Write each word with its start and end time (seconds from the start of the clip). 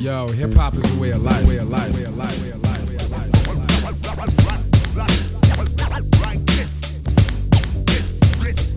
Yo, 0.00 0.28
hip 0.32 0.54
hop 0.54 0.74
is 0.74 0.96
a 0.96 1.00
way 1.00 1.10
of 1.10 1.22
life, 1.22 1.46
way 1.46 1.58
of 1.58 1.68
life, 1.68 1.94
way 1.94 2.04
of 2.04 2.16
life, 2.16 2.42
way 2.42 2.50
of 2.52 2.62
life, 2.62 2.88
way 2.88 2.96
of 2.96 3.10
life. 3.12 3.28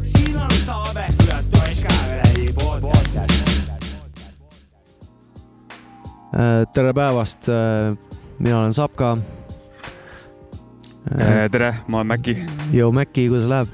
siin 0.04 0.38
on 0.38 0.52
saade 0.66 1.06
Küla 1.18 1.44
Toiska 1.52 1.94
podcast. 2.60 3.32
Äh, 6.34 6.68
tere 6.74 6.94
päevast, 6.94 7.48
mina 8.40 8.60
olen 8.60 8.74
Sapka. 8.74 9.18
Äh, 11.22 11.50
tere, 11.52 11.76
ma 11.88 11.98
olen 11.98 12.08
Mäkki. 12.08 12.38
Joo, 12.72 12.92
Mäkki, 12.92 13.30
kuidas 13.30 13.48
läheb? 13.48 13.68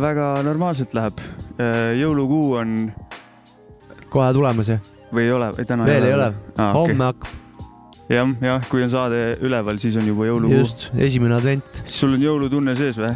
väga 0.00 0.42
normaalselt 0.42 0.94
läheb. 0.94 1.20
jõulukuu 2.00 2.54
on 2.56 2.92
kohe 4.08 4.32
tulemas 4.32 4.68
ju? 4.68 4.78
Või 5.14 5.28
ei 5.28 5.34
ole, 5.34 5.50
või 5.56 5.68
täna 5.68 5.86
veel 5.88 6.08
ei 6.08 6.16
ole, 6.16 6.28
ah,. 6.56 6.72
homme 6.76 7.08
hakkab, 7.10 7.40
jah, 8.10 8.34
jah, 8.48 8.66
kui 8.70 8.84
on 8.84 8.92
saade 8.92 9.22
üleval, 9.44 9.78
siis 9.82 9.96
on 10.00 10.08
juba 10.08 10.28
jõulukuu. 10.28 10.60
just, 10.60 10.88
esimene 10.98 11.38
advent. 11.38 11.82
sul 11.84 12.16
on 12.18 12.24
jõulutunne 12.24 12.76
sees 12.78 12.98
või? 13.00 13.14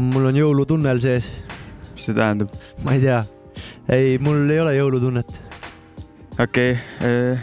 mul 0.00 0.30
on 0.32 0.40
jõulutunnel 0.40 1.02
sees, 1.04 1.28
mis 1.92 2.08
see 2.08 2.16
tähendab? 2.16 2.52
ma 2.86 2.96
ei 2.96 3.04
tea. 3.04 3.22
ei, 3.92 4.18
mul 4.22 4.44
ei 4.50 4.60
ole 4.64 4.76
jõulutunnet, 4.78 5.40
okei 6.40 6.76
okay,, 6.76 7.40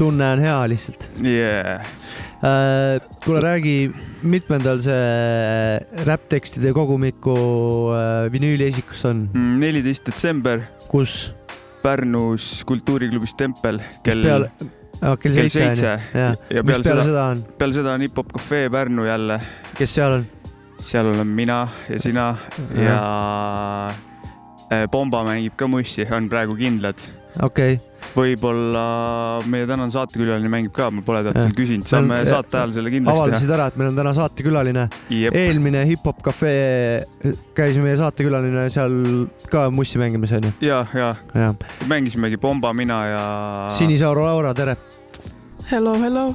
tunne 0.00 0.32
on 0.34 0.40
hea 0.40 0.58
lihtsalt. 0.72 1.10
yeah.. 1.20 1.84
kuule, 3.24 3.40
räägi, 3.44 3.76
mitmendal 4.22 4.80
see 4.80 6.04
räpptekstide 6.08 6.72
kogumiku 6.76 7.36
äh, 7.92 8.26
vinüüliesikus 8.32 9.04
on, 9.10 9.26
Mm, 9.34 9.58
neliteist 9.60 10.08
detsember 10.08 10.64
kus 10.90 11.30
Pärnus 11.82 12.62
kultuuriklubis 12.68 13.34
Tempel 13.38 13.80
kell, 14.04 14.22
peale, 14.22 14.50
kell 15.00 15.34
kell 15.34 15.48
seitse 15.48 15.96
ja 16.14 16.34
mis 16.34 16.46
peale 16.50 16.64
peale 16.64 16.84
seda, 16.84 17.06
seda 17.08 17.24
on, 17.34 17.42
peale 17.58 17.78
seda 17.78 17.94
on 17.96 18.06
Hip-Hop 18.06 18.32
Cafe 18.36 18.68
Pärnu 18.72 19.06
jälle, 19.08 19.40
kes 19.78 19.94
seal 19.98 20.20
on? 20.20 20.26
seal 20.80 21.12
olen 21.12 21.26
mina 21.26 21.68
ja 21.88 22.00
sina 22.00 22.26
ja 22.74 22.98
äh, 24.72 24.86
Pomba 24.90 25.24
mängib 25.26 25.56
ka 25.56 25.68
mussi, 25.68 26.06
on 26.12 26.28
praegu 26.28 26.56
kindlad. 26.56 26.96
Okei. 27.42 27.74
okay., 27.74 27.89
võib-olla 28.14 28.84
meie 29.50 29.66
tänane 29.68 29.92
saatekülaline 29.94 30.50
mängib 30.52 30.74
ka, 30.76 30.90
ma 30.94 31.04
pole 31.06 31.22
veel 31.26 31.54
küsinud, 31.56 31.86
saame 31.90 32.10
Me 32.10 32.20
on- 32.24 32.30
saate 32.30 32.58
ajal 32.60 32.74
selle 32.78 32.92
kindlasti 32.92 33.22
avaldasid 33.22 33.54
ära, 33.56 33.66
et 33.70 33.78
meil 33.80 33.92
on 33.92 33.98
täna 34.00 34.14
saatekülaline. 34.16 34.88
teha. 35.08 35.32
eelmine 35.32 35.84
Hip-Hop 35.92 36.22
Cafe 36.24 36.52
käis 37.54 37.78
meie 37.78 37.96
saatekülaline 38.00 38.68
seal 38.70 39.26
ka 39.50 39.68
mussi 39.70 39.98
mängimas 39.98 40.32
onju. 40.32 40.52
ja, 40.60 40.84
ja 40.94 41.14
jah, 41.34 41.54
mängisimegi 41.86 42.36
Pomba, 42.40 42.72
mina 42.72 43.06
ja. 43.06 43.24
Sinisauru 43.70 44.24
Laura, 44.24 44.54
tere. 44.54 44.76
Hello, 45.70 45.94
hello 45.94 46.34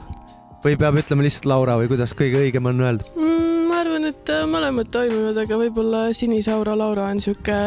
või 0.65 0.77
peab 0.81 0.97
ütlema 0.97 1.25
lihtsalt 1.25 1.45
Laura 1.49 1.77
või 1.77 1.89
kuidas 1.91 2.13
kõige 2.17 2.41
õigem 2.41 2.65
on 2.71 2.81
öelda? 2.81 3.05
mm,. 3.13 3.65
ma 3.69 3.81
arvan, 3.83 4.07
et 4.09 4.31
äh, 4.33 4.45
mõlemad 4.49 4.89
toimivad, 4.93 5.37
aga 5.43 5.59
võib-olla 5.61 6.05
Sinisaura 6.15 6.73
Laura 6.77 7.09
on 7.13 7.21
sihuke 7.21 7.57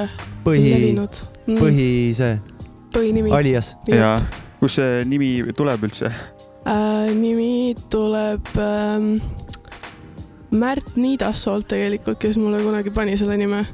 põhi, 0.47 0.73
levinud 0.73 1.21
mm,. 1.47 1.59
põhi 1.61 1.91
see, 2.19 2.39
põhinimi. 2.95 3.33
alias. 3.35 3.75
ja 3.91 4.17
kust 4.61 4.81
see 4.81 5.05
nimi 5.09 5.31
tuleb 5.57 5.89
üldse? 5.89 6.13
Äh, 6.69 7.11
nimi 7.17 7.75
tuleb 7.91 8.49
ähm, 8.59 9.17
Märt 10.51 10.97
Niidassoolt 10.97 11.69
tegelikult, 11.69 12.19
kes 12.23 12.39
mulle 12.41 12.63
kunagi 12.65 12.91
pani 12.91 13.17
selle 13.21 13.37
nime. 13.41 13.65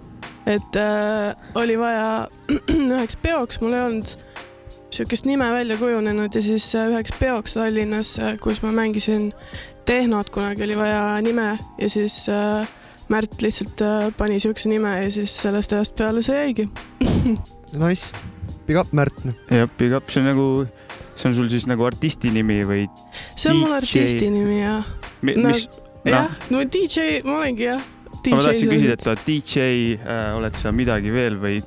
et 0.46 0.76
äh, 0.76 1.34
oli 1.54 1.78
vaja 1.80 2.28
üheks 2.92 3.16
peoks, 3.22 3.60
mul 3.62 3.72
ei 3.72 3.84
olnud 3.86 4.16
sihukest 4.94 5.26
nime 5.26 5.46
välja 5.50 5.76
kujunenud 5.80 6.34
ja 6.34 6.42
siis 6.42 6.68
äh, 6.74 6.90
üheks 6.92 7.14
peoks 7.18 7.56
Tallinnas, 7.56 8.16
kus 8.42 8.62
ma 8.62 8.72
mängisin 8.72 9.32
tehnot, 9.88 10.30
kunagi 10.30 10.64
oli 10.64 10.76
vaja 10.78 11.20
nime 11.24 11.58
ja 11.78 11.88
siis 11.88 12.26
äh, 12.28 12.68
Märt 13.08 13.42
lihtsalt 13.42 13.80
äh, 13.84 14.12
pani 14.16 14.38
siukse 14.40 14.68
nime 14.68 15.04
ja 15.04 15.10
siis 15.10 15.34
sellest 15.42 15.72
ajast 15.72 15.96
peale 15.96 16.22
see 16.24 16.38
jäigi. 16.38 16.64
Nice, 17.82 18.06
big 18.66 18.78
up 18.80 18.92
Märt. 18.96 19.16
jah, 19.50 19.68
Big 19.78 19.92
Up, 19.96 20.10
see 20.10 20.20
on 20.22 20.28
nagu, 20.32 20.46
see 21.14 21.28
on 21.30 21.34
sul 21.38 21.48
siis 21.52 21.66
nagu 21.70 21.84
artisti 21.86 22.30
nimi 22.34 22.60
või 22.68 22.86
see 23.36 23.50
on 23.52 23.60
mul 23.62 23.74
DJ. 23.74 23.80
artisti 23.82 24.30
nimi 24.34 24.60
ja, 24.60 24.78
mi, 25.22 25.36
No, 25.36 25.50
mis? 25.52 25.66
jah 26.04 26.30
noh, 26.30 26.48
no 26.58 26.64
DJ, 26.68 27.20
ma 27.26 27.38
olengi 27.42 27.68
jah. 27.70 27.82
ma 28.30 28.40
tahtsin 28.40 28.70
küsida, 28.72 28.96
et 28.96 29.04
sa 29.04 29.12
oled 29.12 29.26
DJ 29.28 29.68
äh,, 29.98 30.30
oled 30.38 30.56
sa 30.60 30.72
midagi 30.72 31.12
veel 31.14 31.36
või? 31.42 31.60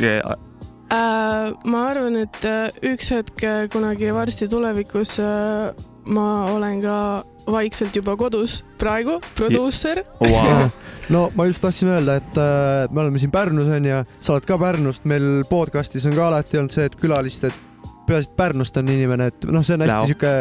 Äh, 0.00 1.52
ma 1.70 1.80
arvan, 1.86 2.16
et 2.18 2.44
äh, 2.48 2.70
üks 2.90 3.12
hetk 3.14 3.44
äh, 3.46 3.68
kunagi 3.70 4.10
varsti 4.14 4.48
tulevikus 4.50 5.16
äh, 5.22 5.70
ma 6.06 6.44
olen 6.54 6.80
ka 6.82 6.96
vaikselt 7.50 7.96
juba 7.96 8.16
kodus 8.16 8.60
praegu, 8.78 9.18
produusser. 9.36 10.02
Wow. 10.20 10.68
no 11.14 11.30
ma 11.34 11.46
just 11.46 11.62
tahtsin 11.62 11.88
öelda, 11.88 12.16
et 12.20 12.38
äh, 12.38 12.90
me 12.94 13.00
oleme 13.00 13.18
siin 13.18 13.30
Pärnus 13.30 13.68
onju, 13.68 14.04
sa 14.20 14.32
oled 14.36 14.46
ka 14.46 14.58
Pärnust, 14.58 15.04
meil 15.04 15.42
podcast'is 15.50 16.06
on 16.06 16.14
ka 16.14 16.28
alati 16.28 16.58
olnud 16.60 16.72
see, 16.74 16.84
et 16.86 16.96
külalised, 17.00 17.52
peaasi, 18.06 18.30
et 18.30 18.36
Pärnust 18.36 18.76
on 18.76 18.88
inimene, 18.88 19.26
et 19.32 19.44
noh, 19.50 19.64
see 19.66 19.74
on 19.74 19.82
hästi 19.86 19.96
Näo. 19.96 20.06
sihuke, 20.06 20.34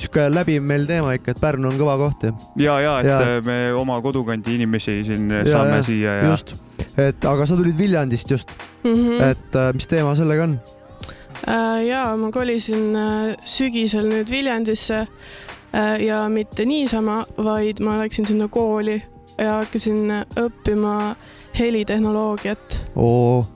sihuke 0.00 0.26
läbiv 0.32 0.62
meil 0.64 0.84
teema 0.88 1.14
ikka, 1.16 1.30
et 1.34 1.40
Pärnu 1.40 1.68
on 1.70 1.78
kõva 1.80 1.96
koht 2.00 2.26
ja 2.28 2.32
ja, 2.56 2.80
ja, 2.80 2.98
et 3.00 3.06
Ja. 3.06 3.20
ja. 3.36 3.40
me 3.46 3.72
oma 3.76 4.00
kodukandi 4.02 4.54
inimesi 4.58 5.00
siin 5.04 5.30
ja, 5.30 5.44
saame 5.48 5.70
ja, 5.70 5.76
ja, 5.76 5.82
siia 5.88 6.14
ja 6.20 6.28
just, 6.34 6.54
et 6.98 7.24
aga 7.24 7.46
sa 7.46 7.56
tulid 7.56 7.78
Viljandist 7.78 8.30
just, 8.30 8.50
Mm 8.84 8.94
-hmm. 8.94 9.22
et 9.30 9.54
äh, 9.56 9.72
mis 9.74 9.86
teema 9.86 10.14
sellega 10.16 10.42
on? 10.44 10.60
Äh, 11.48 11.86
ja 11.86 12.04
ma 12.16 12.30
kolisin 12.34 12.96
äh, 12.96 13.36
sügisel 13.44 14.08
nüüd 14.10 14.30
Viljandisse 14.30 15.04
äh, 15.04 16.02
ja 16.04 16.24
mitte 16.28 16.66
niisama, 16.68 17.22
vaid 17.38 17.82
ma 17.84 17.98
läksin 18.00 18.28
sinna 18.28 18.48
kooli 18.48 18.98
ja 19.38 19.60
hakkasin 19.60 20.12
õppima 20.40 21.14
helitehnoloogiat 21.58 22.76
oo, 22.96 23.46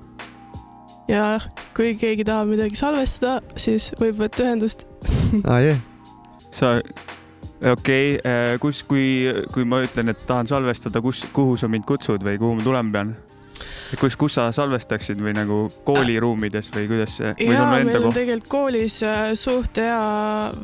ja 1.08 1.38
kui 1.76 1.94
keegi 2.00 2.24
tahab 2.24 2.48
midagi 2.54 2.78
salvestada, 2.78 3.40
siis 3.56 3.90
võib 4.00 4.22
võtta 4.22 4.46
ühendust. 4.46 4.86
aa 5.44 5.60
jee, 5.64 5.76
sa, 6.50 6.78
okei 7.72 8.16
okay,, 8.16 8.58
kus, 8.62 8.82
kui, 8.88 9.28
kui 9.52 9.68
ma 9.68 9.82
ütlen, 9.84 10.12
et 10.14 10.24
tahan 10.26 10.48
salvestada, 10.48 11.04
kus, 11.04 11.24
kuhu 11.36 11.58
sa 11.60 11.68
mind 11.68 11.86
kutsud 11.88 12.24
või 12.24 12.40
kuhu 12.40 12.58
ma 12.58 12.66
tulema 12.66 12.96
pean? 12.98 13.14
kus, 14.00 14.16
kus 14.16 14.36
sa 14.38 14.48
salvestaksid 14.54 15.20
või 15.22 15.34
nagu 15.36 15.58
kooliruumides 15.86 16.70
või 16.74 16.86
kuidas 16.90 17.18
see, 17.18 17.34
või 17.38 17.54
ja 17.54 17.58
sul 17.58 17.64
on 17.64 17.72
meil 17.72 17.86
enda 17.86 17.98
on 18.00 18.06
koht, 18.08 18.18
tegelikult 18.20 18.52
koolis 18.52 19.00
äh, 19.06 19.24
suht 19.38 19.80
hea, 19.82 19.98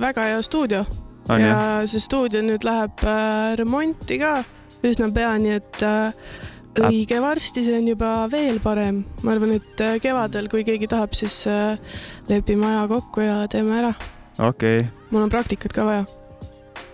väga 0.01 0.29
hea 0.31 0.43
stuudio 0.47 0.85
ja 1.31 1.41
jah? 1.41 1.67
see 1.91 2.03
stuudio 2.03 2.43
nüüd 2.45 2.65
läheb 2.67 3.05
äh, 3.07 3.57
remonti 3.61 4.21
ka 4.23 4.39
üsna 4.87 5.11
pea, 5.15 5.35
nii 5.41 5.59
et 5.59 5.83
äh, 5.87 6.31
õige 6.81 7.19
varsti 7.23 7.65
see 7.67 7.77
on 7.77 7.91
juba 7.91 8.13
veel 8.33 8.61
parem. 8.63 9.05
ma 9.23 9.35
arvan, 9.35 9.57
et 9.59 9.85
äh, 9.85 9.99
kevadel, 10.03 10.49
kui 10.53 10.65
keegi 10.65 10.89
tahab, 10.91 11.15
siis 11.19 11.43
äh, 11.51 11.77
lepime 12.31 12.71
aja 12.71 12.87
kokku 12.91 13.27
ja 13.27 13.43
teeme 13.51 13.79
ära. 13.83 13.93
okei 14.39 14.81
okay., 14.81 14.89
mul 15.11 15.27
on 15.27 15.33
praktikat 15.33 15.77
ka 15.77 15.87
vaja 15.89 16.09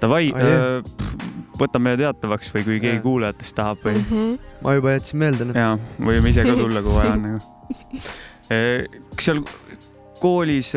davai 0.01 0.31
Ah, 0.35 0.43
jah., 0.43 1.27
võtame 1.57 1.95
teatavaks 1.97 2.51
või 2.55 2.65
kui 2.67 2.79
keegi 2.83 2.99
Jaa. 2.99 3.05
kuulajatest 3.05 3.57
tahab 3.57 3.85
või 3.85 3.97
mm. 3.97 4.09
-hmm. 4.11 4.56
Ma 4.67 4.75
juba 4.75 4.97
jätsin 4.97 5.23
meelde. 5.23 5.47
ja 5.55 5.77
võime 6.03 6.33
ise 6.33 6.45
ka 6.47 6.57
tulla, 6.63 6.83
kui 6.83 6.99
vaja 6.99 7.15
on 7.15 7.25
nagu. 7.29 8.03
kas 9.17 9.29
seal 9.29 9.43
koolis, 10.21 10.73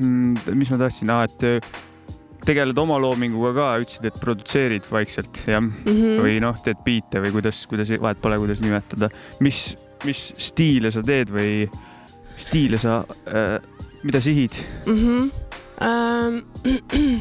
mis 0.00 0.72
ma 0.72 0.78
tahtsin, 0.80 1.12
et 1.26 1.46
eh, 1.48 1.70
tegeled 2.46 2.78
oma 2.80 2.96
loominguga 3.02 3.52
ka, 3.56 3.68
ütlesid, 3.82 4.08
et 4.08 4.20
produtseerid 4.22 4.88
vaikselt, 4.90 5.42
jah? 5.46 5.60
Mm 5.60 5.84
-hmm. 5.84 6.22
või 6.24 6.38
noh, 6.42 6.56
teed 6.64 6.80
biite 6.84 7.20
või 7.20 7.34
kuidas, 7.36 7.66
kuidas, 7.68 7.92
vahet 8.00 8.20
pole, 8.22 8.38
kuidas 8.40 8.62
nimetada. 8.64 9.10
mis, 9.40 9.76
mis 10.04 10.22
stiile 10.38 10.90
sa 10.90 11.02
teed 11.02 11.30
või 11.30 11.68
stiile 12.40 12.78
sa 12.78 13.04
äh,, 13.28 13.60
mida 14.02 14.20
sihid? 14.20 14.56
mm. 14.86 14.96
-hmm. 14.96 15.30
Ähm, 15.80 16.42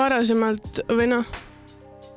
varasemalt 0.00 0.80
või 0.88 1.06
noh, 1.08 1.24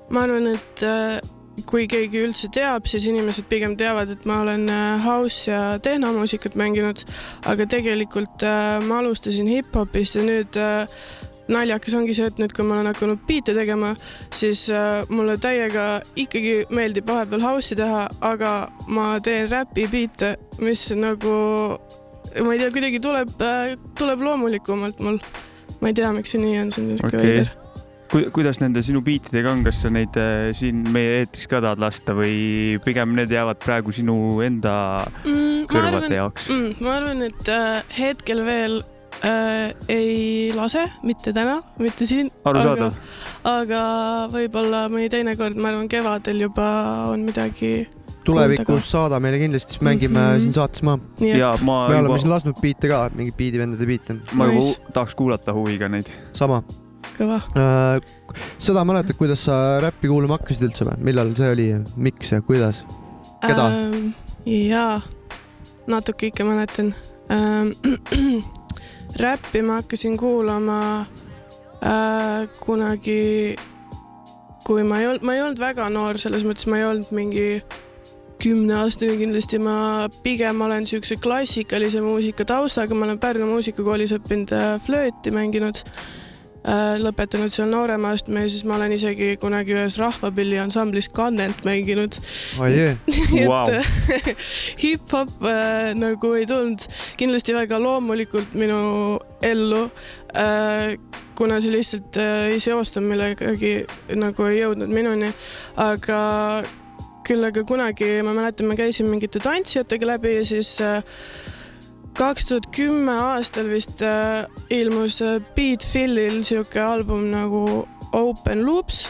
ma 0.10 0.24
arvan, 0.24 0.48
et 0.48 0.84
äh, 0.84 1.20
kui 1.68 1.88
keegi 1.90 2.22
üldse 2.26 2.50
teab, 2.54 2.88
siis 2.90 3.06
inimesed 3.10 3.48
pigem 3.52 3.76
teavad, 3.80 4.12
et 4.14 4.24
ma 4.30 4.42
olen 4.46 4.68
äh, 4.72 5.04
house 5.04 5.50
ja 5.52 5.62
tehnomuusikat 5.84 6.56
mänginud, 6.60 7.04
aga 7.50 7.68
tegelikult 7.70 8.46
äh, 8.48 8.78
ma 8.88 9.02
alustasin 9.02 9.50
hip-hopist 9.52 10.18
ja 10.20 10.26
nüüd 10.26 10.60
äh, 10.60 11.04
naljakas 11.52 11.96
ongi 11.98 12.16
see, 12.16 12.30
et 12.32 12.40
nüüd, 12.40 12.54
kui 12.56 12.66
ma 12.68 12.78
olen 12.78 12.92
hakanud 12.94 13.24
biite 13.28 13.56
tegema, 13.58 13.92
siis 14.32 14.70
mulle 15.12 15.36
täiega 15.42 15.88
ikkagi 16.16 16.62
meeldib 16.72 17.10
vahepeal 17.12 17.44
house'i 17.44 17.76
teha, 17.76 18.06
aga 18.24 18.54
ma 18.88 19.14
teen 19.26 19.50
räpi 19.52 19.90
biite, 19.92 20.38
mis 20.64 20.86
nagu 20.96 21.34
ma 22.40 22.54
ei 22.56 22.62
tea, 22.62 22.72
kuidagi 22.72 23.02
tuleb, 23.04 23.34
tuleb 24.00 24.24
loomulikumalt 24.30 25.04
mul. 25.04 25.20
ma 25.82 25.92
ei 25.92 25.98
tea, 25.98 26.14
miks 26.16 26.32
see 26.32 26.40
nii 26.40 26.62
on, 26.62 26.72
see 26.72 26.86
on 26.86 26.94
niisugune 26.94 27.20
okay. 27.20 27.28
veider. 27.28 27.61
Ku, 28.12 28.20
kuidas 28.36 28.58
nende 28.60 28.82
sinu 28.84 29.00
biitidega 29.06 29.54
on, 29.54 29.62
kas 29.64 29.86
sa 29.86 29.90
neid 29.94 30.18
äh, 30.20 30.50
siin 30.56 30.82
meie 30.92 31.22
eetris 31.22 31.48
ka 31.48 31.62
tahad 31.64 31.80
lasta 31.80 32.12
või 32.18 32.76
pigem 32.84 33.14
need 33.16 33.32
jäävad 33.32 33.62
praegu 33.64 33.94
sinu 33.96 34.16
enda 34.44 34.74
mm,. 35.24 35.70
kõrvade 35.72 36.02
arvan, 36.02 36.16
jaoks? 36.18 36.50
mm, 36.52 36.82
ma 36.84 36.98
arvan, 36.98 37.24
et 37.30 37.52
äh, 37.56 37.94
hetkel 37.96 38.44
veel 38.44 38.76
äh, 39.24 39.72
ei 39.88 40.52
lase, 40.58 40.84
mitte 41.08 41.32
täna, 41.38 41.62
mitte 41.80 42.10
siin, 42.10 42.34
arusaadav. 42.52 43.00
aga 43.48 43.82
võib-olla 44.36 44.84
mõni 44.92 45.08
teine 45.14 45.38
kord, 45.40 45.56
ma 45.56 45.72
arvan, 45.72 45.88
kevadel 45.96 46.44
juba 46.50 46.68
on 47.14 47.24
midagi. 47.32 47.88
tulevikus 48.28 48.92
saada 48.92 49.24
meile 49.24 49.40
kindlasti, 49.40 49.78
siis 49.78 49.88
mängime 49.88 50.20
mm. 50.20 50.28
-hmm. 50.28 50.44
siin 50.50 50.60
saates 50.60 50.84
maha. 50.84 51.00
ja 51.32 51.56
ma 51.64 51.88
me 51.88 52.04
oleme 52.04 52.20
siin 52.20 52.28
juba, 52.28 52.36
lasknud 52.36 52.60
biite 52.60 52.92
ka, 52.92 53.06
mingeid 53.16 53.40
biidivendade 53.40 53.88
biite 53.88 54.20
ma 54.36 54.52
juba 54.52 54.60
Nice. 54.60 54.88
tahaks 54.92 55.16
kuulata 55.16 55.56
huviga 55.56 55.88
neid. 55.88 56.12
sama 56.36 56.60
kõva. 57.18 57.40
äh,. 57.56 58.02
seda 58.62 58.86
mäletad, 58.88 59.18
kuidas 59.20 59.46
sa 59.48 59.80
räppi 59.84 60.12
kuulama 60.12 60.40
hakkasid 60.40 60.68
üldse 60.70 60.88
või, 60.88 60.98
millal 61.12 61.34
see 61.38 61.52
oli, 61.56 61.68
miks 61.96 62.34
ja 62.34 62.42
kuidas? 62.46 62.86
Keda? 63.46 63.68
ähm,? 63.68 64.12
jaa, 64.46 65.02
natuke 65.92 66.32
ikka 66.32 66.48
mäletan 66.48 66.94
ähm. 67.34 67.76
räppi 69.20 69.62
ma 69.62 69.82
hakkasin 69.82 70.18
kuulama 70.18 70.80
äh, 71.84 72.48
kunagi, 72.60 73.56
kui 74.64 74.84
ma 74.84 75.00
ei 75.00 75.08
olnud, 75.08 75.26
ma 75.26 75.36
ei 75.36 75.44
olnud 75.44 75.60
väga 75.60 75.90
noor, 75.92 76.20
selles 76.22 76.46
mõttes 76.48 76.68
ma 76.72 76.80
ei 76.80 76.88
olnud 76.88 77.12
mingi 77.16 77.48
kümneaastane 78.42 79.18
kindlasti, 79.20 79.60
ma 79.62 80.08
pigem 80.24 80.64
olen 80.66 80.88
siukse 80.90 81.20
klassikalise 81.22 82.02
muusika 82.02 82.46
taustaga, 82.48 82.96
ma 82.98 83.06
olen 83.06 83.20
Pärnu 83.22 83.50
muusikakoolis 83.52 84.16
õppinud 84.18 84.56
äh, 84.58 84.74
flööti 84.82 85.34
mänginud 85.36 85.84
äh, 85.84 86.02
lõpetanud 87.02 87.50
seal 87.50 87.72
noorema 87.72 88.12
astme 88.14 88.44
ja 88.44 88.50
siis 88.52 88.66
ma 88.70 88.76
olen 88.76 88.94
isegi 88.94 89.32
kunagi 89.42 89.74
ühes 89.74 89.98
rahvapilliansamblis 89.98 91.10
kannelt 91.10 91.64
mänginud. 91.66 92.18
oi 92.62 92.70
jee, 92.76 92.92
nii 93.34 93.48
Vau. 93.50 93.66
et 93.66 94.36
hip-hop 94.84 95.32
äh, 95.42 95.92
nagu 95.98 96.34
ei 96.38 96.46
tulnud 96.50 96.86
kindlasti 97.18 97.56
väga 97.58 97.80
loomulikult 97.82 98.54
minu 98.54 98.82
ellu 99.42 99.88
äh,, 100.38 100.98
kuna 101.36 101.58
see 101.64 101.74
lihtsalt 101.74 102.20
äh, 102.22 102.52
ei 102.54 102.60
seostunud 102.62 103.10
millegagi 103.10 103.74
nagu 104.22 104.46
ei 104.52 104.62
jõudnud 104.62 104.94
minuni, 104.94 105.32
aga 105.82 106.20
küll 107.26 107.48
aga 107.48 107.64
kunagi 107.66 108.20
ma 108.26 108.36
mäletan, 108.38 108.70
ma 108.70 108.78
käisin 108.78 109.10
mingite 109.10 109.42
tantsijatega 109.42 110.14
läbi 110.14 110.36
ja 110.36 110.46
siis 110.46 110.76
äh, 110.86 111.02
kaks 112.18 112.46
tuhat 112.50 112.68
kümme 112.76 113.14
aastal 113.32 113.70
vist 113.72 114.02
äh, 114.06 114.46
ilmus 114.70 115.22
äh, 115.22 115.40
Beat 115.56 115.86
Philil 115.88 116.42
sihuke 116.44 116.82
album 116.84 117.30
nagu 117.32 117.88
Open 118.12 118.66
Loops 118.66 119.06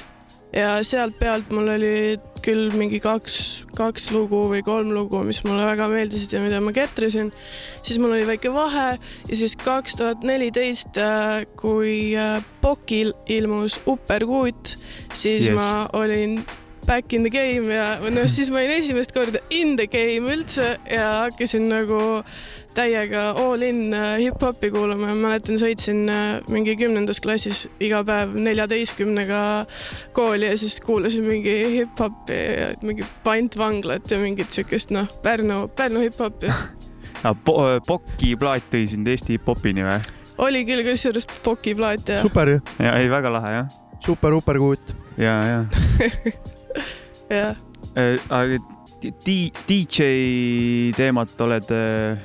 ja 0.53 0.75
sealt 0.83 1.17
pealt 1.19 1.49
mul 1.53 1.71
oli 1.73 1.95
küll 2.41 2.71
mingi 2.73 2.97
kaks, 3.01 3.35
kaks 3.77 4.09
lugu 4.11 4.39
või 4.49 4.63
kolm 4.65 4.89
lugu, 4.95 5.21
mis 5.23 5.43
mulle 5.45 5.65
väga 5.67 5.85
meeldisid 5.91 6.33
ja 6.33 6.41
mida 6.41 6.61
ma 6.61 6.73
ketrasin. 6.73 7.29
siis 7.81 7.99
mul 8.01 8.15
oli 8.15 8.25
väike 8.27 8.51
vahe 8.53 8.87
ja 8.97 9.37
siis 9.37 9.55
kaks 9.61 9.97
tuhat 9.99 10.25
neliteist, 10.27 10.97
kui 11.61 12.15
äh, 12.17 12.41
Pokil 12.61 13.13
ilmus 13.29 13.79
Uperkuut, 13.85 14.75
siis 15.13 15.47
yes. 15.47 15.55
ma 15.55 15.87
olin 15.93 16.41
back 16.85 17.13
in 17.13 17.23
the 17.23 17.29
game 17.29 17.69
ja 17.73 17.99
noh, 18.01 18.25
siis 18.29 18.49
ma 18.51 18.61
olin 18.61 18.73
esimest 18.79 19.13
korda 19.15 19.41
in 19.53 19.75
the 19.77 19.87
game 19.87 20.29
üldse 20.33 20.75
ja 20.89 21.07
hakkasin 21.27 21.69
nagu 21.69 22.01
täiega 22.75 23.23
all 23.37 23.61
in 23.65 23.93
äh, 23.93 24.17
hip-hopi 24.21 24.71
kuulama 24.71 25.11
ja 25.11 25.15
mäletan, 25.17 25.59
sõitsin 25.59 26.05
äh, 26.11 26.39
mingi 26.51 26.75
kümnendas 26.79 27.21
klassis 27.23 27.65
iga 27.83 28.01
päev 28.07 28.35
neljateistkümnega 28.35 29.41
kooli 30.17 30.49
ja 30.49 30.57
siis 30.59 30.79
kuulasin 30.83 31.27
mingi 31.27 31.55
hip-hopi 31.77 32.37
ja 32.37 32.69
mingi 32.85 33.07
pantvanglat 33.25 34.11
ja 34.11 34.19
mingit 34.21 34.51
siukest 34.55 34.93
noh, 34.95 35.09
Pärnu, 35.23 35.65
Pärnu 35.75 36.05
hip-hopi. 36.05 36.51
Pokki 37.87 38.35
plaat 38.39 38.71
tõi 38.73 38.87
sind 38.89 39.07
Eesti 39.07 39.37
hip-hopini 39.37 39.85
või? 39.85 39.99
oli 40.41 40.63
küll 40.65 40.81
kusjuures 40.87 41.27
Poki 41.45 41.75
plaat 41.77 42.07
ja 42.09 42.21
super 42.23 42.49
ju, 42.49 42.61
ja 42.81 42.95
ei, 42.97 43.11
väga 43.11 43.29
lahe 43.33 43.57
jah. 43.59 43.81
super 44.01 44.33
uperkuut. 44.33 44.95
ja, 45.21 45.35
ja 45.45 45.59
jah, 47.41 47.59
Äh, 47.95 48.15
aga 48.29 48.59
DJ 49.01 50.91
teemat 50.97 51.41
oled 51.41 51.71
äh, 51.75 52.17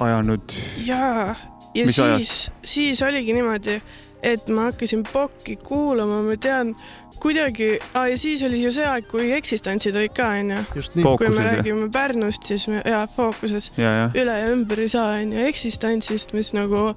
ajanud. 0.00 0.56
Ja, 0.86 1.34
ja 1.74 1.86
Mis 1.86 1.96
siis, 1.96 2.34
siis 2.64 3.02
oligi 3.02 3.34
niimoodi, 3.36 3.80
et 4.22 4.48
ma 4.48 4.70
hakkasin 4.70 5.04
Pokki 5.12 5.56
kuulama, 5.56 6.22
ma 6.22 6.36
tean 6.36 6.74
kuidagi 7.20 7.78
ah,, 7.94 8.08
ja 8.10 8.18
siis 8.18 8.42
oli 8.42 8.62
ju 8.62 8.72
see 8.74 8.86
aeg, 8.88 9.06
kui 9.08 9.30
eksistentsid 9.36 9.96
olid 9.96 10.14
ka 10.16 10.28
onju, 10.38 10.62
just 10.76 10.96
nii. 10.98 11.04
kui 11.20 11.30
me 11.32 11.44
räägime 11.46 11.90
Pärnust, 11.92 12.48
siis 12.48 12.66
me 12.68 12.82
ja 12.84 13.04
fookuses. 13.10 13.72
Ja, 13.76 13.92
ja 13.98 14.08
üle 14.14 14.38
ja 14.40 14.50
ümber 14.52 14.80
ei 14.80 14.90
saa 14.92 15.14
onju. 15.20 15.44
Eksistentsist, 15.48 16.34
mis 16.36 16.52
nagu 16.56 16.90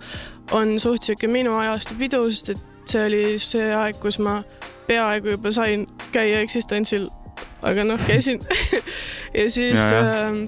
on 0.55 0.75
suht 0.79 1.07
siuke 1.07 1.29
minu 1.31 1.55
ajastu 1.59 1.95
pidu, 1.99 2.23
sest 2.31 2.55
et 2.55 2.65
see 2.87 3.05
oli 3.07 3.23
see 3.43 3.69
aeg, 3.75 3.99
kus 4.03 4.19
ma 4.23 4.41
peaaegu 4.87 5.35
juba 5.35 5.51
sain 5.51 5.85
käia 6.15 6.41
eksistentsil, 6.43 7.09
aga 7.61 7.83
noh, 7.87 8.01
käisin 8.07 8.41
ja 9.37 9.47
siis 9.51 9.79
äh, 9.93 10.43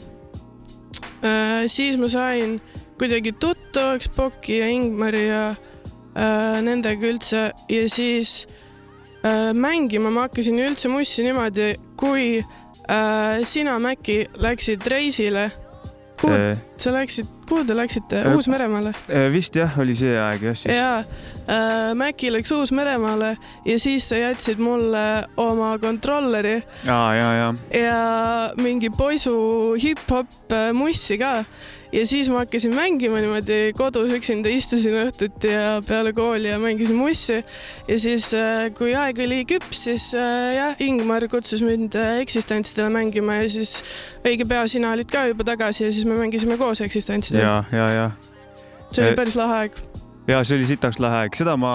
äh, 1.24 1.64
siis 1.68 1.98
ma 1.98 2.08
sain 2.12 2.60
kuidagi 3.00 3.32
tuttavaks 3.32 4.10
Poki 4.16 4.60
ja 4.60 4.68
Ingmari 4.68 5.28
ja 5.28 5.44
äh, 5.50 6.60
nendega 6.66 7.08
üldse 7.08 7.50
ja 7.70 7.84
siis 7.90 8.44
äh, 9.24 9.54
mängima 9.56 10.12
ma 10.12 10.28
hakkasin 10.28 10.60
üldse 10.60 10.92
mussi 10.92 11.24
niimoodi, 11.24 11.74
kui 12.00 12.40
äh, 12.40 13.42
sina, 13.44 13.80
Mäkki, 13.80 14.26
läksid 14.36 14.88
reisile. 14.92 15.50
kuhu 16.22 16.36
äh, 16.36 16.58
sa 16.78 16.92
läksid, 16.92 17.28
kuhu 17.50 17.66
te 17.66 17.76
läksite 17.78 18.22
Äh, 18.24 18.36
Uus-Meremaale? 18.36 18.94
äh, 19.10 19.28
vist 19.34 19.56
jah, 19.58 19.74
oli 19.82 19.96
see 19.98 20.14
aeg 20.20 20.44
jah 20.50 20.56
siis. 20.58 20.76
jaa 20.76 21.00
äh,, 21.00 21.94
Mäkki 21.98 22.30
läks 22.34 22.52
Uus-Meremaale 22.56 23.36
ja 23.66 23.80
siis 23.80 24.06
sa 24.10 24.16
jätsid 24.22 24.62
mulle 24.62 25.04
oma 25.38 25.74
kontrolleri 25.82 26.60
ja, 26.86 27.00
ja, 27.18 27.30
ja 27.42 27.50
ja 27.82 28.00
mingi 28.62 28.90
poisu 28.90 29.36
hip-hop 29.82 30.28
äh, 30.54 30.70
mussi 30.74 31.18
ka. 31.18 31.44
Ja 31.92 32.06
siis 32.06 32.30
ma 32.30 32.44
hakkasin 32.44 32.74
mängima 32.76 33.22
niimoodi 33.24 33.74
kodus 33.78 34.12
üksinda, 34.14 34.52
istusin 34.54 34.96
õhtuti 35.04 35.52
ja 35.54 35.80
peale 35.86 36.14
kooli 36.14 36.52
ja 36.52 36.60
mängisin 36.62 36.98
mussi. 37.00 37.40
ja 37.88 38.00
siis, 38.00 38.30
kui 38.78 38.94
aeg 38.96 39.22
oli 39.26 39.42
küps, 39.50 39.84
siis 39.88 40.10
äh, 40.18 40.54
jah, 40.56 40.84
Ingmar 40.86 41.26
kutsus 41.32 41.64
mind 41.66 41.98
äh, 41.98 42.20
eksistentsidele 42.24 42.92
mängima 42.94 43.40
ja 43.42 43.50
siis 43.50 43.80
õige 44.24 44.48
pea 44.50 44.66
sina 44.68 44.94
olid 44.94 45.10
ka 45.12 45.26
juba 45.32 45.48
tagasi 45.48 45.88
ja 45.88 45.92
siis 45.94 46.06
me 46.06 46.18
mängisime 46.20 46.58
koos 46.58 46.82
eksistentsidele. 46.86 47.44
ja, 47.44 47.64
ja, 47.72 47.90
ja 47.90 48.12
see 48.92 49.06
oli 49.08 49.18
päris 49.18 49.38
lahe 49.40 49.64
aeg. 49.64 49.84
ja 50.28 50.44
see 50.44 50.60
oli 50.60 50.70
sitaks 50.70 51.02
lahe 51.02 51.26
aeg, 51.26 51.38
seda 51.42 51.58
ma, 51.58 51.74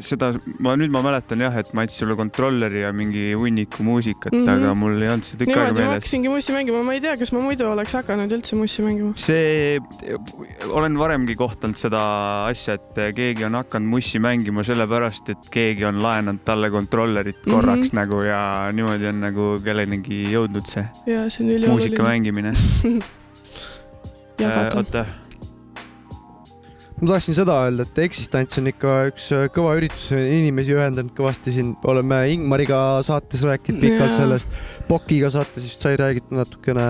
seda 0.00 0.32
ma 0.58 0.74
nüüd 0.76 0.90
ma 0.90 1.02
mäletan 1.04 1.40
jah, 1.40 1.54
et 1.60 1.72
ma 1.74 1.82
andsin 1.84 2.04
sulle 2.04 2.16
kontrolleri 2.18 2.80
ja 2.84 2.92
mingi 2.92 3.32
hunniku 3.34 3.82
muusikat 3.86 4.32
mm, 4.32 4.38
Mhm. 4.40 4.48
-hmm. 4.48 4.64
aga 4.66 4.74
mul 4.74 5.02
ei 5.02 5.08
olnud 5.08 5.24
see 5.24 5.36
tükk 5.40 5.48
aega 5.50 5.62
niimoodi 5.62 5.80
ma 5.80 5.86
meeles. 5.86 5.94
hakkasingi 5.96 6.28
mussi 6.28 6.52
mängima, 6.52 6.82
ma 6.84 6.92
ei 6.94 7.00
tea, 7.00 7.16
kas 7.16 7.32
ma 7.32 7.40
muidu 7.40 7.66
oleks 7.70 7.92
hakanud 7.98 8.32
üldse 8.36 8.56
mussi 8.56 8.82
mängima. 8.82 9.12
see, 9.16 9.78
olen 10.68 10.98
varemgi 10.98 11.34
kohtanud 11.36 11.76
seda 11.76 12.00
asja, 12.46 12.74
et 12.74 13.14
keegi 13.14 13.44
on 13.44 13.54
hakanud 13.54 13.88
mussi 13.88 14.18
mängima 14.18 14.64
sellepärast, 14.64 15.28
et 15.30 15.50
keegi 15.50 15.84
on 15.84 16.02
laenanud 16.02 16.40
talle 16.44 16.70
kontrollerit 16.70 17.42
korraks 17.44 17.92
mm 17.92 17.98
Mhm. 17.98 18.06
-hmm. 18.06 18.06
nagu 18.06 18.22
ja 18.22 18.72
niimoodi 18.72 19.06
on 19.06 19.20
nagu 19.20 19.44
kellelegi 19.64 20.24
jõudnud 20.32 20.66
see 20.66 20.86
ja 21.06 21.28
see 21.30 21.44
on 21.44 21.70
muusika 21.70 22.02
ülioluline 22.02 22.08
mängimine. 22.08 22.52
jagada. 24.38 24.76
oota, 24.76 25.04
ma 27.00 27.08
tahtsin 27.12 27.36
seda 27.36 27.58
öelda, 27.66 27.84
et 27.84 28.02
Existence 28.06 28.60
on 28.60 28.72
ikka 28.72 28.96
üks 29.10 29.28
äh, 29.36 29.46
kõva 29.54 29.76
üritus, 29.78 30.08
inimesi 30.16 30.76
ühendanud 30.76 31.12
kõvasti 31.16 31.54
siin, 31.58 31.74
oleme 31.84 32.22
Ingmariga 32.32 33.02
saates 33.06 33.44
rääkinud 33.46 33.82
pikalt 33.84 34.10
Jaa. 34.10 34.18
sellest, 34.22 34.60
Pokiga 34.88 35.30
saates 35.34 35.66
vist 35.68 35.84
sai 35.84 35.96
räägitud 36.00 36.38
natukene, 36.38 36.86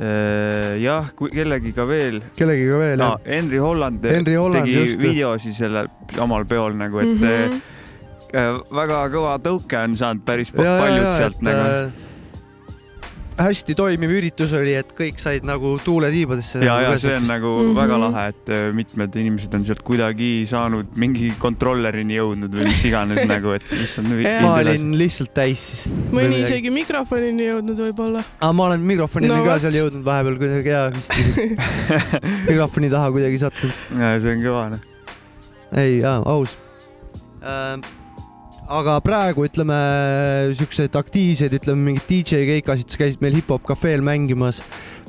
Äh, 0.00 0.78
jah, 0.80 1.10
kellegiga 1.12 1.84
veel 1.84 2.22
kellegiga 2.32 2.78
veel 2.80 2.94
no, 2.96 3.10
jah? 3.12 3.26
Henry 3.28 3.58
Holland 3.60 4.06
Henry 4.08 4.38
Holland, 4.40 4.64
tegi 4.64 4.86
just. 4.86 5.02
videosi 5.02 5.52
sellel 5.52 5.90
samal 6.16 6.46
peol 6.48 6.78
nagu, 6.80 7.02
et 7.02 7.10
mm. 7.10 7.26
-hmm. 7.26 8.62
väga 8.72 9.02
kõva 9.12 9.34
tõuke 9.44 9.82
on 9.84 9.96
saanud 10.00 10.24
päris 10.24 10.48
pa- 10.54 10.64
paljud 10.80 11.10
sealt 11.12 11.44
nagu. 11.44 12.08
Hästi 13.46 13.74
toimiv 13.78 14.12
üritus 14.16 14.52
oli, 14.56 14.74
et 14.78 14.90
kõik 14.96 15.20
said 15.22 15.46
nagu 15.46 15.74
tuule 15.84 16.10
tiibadesse. 16.12 16.62
ja, 16.64 16.76
ja 16.84 16.92
see 17.00 17.14
on 17.16 17.26
nagu 17.28 17.50
mm. 17.50 17.68
-hmm. 17.68 17.78
väga 17.80 17.98
lahe, 18.02 18.24
et 18.32 18.52
äh, 18.52 18.64
mitmed 18.76 19.16
inimesed 19.22 19.54
on 19.58 19.66
sealt 19.68 19.82
kuidagi 19.86 20.30
saanud 20.48 20.96
mingi 21.00 21.32
kontrollerini 21.42 22.18
jõudnud 22.18 22.58
või 22.58 22.68
mis 22.70 22.84
iganes 22.88 23.24
nagu, 23.34 23.54
et 23.56 23.66
mis 23.70 23.96
on 24.02 24.10
vi- 24.16 24.26
Jaa. 24.26 24.42
ma 24.44 24.54
olin 24.60 24.92
lihtsalt 24.98 25.34
täis 25.34 25.64
siis. 25.70 25.86
mõni. 26.12 26.42
isegi 26.42 26.72
mikrofonini 26.74 27.48
jõudnud 27.48 27.82
võib-olla. 27.86 28.24
aga 28.40 28.52
ma 28.52 28.68
olen 28.70 28.86
mikrofonini 28.92 29.32
No 29.32 29.44
ka 29.46 29.58
seal 29.62 29.78
jõudnud 29.78 30.04
vahepeal 30.04 30.38
kuidagi 30.42 30.74
ja 30.74 30.84
vist 30.92 31.14
mikrofoni 32.50 32.90
taha 32.92 33.10
kuidagi 33.14 33.40
sattunud. 33.42 33.82
Ja 33.98 34.14
see 34.20 34.36
on 34.36 34.44
kõva 34.44 34.68
noh. 34.76 34.86
ei, 35.72 36.00
aus 36.04 36.56
äh,. 37.42 38.00
Aga 38.72 38.96
praegu 39.04 39.44
ütleme 39.46 39.76
siukseid 40.56 40.96
aktiivseid, 40.96 41.52
ütleme 41.58 41.90
mingeid 41.90 42.08
DJ 42.08 42.44
keikasid, 42.48 42.88
sa 42.92 43.00
käisid 43.02 43.24
meil 43.24 43.36
hip-hop 43.36 43.66
kafeel 43.68 44.04
mängimas 44.04 44.62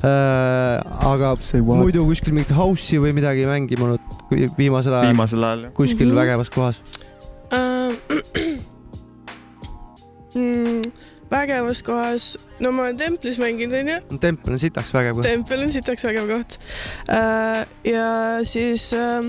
äh,. 0.03 0.81
aga 1.13 1.33
muidu 1.69 2.03
kuskil 2.09 2.35
mingit 2.35 2.53
house'i 2.57 2.99
või 3.03 3.15
midagi 3.15 3.47
mänginud 3.47 4.03
kui 4.29 4.49
viimasel 4.57 4.97
ajal 4.99 5.13
viimasel 5.13 5.47
ajal. 5.47 5.65
kuskil 5.77 6.11
Mhm. 6.11 6.19
vägevas 6.19 6.51
kohas. 6.53 6.81
Äh, 7.53 7.91
mm, 10.35 10.81
vägevas 11.31 11.83
kohas, 11.85 12.33
no 12.59 12.73
ma 12.75 12.89
olen 12.89 12.97
templis 12.99 13.39
mänginud, 13.39 13.79
onju. 13.79 14.19
tempel 14.19 14.57
on 14.57 14.59
sitaks 14.59 14.91
vägev 14.95 15.21
koht. 15.21 15.29
tempel 15.29 15.63
on 15.63 15.71
sitaks 15.71 16.03
vägev 16.09 16.27
koht. 16.35 16.59
ja 17.87 18.09
siis 18.43 18.91
äh, 18.97 19.23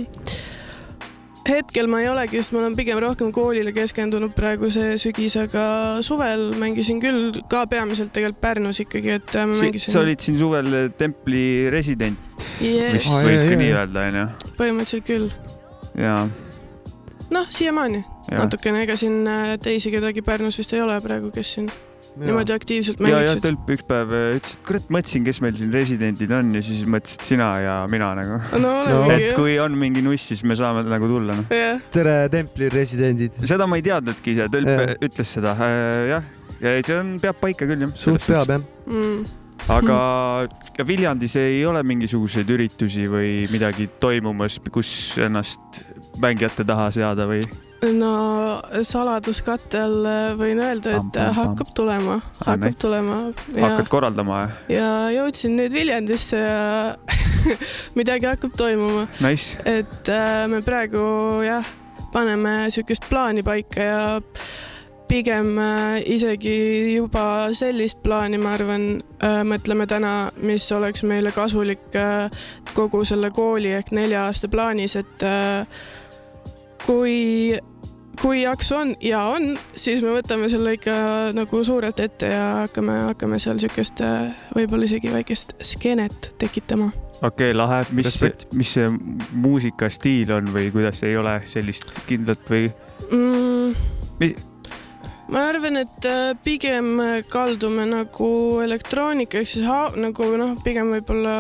hetkel 1.49 1.89
ma 1.91 2.01
ei 2.03 2.09
olegi, 2.09 2.41
sest 2.41 2.55
ma 2.55 2.63
olen 2.63 2.77
pigem 2.79 2.99
rohkem 3.03 3.33
koolile 3.35 3.73
keskendunud 3.77 4.33
praegu 4.37 4.71
see 4.73 4.95
sügis, 5.01 5.37
aga 5.41 5.65
suvel 6.05 6.51
mängisin 6.61 7.01
küll 7.03 7.41
ka 7.51 7.65
peamiselt 7.71 8.13
tegelikult 8.15 8.41
Pärnus 8.45 8.81
ikkagi, 8.85 9.15
et 9.19 9.37
äh, 9.37 9.47
ma 9.49 9.59
mängisin. 9.61 9.93
sa 9.93 10.03
olid 10.03 10.25
siin 10.25 10.39
suvel 10.41 10.73
templi 10.99 11.45
resident, 11.73 12.19
yes, 12.63 12.99
vist 12.99 13.13
võib 13.13 13.37
jaa, 13.37 13.45
ka 13.45 13.53
jaa. 13.53 13.61
nii 13.63 13.71
öelda, 13.75 14.07
onju. 14.09 14.27
põhimõtteliselt 14.59 15.09
küll. 15.09 15.31
ja, 16.01 16.17
noh, 17.35 17.51
siiamaani 17.53 18.05
natukene, 18.33 18.85
ega 18.87 18.97
siin 19.01 19.25
äh, 19.29 19.57
teisi 19.63 19.93
kedagi 19.95 20.25
Pärnus 20.25 20.59
vist 20.61 20.73
ei 20.77 20.85
ole 20.85 20.97
praegu, 21.05 21.33
kes 21.35 21.57
siin 21.59 21.69
niimoodi 22.21 22.55
aktiivselt 22.55 23.01
ja, 23.01 23.09
ja 23.09 23.17
mängiksid. 23.21 23.43
Tölp 23.45 23.71
üks 23.75 23.85
päev 23.89 24.13
äh, 24.15 24.27
ütles, 24.39 24.55
et 24.55 24.67
kurat, 24.69 24.89
mõtlesin, 24.95 25.25
kes 25.27 25.41
meil 25.45 25.57
siin 25.59 25.73
residendid 25.75 26.35
on 26.37 26.53
ja 26.55 26.63
siis 26.65 26.85
mõtlesid 26.91 27.25
sina 27.27 27.49
ja 27.63 27.77
mina 27.91 28.11
nagu. 28.19 28.39
no 28.63 28.73
No. 28.95 29.01
et 29.15 29.33
kui 29.37 29.57
on 29.63 29.75
mingi 29.79 30.03
nuss, 30.05 30.29
siis 30.31 30.45
me 30.47 30.57
saame 30.59 30.85
nagu 30.87 31.09
tulla, 31.11 31.37
noh. 31.41 31.51
jah. 31.55 31.81
tere, 31.95 32.17
templi 32.33 32.69
residendid. 32.73 33.41
seda 33.49 33.67
ma 33.71 33.81
ei 33.81 33.87
teadnudki 33.87 34.37
ise, 34.37 34.49
Tölp 34.53 34.71
Jah. 34.71 34.93
ütles 35.09 35.33
seda, 35.39 35.57
jah. 36.11 36.29
ja 36.61 36.77
see 36.85 36.99
on, 37.01 37.17
peab 37.23 37.41
paika 37.43 37.67
küll, 37.69 37.87
jah. 37.89 37.97
suht 37.99 38.27
peab 38.29 38.53
jah. 38.55 38.63
Mm. 38.87 39.25
aga 39.75 39.99
ka 40.77 40.87
Viljandis 40.87 41.35
ei 41.41 41.63
ole 41.67 41.83
mingisuguseid 41.87 42.51
üritusi 42.55 43.07
või 43.11 43.47
midagi 43.53 43.89
toimumas, 44.03 44.61
kus 44.75 44.91
ennast 45.23 45.85
mängijate 46.23 46.67
taha 46.69 46.91
seada 46.95 47.27
või? 47.31 47.43
No 47.93 48.11
saladuskatte 48.87 49.81
all 49.85 50.07
äh, 50.09 50.35
võin 50.39 50.61
öelda, 50.65 50.95
Pam, 50.97 51.09
et 51.11 51.17
pam, 51.19 51.27
pam. 51.27 51.35
hakkab 51.41 51.73
tulema, 51.77 52.15
Ah, 52.41 52.47
hakkab 52.53 52.65
näit- 52.71 52.79
tulema 52.81 53.17
ja 53.55 53.69
hakkad, 53.69 53.89
korraldama? 53.93 54.39
ja 54.73 54.89
jõudsin 55.15 55.57
nüüd 55.59 55.73
Viljandisse 55.75 56.39
ja 56.41 56.97
midagi 57.99 58.27
hakkab 58.31 58.55
toimuma, 58.57 59.07
Nice, 59.21 59.59
et 59.69 60.09
äh, 60.13 60.45
me 60.49 60.63
praegu 60.65 61.05
jah, 61.45 61.67
paneme 62.15 62.71
siukest 62.75 63.05
plaani 63.11 63.43
paika 63.47 63.83
ja 63.89 64.05
pigem 65.09 65.59
äh, 65.61 65.99
isegi 66.15 66.95
juba 66.97 67.51
sellist 67.55 68.01
plaani, 68.03 68.39
ma 68.41 68.55
arvan 68.57 68.87
äh,, 69.21 69.43
mõtleme 69.45 69.85
täna, 69.91 70.31
mis 70.41 70.65
oleks 70.73 71.03
meile 71.05 71.31
kasulik 71.37 71.93
äh, 72.01 72.31
kogu 72.75 73.03
selle 73.05 73.29
kooli 73.37 73.75
ehk 73.77 73.93
nelja 73.93 74.25
aasta 74.31 74.49
plaanis, 74.49 74.97
et 75.03 75.23
äh, 75.29 75.67
kui, 76.87 77.53
kui 78.21 78.43
jaksu 78.43 78.77
on 78.77 78.95
ja 79.03 79.21
on, 79.33 79.55
siis 79.77 80.03
me 80.05 80.15
võtame 80.15 80.49
selle 80.53 80.77
ikka 80.77 80.95
nagu 81.37 81.63
suurelt 81.67 82.01
ette 82.01 82.31
ja 82.31 82.45
hakkame, 82.65 82.99
hakkame 83.11 83.41
seal 83.43 83.59
siukest 83.63 84.03
äh, 84.05 84.35
võib-olla 84.57 84.89
isegi 84.89 85.13
väikest 85.13 85.55
skeenet 85.65 86.33
tekitama. 86.39 86.91
okei 87.21 87.51
okay,, 87.51 87.57
lahe, 87.57 87.83
mis 87.97 88.19
mis 88.55 88.75
see 88.77 88.89
muusikastiil 89.33 90.33
on 90.37 90.51
või 90.55 90.71
kuidas 90.75 91.03
ei 91.07 91.17
ole 91.17 91.41
sellist 91.51 92.03
kindlat 92.09 92.45
või? 92.51 92.69
mm, 93.11 93.75
Mi-. 94.21 94.37
ma 95.35 95.49
arvan, 95.51 95.83
et 95.83 96.11
äh, 96.11 96.33
pigem 96.45 96.97
kaldume 97.29 97.89
nagu 97.91 98.31
elektroonika 98.65 99.43
ehk 99.43 99.55
siis 99.57 99.67
ha- 99.69 99.93
nagu 99.97 100.31
noh, 100.41 100.57
pigem 100.65 100.93
võib-olla 100.95 101.39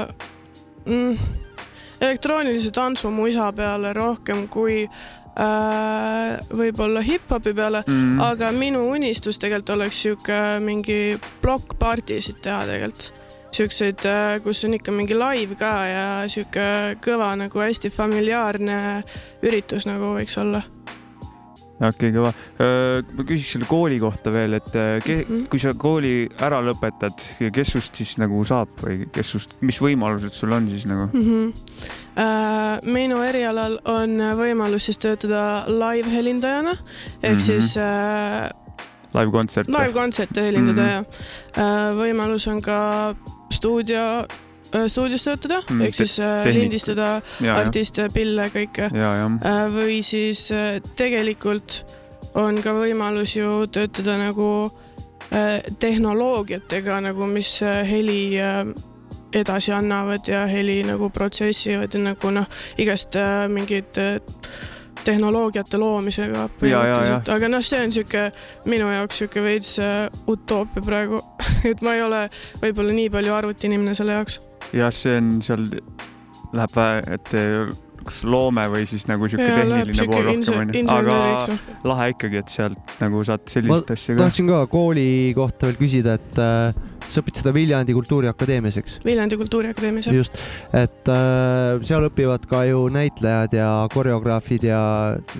mm, 0.86 1.42
elektroonilise 2.00 2.72
tantsumuisa 2.74 3.52
peale 3.56 3.92
rohkem 3.96 4.48
kui 4.52 4.84
äh, 5.38 6.38
võib-olla 6.50 7.02
hip-hopi 7.04 7.54
peale, 7.54 7.84
Mm. 7.86 8.20
aga 8.20 8.52
minu 8.52 8.84
unistus 8.90 9.38
tegelikult 9.38 9.70
oleks 9.76 10.02
sihuke 10.02 10.40
mingi 10.60 11.18
plokkpartisid 11.42 12.40
teha 12.42 12.64
tegelikult 12.66 13.12
siukseid, 13.54 14.02
kus 14.42 14.64
on 14.66 14.74
ikka 14.74 14.92
mingi 14.92 15.14
live 15.14 15.54
ka 15.54 15.72
ja 15.86 16.06
sihuke 16.28 16.96
kõva 17.04 17.32
nagu 17.38 17.60
hästi 17.62 17.90
familiaarne 17.94 18.78
üritus 19.46 19.86
nagu 19.86 20.14
võiks 20.16 20.34
olla. 20.42 20.62
Okei 21.80 22.10
okay,, 22.10 22.12
kõva. 22.14 22.32
ma 23.16 23.24
küsiks 23.26 23.52
selle 23.56 23.66
kooli 23.66 23.98
kohta 24.02 24.30
veel, 24.32 24.54
et 24.54 24.70
ke, 25.04 25.24
Mhm. 25.28 25.46
kui 25.50 25.58
sa 25.58 25.72
kooli 25.74 26.28
ära 26.38 26.60
lõpetad, 26.62 27.18
kes 27.52 27.72
sust 27.72 27.94
siis 27.96 28.16
nagu 28.18 28.44
saab 28.44 28.68
või 28.80 29.08
kes 29.12 29.26
sust, 29.34 29.56
mis 29.60 29.78
võimalused 29.82 30.32
sul 30.32 30.52
on 30.52 30.68
siis 30.70 30.86
nagu? 30.86 31.08
mm. 31.12 31.22
-hmm. 31.22 31.52
Uh, 32.14 32.78
minu 32.94 33.16
erialal 33.26 33.80
on 33.90 34.10
võimalus 34.38 34.84
siis 34.86 34.98
töötada 34.98 35.64
live-helindajana 35.66 36.76
ehk 37.22 37.34
Mhm. 37.34 37.40
siis 37.40 37.76
uh, 37.76 38.48
live-kontsert? 39.14 39.66
live-kontserte 39.68 40.40
helindada 40.46 40.82
Mhm. 40.82 40.90
ja 40.90 41.00
uh, 41.00 41.90
võimalus 41.98 42.46
on 42.46 42.60
ka 42.62 43.14
stuudio 43.50 44.26
stuudios 44.88 45.24
töötada 45.26 45.60
Mm, 45.70 45.82
ehk 45.86 45.94
siis 45.94 46.16
uh, 46.18 46.42
tehnik- 46.44 46.60
lindistada 46.64 47.10
artiste, 47.54 48.08
pille, 48.14 48.48
kõike. 48.54 48.90
Uh, 49.38 49.66
või 49.74 50.00
siis 50.06 50.48
uh, 50.54 50.80
tegelikult 50.96 51.84
on 52.34 52.58
ka 52.62 52.74
võimalus 52.74 53.36
ju 53.38 53.66
töötada 53.70 54.18
nagu 54.18 54.48
tehnoloogiatega 55.80 56.98
nagu, 57.02 57.26
mis 57.26 57.56
heli 57.88 58.34
edasi 59.34 59.72
annavad 59.72 60.28
ja 60.28 60.46
heli 60.46 60.82
nagu 60.86 61.10
protsessivad 61.10 61.94
ja 61.94 62.00
nagu 62.00 62.30
noh, 62.30 62.46
igast 62.78 63.16
äh, 63.18 63.48
mingid 63.50 63.98
äh, 63.98 64.20
tehnoloogiate 65.04 65.78
loomisega 65.78 66.46
aga 67.34 67.50
noh, 67.50 67.64
see 67.64 67.82
on 67.84 67.92
sihuke 67.92 68.28
minu 68.70 68.88
jaoks 68.94 69.18
sihuke 69.22 69.42
veits 69.44 69.74
äh, 69.82 70.06
utoopia 70.30 70.82
praegu, 70.86 71.22
et 71.70 71.82
ma 71.82 71.96
ei 71.98 72.04
ole 72.06 72.24
võib-olla 72.62 72.94
nii 73.00 73.10
palju 73.16 73.34
arvutiinimene 73.40 73.94
selle 73.98 74.20
jaoks. 74.20 74.40
jah, 74.74 74.94
see 74.94 75.18
on 75.20 75.34
seal, 75.44 75.66
läheb 76.54 76.78
vähe, 76.78 77.02
et 77.16 77.34
eh, 77.38 77.74
kas 78.04 78.22
loome 78.28 78.64
või 78.72 78.86
siis 78.88 79.06
nagu 79.08 79.28
sihuke 79.30 79.46
tehniline 79.48 80.08
pool 80.08 80.26
rohkem 80.28 80.58
onju, 80.62 80.82
aga 80.92 81.18
lahe 81.88 82.08
ikkagi, 82.14 82.42
et 82.42 82.52
sealt 82.52 82.96
nagu 83.00 83.22
saad 83.26 83.46
sellist 83.50 83.94
asja 83.94 84.16
ka. 84.16 84.26
tahtsin 84.26 84.50
ka 84.50 84.64
kooli 84.72 85.06
kohta 85.36 85.70
veel 85.70 85.78
küsida, 85.80 86.18
et 86.20 86.42
äh, 86.42 86.82
sa 87.08 87.22
õpid 87.22 87.40
seda 87.40 87.52
Viljandi 87.56 87.96
Kultuuriakadeemias, 87.96 88.78
eks? 88.80 88.98
Viljandi 89.04 89.38
Kultuuriakadeemias 89.40 90.08
jah. 90.08 90.18
just, 90.20 90.40
et 90.76 91.10
äh, 91.12 91.80
seal 91.86 92.08
õpivad 92.10 92.46
ka 92.50 92.64
ju 92.68 92.84
näitlejad 92.92 93.56
ja 93.56 93.70
koreograafid 93.94 94.68
ja 94.68 94.82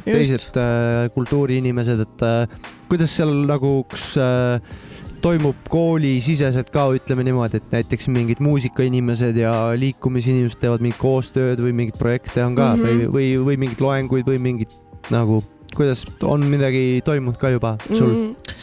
teised 0.07 0.59
äh, 0.61 1.11
kultuuriinimesed, 1.17 2.05
et 2.07 2.27
äh, 2.27 2.67
kuidas 2.91 3.17
seal 3.21 3.35
nagu, 3.49 3.77
kas 3.93 4.13
äh, 4.21 4.93
toimub 5.25 5.57
koolisiseselt 5.73 6.69
ka, 6.75 6.85
ütleme 6.99 7.25
niimoodi, 7.25 7.61
et 7.63 7.73
näiteks 7.73 8.11
mingid 8.13 8.43
muusikainimesed 8.45 9.39
ja 9.41 9.55
liikumisinimesed 9.81 10.61
teevad 10.61 10.85
mingit 10.85 11.01
koostööd 11.01 11.63
või 11.65 11.73
mingeid 11.79 11.99
projekte 12.01 12.45
on 12.45 12.57
ka 12.59 12.75
mm. 12.75 12.83
-hmm. 12.83 12.85
või, 12.85 13.09
või, 13.15 13.47
või 13.49 13.59
mingeid 13.65 13.85
loenguid 13.85 14.29
või 14.29 14.43
mingit 14.51 14.77
nagu, 15.15 15.41
kuidas 15.73 16.05
on 16.25 16.45
midagi 16.51 17.01
toimunud 17.05 17.41
ka 17.41 17.55
juba 17.55 17.77
sul 17.89 18.13
mm? 18.13 18.21
mm,. 18.21 18.55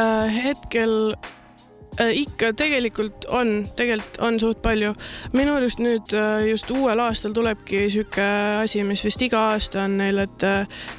äh, 0.00 0.42
hetkel 0.48 1.14
ikka 2.00 2.52
tegelikult 2.56 3.26
on, 3.28 3.68
tegelikult 3.76 4.18
on 4.24 4.40
suht 4.40 4.62
palju. 4.62 4.94
minu 5.32 5.56
arust 5.56 5.80
nüüd 5.82 6.14
äh, 6.16 6.46
just 6.48 6.70
uuel 6.70 7.00
aastal 7.04 7.34
tulebki 7.36 7.84
sihuke 7.92 8.24
asi, 8.62 8.82
mis 8.84 9.04
vist 9.04 9.22
iga 9.22 9.42
aasta 9.52 9.84
on 9.84 9.98
neil, 10.00 10.22
et, 10.24 10.46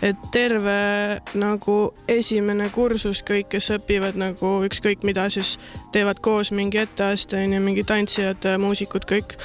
et 0.01 0.27
terve 0.31 0.77
nagu 1.33 1.77
esimene 2.07 2.69
kursus, 2.69 3.23
kõik, 3.25 3.49
kes 3.55 3.71
õpivad 3.77 4.19
nagu 4.19 4.53
ükskõik 4.67 5.03
mida, 5.03 5.29
siis 5.33 5.57
teevad 5.93 6.19
koos 6.23 6.51
mingi 6.55 6.81
etteaste 6.81 7.37
onju, 7.43 7.59
mingi 7.63 7.83
tantsijad, 7.87 8.47
muusikud, 8.61 9.05
kõik. 9.09 9.37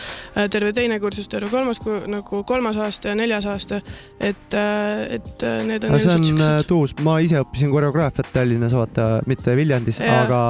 terve 0.52 0.72
teine 0.76 0.98
kursus, 1.02 1.28
terve 1.28 1.50
kolmas, 1.52 1.80
nagu 2.08 2.42
kolmas 2.48 2.78
aasta 2.80 3.12
ja 3.12 3.18
neljas 3.18 3.46
aasta, 3.48 3.80
et, 4.20 4.56
et 4.56 5.44
äh, 5.44 5.60
need 5.68 5.84
on 5.84 5.98
see 6.00 6.14
on 6.14 6.24
äh, 6.24 6.30
siuksed. 6.30 6.68
tuus, 6.70 6.96
ma 7.04 7.18
ise 7.24 7.42
õppisin 7.42 7.72
koreograafiat 7.72 8.32
Tallinnas, 8.32 8.74
vaata, 8.76 9.10
mitte 9.30 9.54
Viljandis, 9.58 10.00
aga 10.04 10.40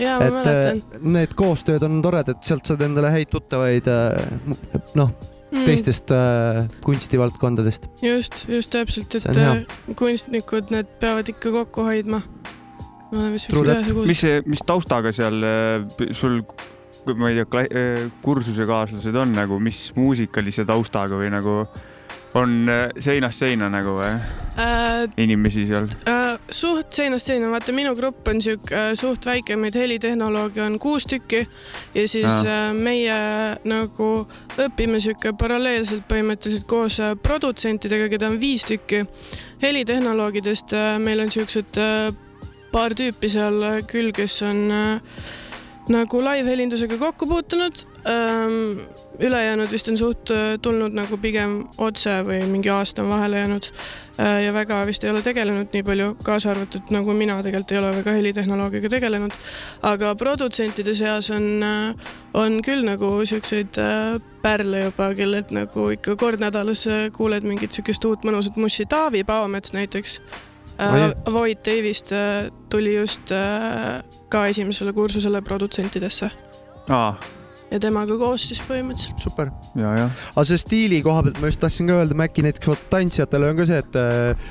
jaa, 0.00 0.16
ma 0.18 0.30
et 0.30 0.38
mäletan 0.38 0.82
äh, 0.82 1.04
need 1.18 1.36
koostööd 1.38 1.84
on 1.86 2.00
toredad, 2.04 2.40
sealt 2.46 2.68
saad 2.68 2.82
endale 2.86 3.12
häid 3.14 3.30
tuttavaid 3.32 3.90
äh, 3.92 4.80
noh, 4.98 5.14
Mm. 5.52 5.66
teistest 5.68 6.08
äh, 6.16 6.64
kunstivaldkondadest. 6.84 7.84
just, 8.02 8.46
just 8.48 8.70
täpselt, 8.72 9.14
et 9.14 9.26
on 9.28 9.36
äh, 9.36 9.80
kunstnikud, 10.00 10.72
need 10.72 10.88
peavad 11.00 11.28
ikka 11.28 11.52
kokku 11.52 11.84
hoidma. 11.90 12.22
Me 13.12 13.18
oleme 13.18 13.38
siuksed 13.38 13.68
that. 13.68 13.82
ühesugused. 13.84 14.08
mis, 14.08 14.52
mis 14.54 14.66
taustaga 14.66 15.12
seal 15.14 15.38
eh, 15.46 16.12
sul, 16.16 16.40
ma 17.18 17.30
ei 17.30 17.42
tea, 17.42 17.64
kursusekaaslased 18.24 19.16
on 19.22 19.34
nagu, 19.36 19.58
mis 19.62 19.90
muusikalise 19.96 20.66
taustaga 20.68 21.20
või 21.20 21.32
nagu 21.34 21.62
on 22.34 22.68
äh, 22.68 22.88
seinast 22.98 23.42
seina 23.42 23.68
nagu 23.72 23.96
või? 23.98 24.12
äh, 24.60 25.04
inimesi 25.20 25.66
seal? 25.68 25.88
äh, 26.08 26.38
suht 26.50 26.92
seinast 26.96 27.28
seina, 27.28 27.50
vaata 27.52 27.74
minu 27.76 27.92
grupp 27.96 28.28
on 28.32 28.40
sihuke 28.44 28.76
äh, 28.76 28.92
suht 28.98 29.26
väike, 29.28 29.56
meid 29.60 29.76
helitehnolooge 29.76 30.62
on 30.64 30.78
kuus 30.82 31.06
tükki 31.08 31.42
ja 31.94 32.06
siis 32.08 32.30
Aa. 32.30 32.70
äh, 32.70 32.74
meie 32.76 33.18
nagu 33.68 34.10
õpime 34.64 35.00
sihuke 35.04 35.34
paralleelselt 35.38 36.06
põhimõtteliselt 36.08 36.68
koos 36.70 36.98
äh, 37.04 37.14
produtsentidega, 37.20 38.08
keda 38.12 38.32
on 38.32 38.40
viis 38.40 38.64
tükki. 38.68 39.04
helitehnoloogidest 39.62 40.72
äh, 40.76 40.96
meil 41.02 41.20
on 41.20 41.30
siuksed 41.30 41.80
äh, 41.80 42.12
paar 42.72 42.96
tüüpi 42.96 43.30
seal 43.32 43.62
äh, 43.66 43.80
küll, 43.88 44.10
kes 44.16 44.40
on 44.46 44.64
äh, 44.72 45.22
nagu 45.92 46.22
live-helindusega 46.24 46.96
kokku 47.00 47.26
puutunud 47.26 47.82
ähm, 48.08 48.84
ülejäänud 49.20 49.70
vist 49.72 49.90
on 49.90 49.98
suht 49.98 50.30
äh, 50.30 50.54
tulnud 50.62 50.94
nagu 50.96 51.18
pigem 51.20 51.58
otse 51.82 52.20
või 52.26 52.40
mingi 52.48 52.70
aasta 52.72 53.02
on 53.02 53.10
vahele 53.12 53.42
jäänud 53.42 53.68
ja 54.44 54.52
väga 54.52 54.82
vist 54.86 55.04
ei 55.04 55.10
ole 55.10 55.22
tegelenud 55.24 55.72
nii 55.72 55.82
palju, 55.82 56.10
kaasa 56.22 56.50
arvatud 56.52 56.90
nagu 56.92 57.14
mina 57.16 57.38
tegelikult 57.42 57.72
ei 57.72 57.78
ole 57.80 57.92
väga 57.96 58.12
helitehnoloogiaga 58.18 58.90
tegelenud. 58.92 59.32
aga 59.88 60.12
produtsentide 60.20 60.94
seas 60.94 61.30
on, 61.32 61.64
on 62.36 62.60
küll 62.62 62.84
nagu 62.84 63.08
siukseid 63.26 63.80
pärle 64.44 64.84
juba, 64.84 65.08
kellelt 65.16 65.50
nagu 65.56 65.88
ikka 65.96 66.16
kord 66.20 66.44
nädalas 66.44 66.84
kuuled 67.16 67.48
mingit 67.48 67.72
siukest 67.72 68.04
uut 68.04 68.28
mõnusat 68.28 68.60
mussi. 68.60 68.84
Taavi 68.84 69.24
Paomets 69.24 69.72
näiteks 69.72 70.20
Äh, 70.80 71.12
Void 71.32 71.66
Davist 71.66 72.12
äh, 72.12 72.50
tuli 72.70 72.96
just 72.96 73.30
äh, 73.30 74.00
ka 74.32 74.46
esimesele 74.48 74.92
kursusele 74.96 75.42
produtsentidesse 75.44 76.30
aa, 76.88 77.12
ja 77.70 77.80
temaga 77.80 78.16
koos 78.20 78.46
siis 78.48 78.62
põhimõtteliselt. 78.66 79.20
super. 79.22 79.52
ja, 79.78 79.92
ja. 79.98 80.08
aga 80.34 80.44
selle 80.48 80.62
stiili 80.62 81.02
koha 81.04 81.26
pealt 81.26 81.40
ma 81.42 81.52
just 81.52 81.60
tahtsin 81.62 81.90
ka 81.90 82.00
öelda, 82.00 82.16
Maci 82.18 82.44
näiteks 82.46 82.72
vaata 82.72 82.88
tantsijatele 82.96 83.52
on 83.52 83.60
ka 83.60 83.68
see, 83.68 83.82
et 83.84 84.00
äh, 84.00 84.50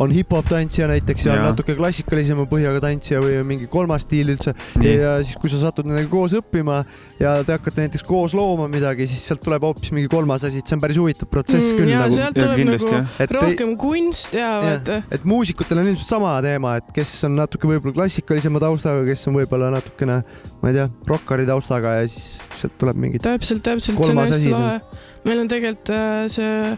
on 0.00 0.12
hip-hop 0.14 0.46
tantsija 0.48 0.86
näiteks 0.90 1.26
ja, 1.26 1.34
ja 1.36 1.46
natuke 1.50 1.74
klassikalisema 1.78 2.46
põhjaga 2.50 2.80
tantsija 2.84 3.20
või 3.22 3.40
mingi 3.46 3.66
kolmas 3.70 4.04
stiil 4.06 4.32
üldse 4.34 4.54
ja 4.84 5.16
siis, 5.24 5.36
kui 5.40 5.50
sa 5.52 5.60
satud 5.60 5.88
nendega 5.88 6.08
koos 6.12 6.34
õppima 6.38 6.80
ja 7.20 7.34
te 7.46 7.56
hakkate 7.56 7.86
näiteks 7.86 8.04
koos 8.06 8.34
looma 8.36 8.68
midagi, 8.70 9.08
siis 9.10 9.24
sealt 9.28 9.42
tuleb 9.44 9.66
hoopis 9.66 9.92
mingi 9.96 10.10
kolmas 10.12 10.46
asi, 10.46 10.62
et 10.62 10.70
see 10.70 10.78
on 10.78 10.84
päris 10.84 11.00
huvitav 11.00 11.30
protsess 11.32 11.74
küll 11.76 11.90
ja 11.90 12.04
nagu. 12.04 12.16
sealt 12.16 12.38
ja 12.38 12.46
tuleb 12.46 12.62
kindlasti 12.62 12.92
nagu 12.94 13.02
jah. 13.02 13.20
et, 13.26 13.36
rohkem 13.36 13.74
kunst 13.80 14.38
ja 14.38 14.46
Jah. 14.46 14.64
vaata. 14.68 15.00
et 15.18 15.28
muusikutel 15.28 15.82
on 15.82 15.92
ilmselt 15.92 16.14
sama 16.14 16.36
teema, 16.44 16.76
et 16.80 16.94
kes 16.96 17.12
on 17.28 17.36
natuke 17.40 17.70
võib-olla 17.70 17.98
klassikalisema 18.00 18.62
taustaga, 18.62 19.04
kes 19.08 19.26
on 19.30 19.40
võib-olla 19.40 19.72
natukene, 19.74 20.22
ma 20.62 20.72
ei 20.72 20.80
tea, 20.80 20.88
rokkari 21.10 21.48
taustaga 21.48 21.98
ja 22.00 22.08
siis 22.08 22.38
sealt 22.60 22.78
tuleb 22.80 22.98
mingit. 23.00 23.26
täpselt, 23.26 23.64
täpselt, 23.66 23.96
see 23.96 23.98
on 23.98 24.02
Kolmas 24.04 24.34
hästi 24.36 24.54
lahe. 24.54 25.08
Meil 25.24 25.42
on 25.42 25.48
tegelikult 25.48 25.90
äh, 25.94 26.26
see 26.32 26.76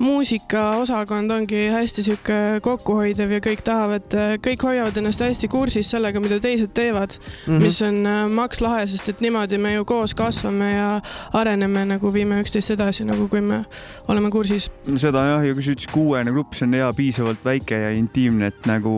muusikaosakond 0.00 1.30
ongi 1.30 1.66
hästi 1.68 2.02
sihuke 2.02 2.36
kokkuhoidev 2.64 3.34
ja 3.36 3.40
kõik 3.44 3.60
tahavad, 3.64 4.14
kõik 4.40 4.62
hoiavad 4.64 4.96
ennast 4.96 5.20
hästi 5.20 5.50
kursis 5.52 5.90
sellega, 5.92 6.22
mida 6.24 6.38
teised 6.40 6.72
teevad 6.74 7.18
mm. 7.18 7.42
-hmm. 7.46 7.60
mis 7.60 7.82
on 7.84 8.06
äh, 8.06 8.22
maks 8.32 8.62
lahe, 8.64 8.86
sest 8.88 9.08
et 9.12 9.20
niimoodi 9.20 9.58
me 9.58 9.74
ju 9.74 9.84
koos 9.84 10.14
kasvame 10.14 10.72
ja 10.72 10.88
areneme 11.32 11.84
nagu 11.84 12.12
viime 12.12 12.40
üksteist 12.40 12.72
edasi, 12.76 13.04
nagu 13.04 13.28
kui 13.28 13.40
me 13.40 13.64
oleme 14.08 14.30
kursis. 14.30 14.70
seda 14.96 15.26
jah, 15.26 15.44
ja 15.46 15.54
kui 15.54 15.62
sa 15.62 15.76
ütlesid 15.76 15.92
kuuene 15.92 16.32
grupp, 16.32 16.54
see 16.54 16.66
on 16.66 16.80
hea 16.80 16.92
piisavalt 16.96 17.44
väike 17.44 17.84
ja 17.84 17.90
intiimne, 17.90 18.46
et 18.46 18.66
nagu 18.66 18.94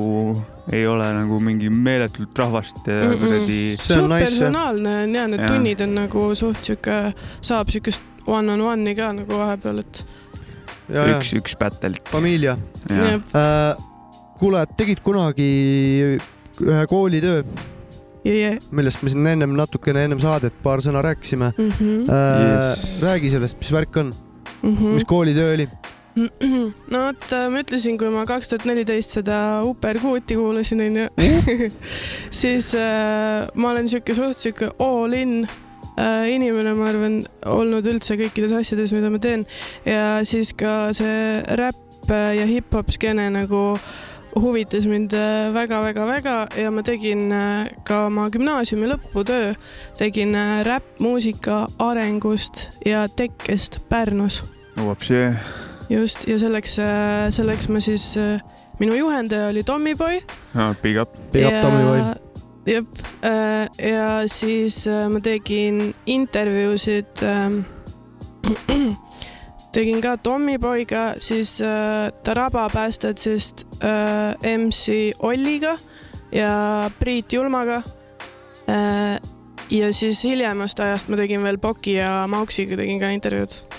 ei 0.73 0.87
ole 0.87 1.09
nagu 1.15 1.41
mingi 1.41 1.71
meeletult 1.71 2.39
rahvast 2.39 2.87
ja 2.87 3.03
Mm-mm. 3.09 3.19
kuradi. 3.19 3.77
Suht 3.83 4.09
personaalne 4.09 5.03
on 5.03 5.15
ja 5.15 5.27
need 5.29 5.41
Jah. 5.41 5.51
tunnid 5.51 5.81
on 5.81 5.95
nagu 5.95 6.35
suht 6.35 6.63
sihuke, 6.63 7.13
saab 7.41 7.75
siukest 7.75 8.12
one 8.27 8.53
on 8.53 8.61
one'i 8.73 8.95
ka 8.99 9.13
nagu 9.17 9.39
vahepeal, 9.39 9.83
et 9.83 10.05
üks, 10.91 11.35
üks 11.39 11.57
battle'it. 11.59 12.03
familia 12.11 12.57
ja. 12.91 13.15
äh,. 13.19 13.85
kuule, 14.41 14.65
tegid 14.77 15.03
kunagi 15.05 15.49
ühe 16.63 16.83
koolitöö, 16.91 17.45
ja, 18.27 18.35
ja 18.35 18.53
millest 18.75 19.03
me 19.03 19.13
siin 19.13 19.27
ennem 19.35 19.57
natukene 19.59 20.05
ennem 20.07 20.21
saadet 20.23 20.55
paar 20.65 20.83
sõna 20.85 21.03
rääkisime 21.05 21.53
mm. 21.57 21.73
-hmm. 21.79 22.11
äh, 22.11 22.45
Yes. 22.53 23.03
räägi 23.03 23.31
sellest, 23.31 23.59
mis 23.59 23.73
värk 23.73 23.97
on, 23.97 24.15
Mm 24.63 24.77
-hmm. 24.77 24.95
mis 24.95 25.05
koolitöö 25.05 25.55
oli? 25.55 25.69
no 26.93 26.99
vot, 27.07 27.25
ma 27.51 27.61
ütlesin, 27.61 27.99
kui 27.99 28.11
ma 28.11 28.27
kaks 28.27 28.49
tuhat 28.49 28.65
neliteist 28.69 29.11
seda 29.11 29.63
Uperkuuti 29.65 30.37
kuulasin, 30.37 30.81
onju, 30.81 31.09
siis 32.43 32.75
äh, 32.75 33.49
ma 33.55 33.71
olen 33.71 33.89
sihuke 33.89 34.15
suht 34.15 34.39
sihuke 34.39 34.71
all 34.79 35.13
in 35.13 35.45
äh, 35.45 35.62
inimene, 35.99 36.73
ma 36.79 36.89
arvan, 36.89 37.19
olnud 37.47 37.87
üldse 37.91 38.17
kõikides 38.21 38.55
asjades, 38.57 38.95
mida 38.97 39.11
ma 39.13 39.21
teen 39.23 39.45
ja 39.85 40.23
siis 40.25 40.55
ka 40.57 40.93
see 40.97 41.43
räpp 41.61 42.09
ja 42.09 42.47
hip-hop 42.49 42.91
skeene 42.97 43.29
nagu 43.31 43.77
huvitas 44.41 44.87
mind 44.87 45.13
äh, 45.13 45.55
väga-väga-väga 45.55 46.47
ja 46.57 46.71
ma 46.71 46.83
tegin 46.83 47.33
äh, 47.33 47.69
ka 47.85 48.07
oma 48.07 48.29
gümnaasiumi 48.33 48.89
lõputöö, 48.89 49.53
tegin 49.99 50.35
äh, 50.35 50.63
räppmuusika 50.67 51.67
arengust 51.79 52.69
ja 52.87 53.07
tekkest 53.09 53.83
Pärnus 53.89 54.43
just 55.91 56.29
ja 56.29 56.39
selleks, 56.39 56.79
selleks 57.31 57.69
ma 57.69 57.81
siis, 57.81 58.15
minu 58.81 58.97
juhendaja 58.97 59.51
oli 59.53 59.63
Tommyboy. 59.63 60.21
big 60.83 60.97
up. 60.97 61.17
Big 61.33 61.47
up 61.47 61.61
Tommyboy. 61.61 62.22
jep, 62.67 62.87
ja 63.79 64.23
siis 64.31 64.87
äh, 64.87 65.09
ma 65.11 65.21
tegin 65.21 65.95
intervjuusid. 66.07 67.23
tegin 69.73 70.01
ka 70.05 70.17
Tommyboyga, 70.17 71.15
siis 71.19 71.61
äh, 71.61 72.13
Taraba 72.25 72.69
päästjatest 72.73 73.67
äh, 73.81 74.59
MC 74.59 75.13
Olliga 75.19 75.79
ja 76.33 76.91
Priit 76.99 77.33
Julmaga 77.33 77.83
äh,. 78.69 79.21
ja 79.71 79.93
siis 79.93 80.25
hiljemast 80.25 80.81
ajast 80.81 81.09
ma 81.09 81.17
tegin 81.17 81.43
veel 81.43 81.59
Poki 81.59 81.95
ja 81.97 82.27
Mauksiga 82.29 82.77
tegin 82.77 83.01
ka 83.01 83.09
intervjuud. 83.17 83.72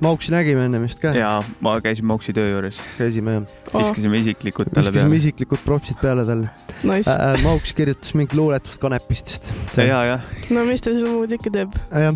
Mauksi 0.00 0.32
nägime 0.32 0.66
enne 0.68 0.80
vist 0.82 1.00
ka, 1.00 1.14
ja 1.16 1.30
ma 1.64 1.76
käisin 1.80 2.04
Moksi 2.08 2.34
töö 2.36 2.50
juures, 2.50 2.78
käisime 2.98 3.38
jah, 3.38 3.46
viskasime 3.72 4.20
isiklikult 4.20 4.68
talle 4.68 4.90
viskasime 4.90 5.08
peale. 5.08 5.20
isiklikud 5.22 5.62
propsid 5.64 6.00
peale 6.02 6.26
talle 6.28 6.50
Nice 6.84 7.14
äh,. 7.14 7.38
Mauks 7.44 7.72
kirjutas 7.76 8.12
mingit 8.18 8.36
luuletust 8.36 8.80
kanepist 8.82 9.32
vist. 9.32 9.48
ja, 9.80 10.02
ja, 10.04 10.18
no 10.52 10.66
mis 10.68 10.84
ta 10.84 10.92
seal 10.92 11.08
muud 11.14 11.32
ikka 11.32 11.52
teeb 11.54 11.80
jah 11.88 12.12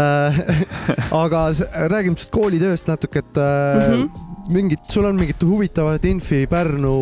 äh, 0.00 0.40
aga 1.22 1.44
räägime 1.92 2.16
sellest 2.16 2.32
koolitööst 2.34 2.88
natuke, 2.88 3.20
et 3.20 3.36
äh, 3.36 3.44
mm. 3.44 4.02
-hmm. 4.08 4.52
mingit, 4.56 4.88
sul 4.88 5.04
on 5.04 5.20
mingit 5.20 5.42
huvitavat 5.44 6.04
infi 6.04 6.46
Pärnu 6.46 6.96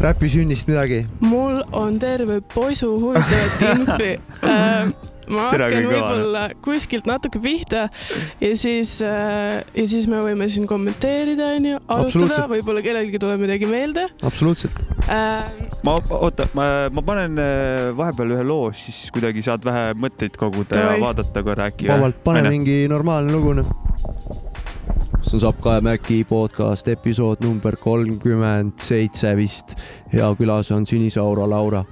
räpisünnist 0.00 0.72
midagi? 0.72 1.04
mul 1.20 1.60
on 1.72 1.98
terve 1.98 2.40
posu 2.40 2.96
huvitavat 3.00 3.62
infi 3.76 4.16
äh,. 4.42 5.11
Ma 5.30 5.48
hakkan 5.50 5.74
kui 5.74 5.84
kõva, 5.86 5.92
võib-olla 5.92 6.42
kuskilt 6.64 7.08
natuke 7.08 7.40
pihta 7.42 7.86
ja 8.42 8.50
siis 8.58 8.96
äh,, 9.06 9.60
ja 9.76 9.84
siis 9.88 10.08
me 10.10 10.22
võime 10.24 10.48
siin 10.52 10.66
kommenteerida, 10.70 11.52
onju, 11.58 11.80
arutada, 11.96 12.46
võib-olla 12.50 12.82
kellelgi 12.84 13.20
tuleb 13.22 13.44
midagi 13.44 13.68
meelde 13.70 14.08
absoluutselt. 14.26 14.82
äh,. 15.06 15.46
ma, 15.86 15.96
oota, 16.18 16.48
ma, 16.58 16.68
ma 16.92 17.06
panen 17.06 17.38
äh, 17.42 17.88
vahepeal 17.96 18.36
ühe 18.36 18.46
loo, 18.46 18.70
siis 18.76 19.06
kuidagi 19.14 19.44
saad 19.44 19.64
vähe 19.66 19.92
mõtteid 19.98 20.38
koguda 20.40 20.76
Davai. 20.76 20.98
ja 20.98 21.06
vaadata 21.06 21.46
korra 21.46 21.70
äkki. 21.72 21.90
vabalt, 21.92 22.22
pane. 22.26 22.44
mingi 22.50 22.82
normaalne 22.90 23.34
lugu 23.34 23.56
noh. 23.60 23.72
see 25.22 25.38
on 25.38 25.46
Sapp 25.46 25.62
Kae 25.62 25.80
Mäki 25.84 26.22
podcast 26.28 26.88
episood 26.90 27.44
number 27.46 27.78
kolmkümmend 27.80 28.78
seitse 28.82 29.36
vist 29.38 29.76
ja 30.12 30.32
külas 30.38 30.72
on 30.74 30.86
Sinisaura 30.86 31.48
Laura. 31.48 31.84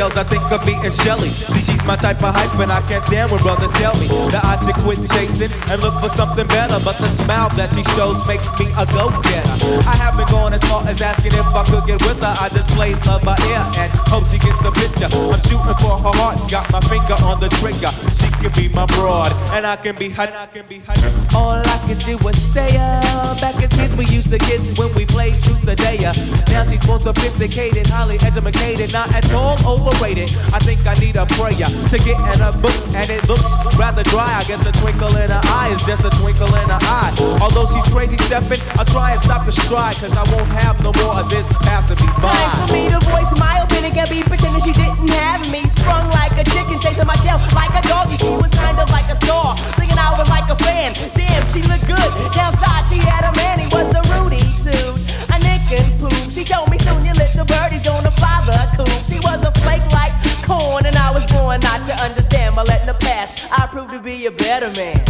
Of 0.00 0.12
fairy 0.12 0.14
tales, 0.14 0.16
I 0.16 0.24
think 0.24 0.52
of 0.52 0.66
meeting 0.66 0.90
Shelly. 0.90 1.28
See, 1.28 1.62
she's 1.62 1.79
my 1.90 1.96
type 1.96 2.22
of 2.22 2.30
hype, 2.32 2.54
and 2.62 2.70
I 2.70 2.78
can't 2.86 3.02
stand 3.02 3.32
when 3.32 3.42
brothers 3.42 3.72
tell 3.72 3.98
me 3.98 4.06
that 4.30 4.44
I 4.46 4.54
should 4.62 4.78
quit 4.86 5.02
chasing 5.10 5.50
and 5.66 5.82
look 5.82 5.98
for 5.98 6.08
something 6.14 6.46
better. 6.46 6.78
But 6.86 6.94
the 7.02 7.10
smile 7.18 7.50
that 7.58 7.74
she 7.74 7.82
shows 7.98 8.22
makes 8.30 8.46
me 8.62 8.70
a 8.78 8.86
go-getter. 8.94 9.56
I 9.82 9.98
haven't 9.98 10.30
gone 10.30 10.54
as 10.54 10.62
far 10.70 10.86
as 10.86 11.02
asking 11.02 11.34
if 11.34 11.50
I 11.50 11.66
could 11.66 11.82
get 11.90 11.98
with 12.06 12.22
her. 12.22 12.30
I 12.38 12.46
just 12.54 12.70
play 12.78 12.94
love 13.10 13.26
by 13.26 13.34
ear 13.50 13.66
and 13.82 13.90
hope 14.06 14.22
she 14.30 14.38
gets 14.38 14.54
the 14.62 14.70
picture. 14.70 15.10
I'm 15.10 15.42
shooting 15.50 15.78
for 15.82 15.98
her 15.98 16.14
heart, 16.14 16.38
got 16.46 16.70
my 16.70 16.78
finger 16.86 17.18
on 17.26 17.42
the 17.42 17.50
trigger. 17.58 17.90
She 18.14 18.30
can 18.38 18.54
be 18.54 18.70
my 18.70 18.86
broad, 18.94 19.34
and 19.50 19.66
I 19.66 19.74
can 19.74 19.98
be 19.98 20.14
her. 20.14 20.30
I 20.30 20.46
can 20.46 20.70
be 20.70 20.78
her. 20.86 20.94
All 21.34 21.58
I 21.58 21.76
can 21.90 21.98
do 22.06 22.14
is 22.22 22.38
stay 22.38 22.70
up. 22.78 23.42
Back 23.42 23.58
as 23.58 23.74
kids, 23.74 23.98
we 23.98 24.06
used 24.14 24.30
to 24.30 24.38
kiss 24.38 24.78
when 24.78 24.94
we 24.94 25.06
played 25.10 25.42
truth 25.42 25.66
or 25.66 25.74
dare. 25.74 26.14
Now 26.54 26.62
she's 26.70 26.86
more 26.86 27.02
sophisticated, 27.02 27.90
highly 27.90 28.14
educated, 28.22 28.92
not 28.92 29.10
at 29.10 29.26
all 29.34 29.58
overrated. 29.66 30.30
I 30.54 30.62
think 30.62 30.86
I 30.86 30.94
need 31.02 31.18
a 31.18 31.26
prayer 31.34 31.66
to 31.88 31.98
get 31.98 32.18
in 32.34 32.40
a 32.42 32.52
book, 32.60 32.76
and 32.94 33.08
it 33.08 33.26
looks 33.28 33.46
rather 33.78 34.02
dry. 34.04 34.28
I 34.36 34.44
guess 34.44 34.64
a 34.66 34.72
twinkle 34.82 35.14
in 35.16 35.30
her 35.30 35.40
eye 35.48 35.72
is 35.72 35.82
just 35.84 36.04
a 36.04 36.10
twinkle 36.20 36.52
in 36.54 36.68
her 36.68 36.82
eye. 36.84 37.12
Although 37.40 37.66
she's 37.72 37.86
crazy 37.88 38.16
stepping, 38.28 38.60
I'll 38.78 38.84
try 38.84 39.12
and 39.12 39.20
stop 39.20 39.46
the 39.46 39.52
stride, 39.52 39.96
cause 39.96 40.12
I 40.12 40.24
won't 40.34 40.50
have 40.60 40.76
no 40.82 40.92
more 41.00 41.16
of 41.20 41.30
this 41.30 41.46
passing 41.64 41.96
me 42.02 42.10
by. 42.20 42.34
Time 42.34 42.68
for 42.68 42.72
me 42.74 42.82
to 42.90 43.00
voice 43.08 43.32
my 43.38 43.64
opinion. 43.64 43.92
Can't 43.94 44.10
be 44.10 44.22
pretending 44.22 44.62
she 44.62 44.72
didn't 44.72 45.10
have 45.10 45.42
me. 45.50 45.66
Sprung 45.68 46.10
like 46.10 46.32
a 46.36 46.44
chicken, 46.50 46.78
chasing 46.78 47.06
my 47.06 47.16
tail 47.22 47.40
like 47.54 47.72
a 47.72 47.82
doggy. 47.86 48.16
She 48.18 48.30
was 48.30 48.50
kind 48.52 48.78
of 48.78 48.90
like 48.90 49.08
a 49.08 49.16
star, 49.16 49.56
thinking 49.78 49.98
I 49.98 50.14
was 50.18 50.28
like 50.28 50.48
a 50.50 50.56
fan. 50.56 50.94
Damn, 51.14 51.42
she 51.54 51.62
looked 51.66 51.86
good. 51.86 52.10
Downside, 52.34 52.84
she 52.90 52.98
had 53.02 53.24
a 53.24 53.32
man, 53.34 53.58
he 53.58 53.66
was 53.72 53.88
a 53.94 54.02
Rudy 54.14 54.42
too. 54.62 54.98
A 55.32 55.38
nick 55.38 55.64
and 55.74 55.88
poo. 55.98 56.10
She 56.30 56.44
told 56.44 56.70
me 56.70 56.78
soon 56.78 57.04
your 57.04 57.14
little 57.14 57.46
birdie's 57.46 57.82
gonna 57.82 58.10
fly 58.14 58.42
the 58.46 58.58
coop. 58.76 58.90
She 59.08 59.18
was 59.22 59.42
a 59.42 59.52
flake 59.62 59.86
like 59.90 60.14
corn, 60.50 60.86
and 60.86 60.96
I 60.96 61.10
was 61.12 61.24
born 61.30 61.60
not 61.60 61.86
to 61.86 61.94
understand. 62.02 62.56
But 62.56 62.68
letting 62.68 62.86
the 62.86 62.94
past, 62.94 63.46
I 63.52 63.66
proved 63.66 63.92
to 63.92 64.00
be 64.00 64.26
a 64.26 64.32
better 64.32 64.70
man. 64.70 65.04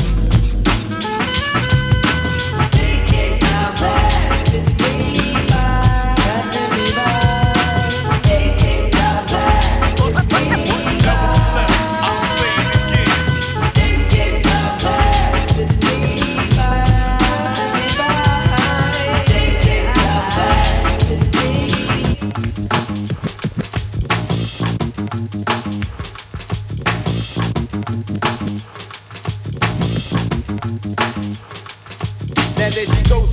Now 3.40 4.10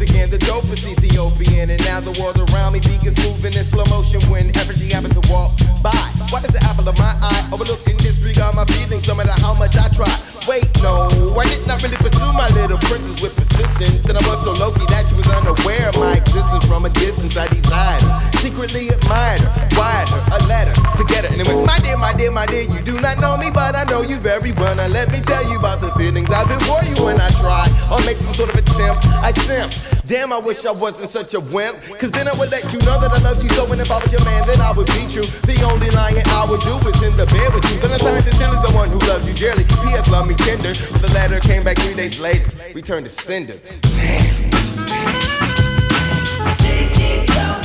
again, 0.10 0.30
the 0.30 0.38
dopest 0.38 0.88
Ethiopian. 0.88 1.70
And 1.70 1.84
now 1.84 2.00
the 2.00 2.15
world 2.20 2.38
around 2.50 2.74
me 2.74 2.80
begins 2.80 3.17
moving 3.20 3.54
in 3.54 3.63
slow 3.63 3.84
motion 3.89 4.22
whenever 4.32 4.74
she 4.74 4.89
happens 4.89 5.13
to 5.20 5.24
walk 5.32 5.58
by. 5.84 5.96
Why 6.32 6.41
does 6.41 6.52
the 6.52 6.63
apple 6.63 6.88
of 6.88 6.98
my 6.98 7.13
eye 7.22 7.50
overlook 7.52 7.86
and 7.88 7.98
disregard 8.00 8.56
my 8.56 8.65
feelings 8.65 9.08
no 9.08 9.15
matter 9.15 9.36
how 9.43 9.54
much 9.54 9.76
I 9.76 9.89
try? 9.89 10.12
Wait, 10.48 10.67
no, 10.82 11.08
I 11.36 11.43
did 11.43 11.67
not 11.67 11.84
really 11.84 11.98
pursue 11.98 12.32
my 12.34 12.48
little 12.56 12.80
princess 12.88 13.22
with 13.22 13.36
persistence. 13.36 14.06
And 14.08 14.17
I 14.17 14.24
was 14.28 14.39
so 14.43 14.54
low 14.56 14.72
that 14.72 15.06
she 15.08 15.15
was 15.15 15.28
unaware 15.28 15.89
of 15.89 16.00
my 16.00 16.15
existence 16.17 16.65
from 16.65 16.86
a 16.86 16.89
distance. 16.89 17.36
Secretly 18.58 18.90
admired 18.90 19.40
her, 19.40 19.68
wired 19.78 20.10
her 20.10 20.38
a 20.38 20.40
letter 20.48 20.74
to 20.98 21.04
get 21.06 21.26
her. 21.26 21.32
And 21.32 21.42
it 21.42 21.48
went, 21.48 21.66
my 21.66 21.78
dear, 21.80 21.98
my 21.98 22.14
dear, 22.14 22.32
my 22.32 22.46
dear, 22.46 22.64
you 22.64 22.82
do 22.82 23.00
not 23.00 23.20
know 23.20 23.38
me, 23.38 23.52
but 23.52 23.76
I 23.76 23.84
know 23.84 24.02
you 24.02 24.18
very 24.18 24.52
well. 24.54 24.76
Now 24.76 24.88
let 24.88 25.12
me 25.12 25.20
tell 25.22 25.48
you 25.50 25.60
about 25.60 25.82
the 25.82 25.92
feelings 25.92 26.30
I've 26.32 26.48
been 26.48 26.60
for 26.62 26.84
you 26.84 26.96
when 27.04 27.20
I 27.22 27.30
try 27.42 27.66
or 27.92 28.00
make 28.06 28.18
some 28.18 28.34
sort 28.34 28.50
of 28.50 28.56
attempt. 28.56 29.06
I 29.22 29.32
simp. 29.32 29.72
Damn, 30.08 30.32
I 30.32 30.40
wish 30.40 30.66
I 30.66 30.72
wasn't 30.72 31.10
such 31.10 31.34
a 31.34 31.40
wimp. 31.40 31.82
Cause 32.00 32.12
then 32.12 32.28
I 32.28 32.34
would 32.40 32.50
let 32.50 32.64
you 32.72 32.80
know 32.80 33.00
that 33.02 33.12
I 33.12 33.20
love 33.22 33.44
you 33.44 33.50
so. 33.50 33.72
And 33.72 33.82
if 33.82 33.92
I 33.92 34.00
was 34.02 34.12
your 34.12 34.24
man, 34.24 34.48
then 34.48 34.62
I 34.62 34.72
would 34.72 34.88
be 34.88 35.06
true. 35.12 35.28
The 35.46 35.62
only 35.70 35.92
lying 35.92 36.24
I 36.26 36.46
would 36.50 36.62
do 36.62 36.76
is 36.88 37.04
in 37.04 37.16
the 37.18 37.26
bed 37.28 37.54
with 37.54 37.66
you. 37.70 37.80
Then 37.80 37.92
I 37.92 37.98
signed 37.98 38.24
sincerely 38.26 38.58
the 38.66 38.74
one 38.74 38.90
who 38.90 39.00
loves 39.00 39.28
you 39.28 39.34
dearly. 39.34 39.66
P.S. 39.66 40.10
Love 40.10 40.28
me 40.28 40.36
tender. 40.36 40.74
The 40.74 41.12
letter 41.14 41.40
came 41.42 41.64
back 41.64 41.78
three 41.78 41.96
days 41.96 42.20
later. 42.20 42.50
Returned 42.74 43.06
to 43.06 43.12
sender. 43.12 43.60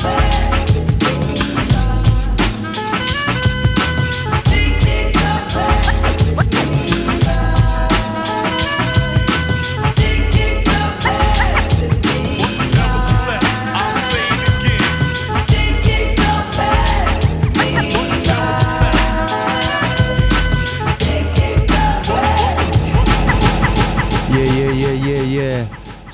Thank 0.03 0.57
you. 0.57 0.62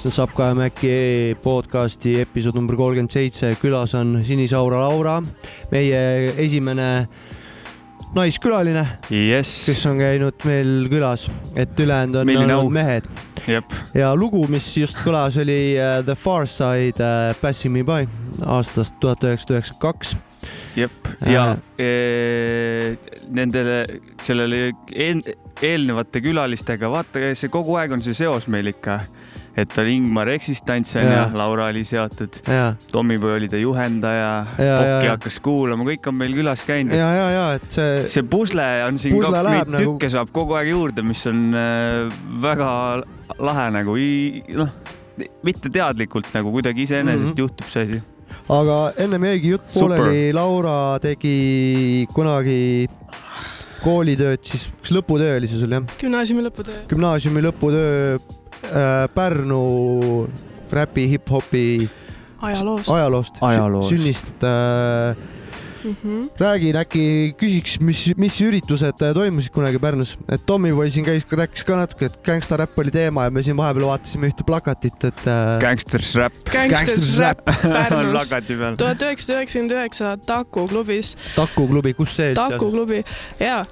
On 0.08 0.12
Sapka 0.12 0.44
ja 0.44 0.54
Mäki 0.54 1.36
podcasti 1.42 2.14
episood 2.22 2.56
number 2.56 2.76
kolmkümmend 2.76 3.12
seitse, 3.12 3.50
külas 3.60 3.92
on 3.98 4.22
Sinisaura 4.24 4.78
Laura, 4.80 5.18
meie 5.68 5.98
esimene 6.40 6.86
naiskülaline, 8.16 8.86
jess, 9.12 9.66
kes 9.68 9.82
on 9.90 10.00
käinud 10.00 10.46
meil 10.48 10.88
külas, 10.88 11.26
et 11.56 11.76
ülejäänud 11.80 12.22
on 12.22 12.30
Milline 12.30 12.54
au. 12.54 12.62
olnud 12.62 12.78
mehed 12.78 13.10
jep, 13.50 13.76
ja 13.92 14.14
lugu, 14.16 14.46
mis 14.48 14.70
just 14.80 14.96
kõlas, 15.04 15.36
oli 15.42 15.76
äh, 15.76 15.98
The 16.06 16.16
Far 16.16 16.48
Side 16.48 17.04
äh, 17.04 17.34
Passing 17.42 17.76
Me 17.76 17.84
By 17.84 18.08
aastast 18.46 18.96
tuhat 19.02 19.28
üheksasada 19.28 19.58
üheksakümmend 19.58 19.84
kaks. 19.84 20.16
jep 20.78 21.12
ja 21.26 21.50
Äh. 21.52 21.84
e, 21.84 22.96
nendele, 23.28 24.00
sellele 24.24 24.72
eel, 24.94 25.20
eelnevate 25.62 26.24
külalistega, 26.24 26.88
vaata, 26.96 27.28
see 27.36 27.52
kogu 27.52 27.76
aeg 27.76 27.92
on 27.98 28.02
see 28.02 28.16
seos 28.16 28.48
meil 28.48 28.72
ikka, 28.72 29.02
et 29.58 29.78
oli 29.82 29.96
Ingmar 29.98 30.28
Existence 30.30 30.98
on 31.00 31.08
ja. 31.10 31.24
Laura 31.34 31.68
oli 31.72 31.82
seotud, 31.86 32.40
ja, 32.46 32.72
Tommyboy 32.92 33.34
oli 33.38 33.48
ta 33.50 33.60
juhendaja, 33.60 34.30
ja, 34.58 34.76
Pokki 34.78 35.10
hakkas 35.10 35.40
kuulama, 35.44 35.86
kõik 35.88 36.10
on 36.10 36.18
meil 36.20 36.36
külas 36.36 36.62
käinud. 36.68 36.94
ja, 36.94 37.08
ja, 37.16 37.26
ja 37.34 37.46
et 37.58 37.66
see, 37.74 38.04
see 38.12 38.26
pusle 38.28 38.66
on 38.86 39.00
siin 39.02 39.16
Pusle 39.16 39.34
ka, 39.34 39.42
läheb 39.48 39.72
neid 39.72 39.74
nagu- 39.78 39.96
tükke 39.96 40.12
saab 40.14 40.30
kogu 40.34 40.58
aeg 40.58 40.70
juurde, 40.72 41.04
mis 41.06 41.24
on 41.30 41.42
äh, 41.58 42.20
väga 42.44 42.70
lahe 43.38 43.66
nagu, 43.74 43.98
noh, 44.62 44.94
mitte 45.46 45.72
teadlikult 45.74 46.30
nagu 46.36 46.54
kuidagi 46.54 46.86
iseenesest 46.86 47.24
mm. 47.24 47.34
-hmm. 47.34 47.42
juhtub 47.42 47.72
see 47.72 47.82
asi. 47.88 48.02
aga 48.54 48.78
ennem 49.04 49.24
jäigi 49.32 49.54
jutt 49.56 49.72
pooleli, 49.74 50.32
Laura 50.36 50.98
tegi 51.02 52.06
kunagi 52.14 52.86
koolitööd, 53.82 54.42
siis 54.42 54.68
kas 54.82 54.92
lõputöö 54.94 55.38
oli 55.38 55.50
see 55.50 55.60
sul 55.60 55.74
jah? 55.74 55.86
gümnaasiumi 56.00 56.46
lõputöö. 56.46 56.84
gümnaasiumi 56.90 57.42
lõputöö 57.48 58.18
Pärnu 59.14 60.28
räpi, 60.72 61.08
hip-hopi 61.08 61.88
ajaloost. 62.40 62.88
ajaloost, 62.90 63.34
Ajaloost. 63.40 63.88
sünnist 63.88 64.42
äh,. 64.42 65.16
Mm 65.88 65.96
-hmm. 66.04 66.30
räägin, 66.38 66.76
äkki 66.76 67.34
küsiks, 67.40 67.78
mis, 67.80 68.12
mis 68.16 68.40
üritused 68.40 69.02
äh, 69.02 69.14
toimusid 69.14 69.52
kunagi 69.52 69.78
Pärnus, 69.78 70.18
et 70.28 70.46
Tommyboy 70.46 70.90
siin 70.90 71.04
käis, 71.04 71.24
rääkis 71.30 71.64
ka 71.64 71.76
natuke, 71.76 72.06
et 72.06 72.18
gängstaräpp 72.24 72.78
oli 72.78 72.90
teema 72.90 73.24
ja 73.24 73.30
me 73.30 73.42
siin 73.42 73.56
vahepeal 73.56 73.86
vaatasime 73.86 74.28
ühte 74.28 74.44
plakatit, 74.46 75.04
et 75.04 75.26
äh, 75.26 75.58
Gangsters 75.60 76.14
Rap 76.14 76.32
Gangsters 76.52 77.18
Rap 77.18 77.44
Pärnus. 77.76 78.30
tuhat 78.78 79.02
üheksasada 79.02 79.38
üheksakümmend 79.38 79.72
üheksa 79.72 80.16
Taku 80.26 80.68
klubis, 80.68 81.16
Taku 81.36 81.68
klubi, 81.68 81.94
kus 81.94 82.16
see 82.16 82.34
Taku 82.34 82.52
üldse 82.52 82.64
on? 82.64 82.72
klubi 82.72 83.04
ja 83.40 83.66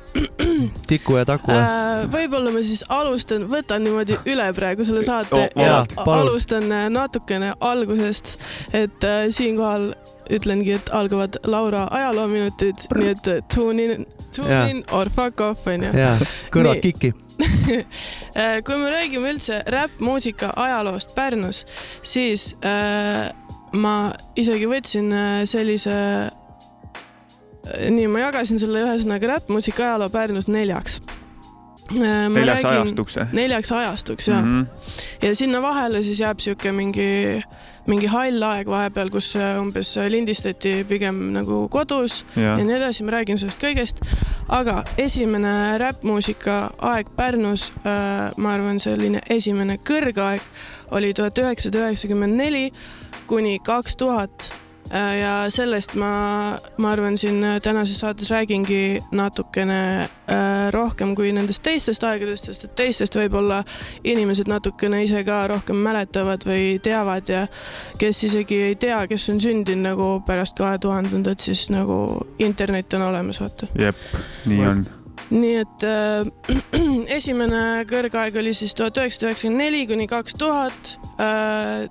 Tiku 0.87 1.17
ja 1.17 1.25
Taku 1.25 1.53
äh, 1.53 2.07
võib-olla 2.13 2.55
ma 2.55 2.63
siis 2.63 2.85
alustan, 2.89 3.49
võtan 3.51 3.85
niimoodi 3.85 4.19
üle 4.27 4.53
praegu 4.57 4.85
selle 4.85 5.03
saate 5.07 5.37
Oh, 5.37 5.63
ja 5.63 5.85
alustan 6.07 6.73
äh, 6.73 6.89
natukene 6.91 7.55
algusest, 7.61 8.39
et 8.73 9.05
äh, 9.05 9.27
siinkohal 9.31 9.93
ütlengi, 10.31 10.73
et 10.79 10.91
algavad 10.95 11.39
Laura 11.47 11.87
ajaloominutid, 11.91 12.89
nii 12.97 13.13
et 13.15 13.31
äh, 13.33 13.43
tune 13.55 13.85
in, 13.85 14.07
tune 14.35 14.51
Jaa. 14.51 14.67
in 14.73 14.83
or 14.93 15.11
fuck 15.13 15.41
off 15.41 15.67
onju. 15.67 15.93
jaa, 15.97 16.19
kõrvad 16.55 16.83
kikki. 16.85 17.15
Äh, 18.37 18.61
kui 18.65 18.77
me 18.77 18.91
räägime 18.93 19.31
üldse 19.33 19.63
räppmuusika 19.73 20.51
ajaloost 20.61 21.15
Pärnus, 21.17 21.63
siis 22.05 22.51
äh, 22.65 23.33
ma 23.77 23.95
isegi 24.37 24.69
võtsin 24.69 25.13
äh, 25.13 25.39
sellise 25.49 25.95
äh, 25.97 27.87
nii, 27.93 28.09
ma 28.13 28.27
jagasin 28.27 28.61
selle 28.61 28.85
ühesõnaga 28.85 29.35
räppmuusika 29.35 29.87
ajaloo 29.87 30.13
Pärnus 30.13 30.49
neljaks. 30.53 31.01
ma 31.97 32.29
neljaks 32.29 32.65
räägin 32.65 32.71
ajastuks 32.73 33.19
neljaks 33.33 33.73
ajastuks 33.73 34.29
ja 34.29 34.41
mm. 34.43 34.63
-hmm. 34.63 35.27
ja 35.29 35.35
sinna 35.35 35.63
vahele 35.63 36.03
siis 36.03 36.21
jääb 36.21 36.41
sihuke 36.41 36.73
mingi 36.73 37.43
mingi 37.87 38.11
hall 38.11 38.43
aeg 38.43 38.69
vahepeal, 38.71 39.11
kus 39.15 39.33
äh, 39.39 39.57
umbes 39.61 39.95
lindistati 40.11 40.81
pigem 40.89 41.33
nagu 41.37 41.65
kodus 41.73 42.23
jah 42.35 42.57
ja, 42.59 42.65
nii 42.65 42.79
edasi, 42.79 43.07
ma 43.07 43.17
räägin 43.17 43.41
sellest 43.41 43.63
kõigest. 43.63 44.03
aga 44.49 44.83
esimene 44.99 45.79
räppmuusika 45.83 46.59
aeg 46.93 47.11
Pärnus, 47.17 47.71
ma 47.85 48.53
arvan, 48.53 48.79
selline 48.83 49.23
esimene 49.31 49.79
kõrgaeg 49.79 50.45
oli 50.97 51.13
tuhat 51.15 51.39
üheksasada 51.43 51.87
üheksakümmend 51.87 52.39
neli 52.39 52.71
kuni 53.27 53.59
kaks 53.65 53.97
tuhat. 53.97 54.53
Ja 54.91 55.51
sellest 55.51 55.95
ma, 55.99 56.59
ma 56.79 56.91
arvan, 56.93 57.19
siin 57.19 57.45
tänases 57.63 58.01
saates 58.01 58.31
räägingi 58.31 59.03
natukene 59.11 59.81
äh, 60.01 60.69
rohkem 60.71 61.15
kui 61.19 61.33
nendest 61.35 61.63
teistest 61.67 62.05
aegadest, 62.07 62.51
sest 62.51 62.69
et 62.69 62.75
teistest 62.79 63.17
võib-olla 63.19 63.63
inimesed 64.05 64.51
natukene 64.51 65.03
ise 65.05 65.25
ka 65.27 65.43
rohkem 65.51 65.81
mäletavad 65.83 66.47
või 66.47 66.77
teavad 66.83 67.33
ja 67.33 67.47
kes 67.99 68.23
isegi 68.29 68.61
ei 68.71 68.77
tea, 68.81 69.01
kes 69.11 69.29
on 69.33 69.41
sündinud 69.43 69.87
nagu 69.87 70.11
pärast 70.27 70.59
kahe 70.59 70.79
tuhandendat, 70.83 71.43
siis 71.43 71.67
nagu 71.75 72.21
internet 72.39 72.95
on 72.99 73.09
olemas, 73.09 73.41
vaata. 73.43 73.71
jep, 73.79 73.99
nii 74.47 74.67
on. 74.67 74.85
nii 75.31 75.57
et 75.65 75.89
äh, 75.89 76.61
esimene 77.19 77.83
kõrgaeg 77.91 78.39
oli 78.39 78.55
siis 78.55 78.75
tuhat 78.77 79.03
üheksasada 79.03 79.33
üheksakümmend 79.33 79.65
neli 79.65 79.83
kuni 79.91 80.07
kaks 80.11 80.39
tuhat 80.39 80.95
äh,. 81.19 81.91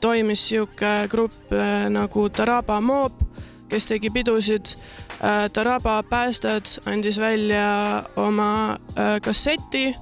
Toimis 0.00 0.48
sihuke 0.48 1.08
grupp 1.10 1.52
äh, 1.52 1.88
nagu 1.90 2.28
Taraba 2.28 2.80
Mob, 2.80 3.20
kes 3.68 3.86
tegi 3.90 4.10
pidusid 4.10 4.74
äh,. 5.22 5.48
Taraba 5.52 6.02
Päästjad 6.02 6.78
andis 6.86 7.18
välja 7.20 8.04
oma 8.16 8.78
äh, 8.96 9.20
kasseti 9.22 9.94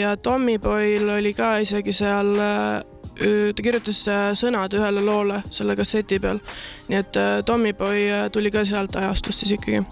ja 0.00 0.16
Tommyboyl 0.16 1.08
oli 1.08 1.30
ka 1.34 1.58
isegi 1.62 1.92
seal 1.94 2.32
ta 2.34 3.62
kirjutas 3.62 4.00
sõnad 4.34 4.74
ühele 4.74 5.04
loole 5.06 5.36
selle 5.54 5.76
kasseti 5.78 6.18
peal. 6.18 6.40
nii 6.88 6.98
et 6.98 7.20
Tommyboy 7.46 8.08
tuli 8.34 8.50
ka 8.50 8.64
sealt 8.66 8.98
ajastust 8.98 9.44
siis 9.44 9.54
ikkagi. 9.54 9.84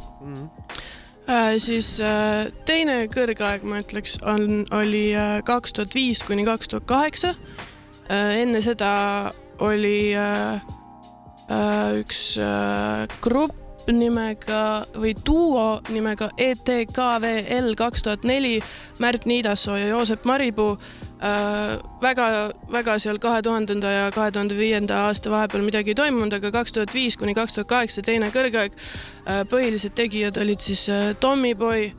Äh, 1.24 1.54
siis 1.56 1.96
äh, 2.04 2.50
teine 2.68 3.06
kõrgaeg, 3.08 3.62
ma 3.64 3.78
ütleks, 3.80 4.18
on, 4.28 4.66
oli 4.76 5.06
kaks 5.48 5.72
tuhat 5.72 5.94
viis 5.96 6.20
kuni 6.24 6.44
kaks 6.44 6.68
tuhat 6.68 6.84
kaheksa. 6.90 7.32
Enne 8.10 8.60
seda 8.60 9.32
oli 9.64 10.14
äh, 10.16 10.54
äh, 11.50 12.00
üks 12.00 12.38
äh, 12.38 13.06
grupp 13.22 13.64
nimega 13.92 14.84
või 14.96 15.12
duo 15.26 15.80
nimega 15.92 16.30
ETKVL 16.40 17.74
kaks 17.76 18.04
tuhat 18.06 18.24
neli, 18.24 18.56
Märt 18.98 19.26
Niidasoo 19.28 19.76
ja 19.76 19.90
Joosep 19.90 20.24
Maripuu 20.24 20.78
äh,. 21.20 21.76
väga-väga 22.00 22.98
seal 22.98 23.18
kahe 23.18 23.42
tuhandenda 23.42 23.90
ja 23.90 24.10
kahe 24.12 24.32
tuhande 24.32 24.56
viienda 24.56 25.04
aasta 25.06 25.30
vahepeal 25.30 25.64
midagi 25.64 25.92
ei 25.92 26.00
toimunud, 26.00 26.32
aga 26.32 26.50
kaks 26.50 26.72
tuhat 26.72 26.94
viis 26.94 27.16
kuni 27.16 27.34
kaks 27.34 27.54
tuhat 27.54 27.68
kaheksa 27.68 28.02
teine 28.02 28.32
kõrgaeg 28.32 28.72
äh,. 28.72 29.44
põhilised 29.52 29.94
tegijad 29.94 30.40
olid 30.40 30.64
siis 30.64 30.88
äh, 30.88 31.12
Tommyboy 31.20 31.90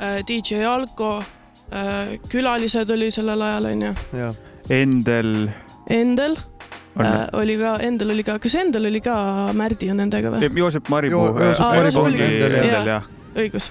äh,, 0.00 0.20
DJ 0.24 0.64
Alko 0.64 1.18
äh,, 1.20 2.16
külalised 2.28 2.90
oli 2.90 3.10
sellel 3.12 3.42
ajal 3.42 3.74
onju, 3.74 3.96
Endel 4.70 5.48
Endel 5.88 6.36
on 6.98 7.06
äh, 7.06 7.26
oli 7.38 7.56
ka, 7.60 7.76
Endel 7.84 8.10
oli 8.14 8.24
ka, 8.26 8.38
kas 8.42 8.56
Endel 8.58 8.88
oli 8.90 9.00
ka 9.04 9.16
Märdi 9.56 9.90
on 9.92 10.00
nendega 10.02 10.32
või? 10.34 10.48
Joosep 10.60 10.90
Maripuu 10.92 11.20
Jo-, 11.28 11.36
Joosep 11.38 11.64
Aa, 11.64 11.76
Maripuu 11.78 12.06
ongi 12.08 12.24
Endel, 12.26 12.56
jah. 12.58 12.66
Endel 12.66 12.90
jah. 12.92 13.12
õigus. 13.38 13.70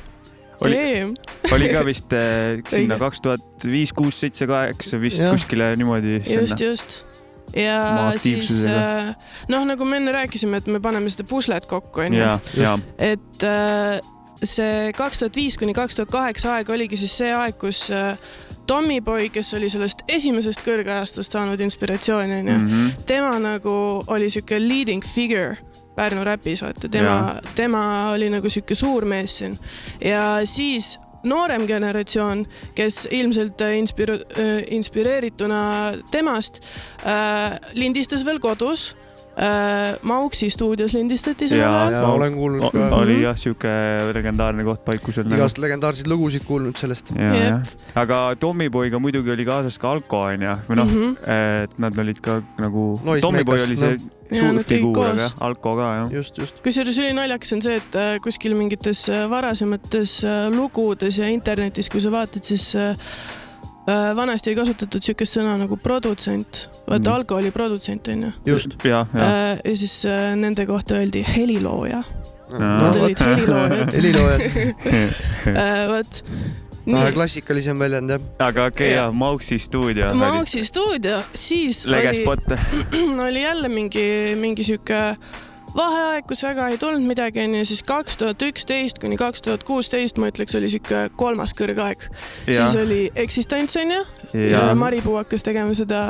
Oli- 0.65 1.13
oli 1.53 1.67
ka 1.69 1.83
vist 1.85 2.13
eh, 2.17 2.63
sinna 2.71 2.97
kaks 2.97 3.21
tuhat 3.21 3.67
viis, 3.69 3.91
kuus, 3.93 4.17
seitse, 4.23 4.47
kaheksa 4.49 4.97
vist 5.01 5.21
Jah. 5.21 5.35
kuskile 5.35 5.69
niimoodi. 5.77 6.17
just, 6.25 6.63
just. 6.63 6.95
ja 7.53 8.13
siis 8.17 8.63
äh, 8.65 9.11
noh, 9.53 9.67
nagu 9.69 9.85
me 9.85 9.99
enne 10.01 10.15
rääkisime, 10.15 10.63
et 10.63 10.71
me 10.71 10.81
paneme 10.81 11.13
seda 11.13 11.27
puslet 11.29 11.69
kokku 11.69 12.07
onju, 12.07 12.23
ja, 12.23 12.39
ja 12.57 12.73
et 12.97 13.45
äh, 13.45 14.01
see 14.41 14.89
kaks 14.97 15.21
tuhat 15.21 15.37
viis 15.37 15.57
kuni 15.61 15.77
kaks 15.77 15.99
tuhat 15.99 16.11
kaheksa 16.13 16.57
aeg 16.57 16.73
oligi 16.73 16.97
siis 16.99 17.13
see 17.21 17.31
aeg, 17.33 17.57
kus 17.61 17.85
äh, 17.93 18.17
Tommyboy, 18.67 19.29
kes 19.29 19.53
oli 19.53 19.69
sellest 19.69 20.03
esimesest 20.11 20.61
kõrgajastust 20.65 21.31
saanud 21.31 21.59
inspiratsiooni 21.59 22.39
onju 22.41 22.57
Mhm. 22.59 22.87
tema 23.05 23.39
nagu 23.39 24.03
oli 24.07 24.29
sihuke 24.29 24.59
leading 24.59 25.03
figure 25.03 25.57
Pärnu 25.95 26.23
räpis, 26.23 26.61
vaata 26.61 26.89
tema, 26.89 27.39
tema 27.55 28.11
oli 28.11 28.29
nagu 28.29 28.49
sihuke 28.49 28.75
suur 28.75 29.05
mees 29.05 29.37
siin 29.37 29.57
ja 30.01 30.41
siis 30.45 30.99
noorem 31.23 31.65
generatsioon, 31.67 32.45
kes 32.75 33.07
ilmselt 33.11 33.61
äh, 33.61 33.73
inspire-, 33.79 34.21
inspireerituna 34.69 35.93
temast 36.11 36.61
äh, 37.05 37.57
lindistas 37.73 38.25
veel 38.25 38.39
kodus 38.39 38.95
äh,. 38.95 39.06
Mauksi 40.07 40.49
stuudios 40.49 40.93
lindistati 40.97 41.45
ajal. 41.45 41.91
ja 41.93 42.01
Ma- 42.01 42.13
olen 42.13 42.33
kuulnud 42.33 42.63
O- 42.63 42.71
ka 42.73 42.87
oli 43.03 43.19
jah 43.21 43.37
sihuke 43.37 43.69
legendaarne 44.17 44.63
koht 44.65 44.81
paikusel 44.85 45.27
nagu. 45.27 45.35
igast 45.37 45.57
legendaarseid 45.61 46.07
lugusid 46.09 46.41
kuulnud 46.47 46.75
sellest. 46.79 47.11
aga 47.95 48.35
Tommyboyga 48.39 48.99
muidugi 48.99 49.31
oli 49.31 49.45
kaasas 49.45 49.77
ka 49.77 49.91
Alko 49.91 50.23
onju, 50.31 50.55
või 50.69 50.75
noh, 50.81 50.85
Mhm. 50.85 51.15
et 51.63 51.77
nad 51.79 51.97
olid 51.99 52.19
ka 52.21 52.41
nagu, 52.57 52.99
Noismekas, 53.03 53.21
Tommyboy 53.21 53.61
oli 53.63 53.77
see 53.77 53.97
Jaa, 54.31 54.41
suur 54.41 54.63
figuur, 54.63 54.97
aga 55.05 55.21
jah, 55.21 55.33
Alko 55.39 55.75
ka 55.77 55.87
jah. 55.95 56.11
just, 56.11 56.37
just. 56.37 56.63
kusjuures 56.63 56.97
ülinaljakas 56.97 57.53
on 57.53 57.61
see, 57.61 57.75
et 57.77 57.95
äh, 57.95 58.19
kuskil 58.19 58.55
mingites 58.57 59.05
äh, 59.09 59.29
varasemates 59.29 60.23
äh, 60.25 60.49
lugudes 60.51 61.17
ja 61.21 61.27
internetis, 61.29 61.89
kui 61.89 62.01
sa 62.01 62.09
vaatad, 62.11 62.43
siis 62.43 62.73
äh, 62.75 62.89
äh, 62.89 62.97
vanasti 64.15 64.49
ei 64.51 64.55
kasutatud 64.59 65.01
siukest 65.05 65.37
sõna 65.37 65.55
nagu 65.57 65.77
produtsent. 65.77 66.69
vaata 66.87 66.99
Mm. 66.99 67.03
mm., 67.07 67.13
Alko 67.15 67.35
oli 67.35 67.51
produtsent 67.51 68.07
onju. 68.07 68.31
just. 68.45 68.75
jah, 68.83 69.07
jah. 69.13 69.23
Äh, 69.53 69.59
ja 69.65 69.75
siis 69.77 70.05
äh, 70.05 70.35
nende 70.35 70.65
kohta 70.65 70.95
öeldi 70.99 71.25
helilooja. 71.37 72.03
Aa. 72.51 72.59
Nad 72.59 72.95
olid 72.95 73.19
heliloojad. 73.19 73.93
heliloojad, 73.93 74.41
Äh, 75.47 75.87
vot. 75.91 76.23
vähe 76.87 77.11
klassikalisem 77.11 77.79
väljend 77.79 78.09
jah. 78.09 78.21
aga 78.39 78.65
okei 78.65 78.87
okay,, 78.87 78.95
Jaa. 78.95 79.05
jah, 79.05 79.13
Mauksi 79.13 79.59
stuudio. 79.59 80.13
Mauksi 80.15 80.63
stuudio, 80.65 81.19
siis 81.35 81.85
lege 81.85 82.09
oli, 82.09 82.21
spot. 82.23 82.39
oli 83.27 83.41
jälle 83.43 83.67
mingi, 83.69 84.35
mingi 84.39 84.63
sihuke 84.63 85.17
vaheaeg, 85.77 86.25
kus 86.27 86.41
väga 86.43 86.67
ei 86.73 86.77
tulnud 86.81 87.05
midagi 87.07 87.43
onju, 87.43 87.65
siis 87.69 87.83
kaks 87.85 88.17
tuhat 88.17 88.41
üksteist 88.41 88.99
kuni 89.03 89.17
kaks 89.19 89.41
tuhat 89.45 89.63
kuusteist, 89.67 90.17
ma 90.17 90.31
ütleks, 90.31 90.55
oli 90.57 90.69
sihuke 90.73 91.07
kolmas 91.15 91.53
kõrgaeg. 91.57 92.07
siis 92.49 92.75
oli 92.79 93.11
Existence 93.15 93.79
onju 93.81 94.01
ja, 94.33 94.41
ja 94.49 94.65
ja, 94.69 94.75
Maripuu 94.75 95.15
hakkas 95.19 95.43
tegema 95.45 95.73
seda 95.77 96.01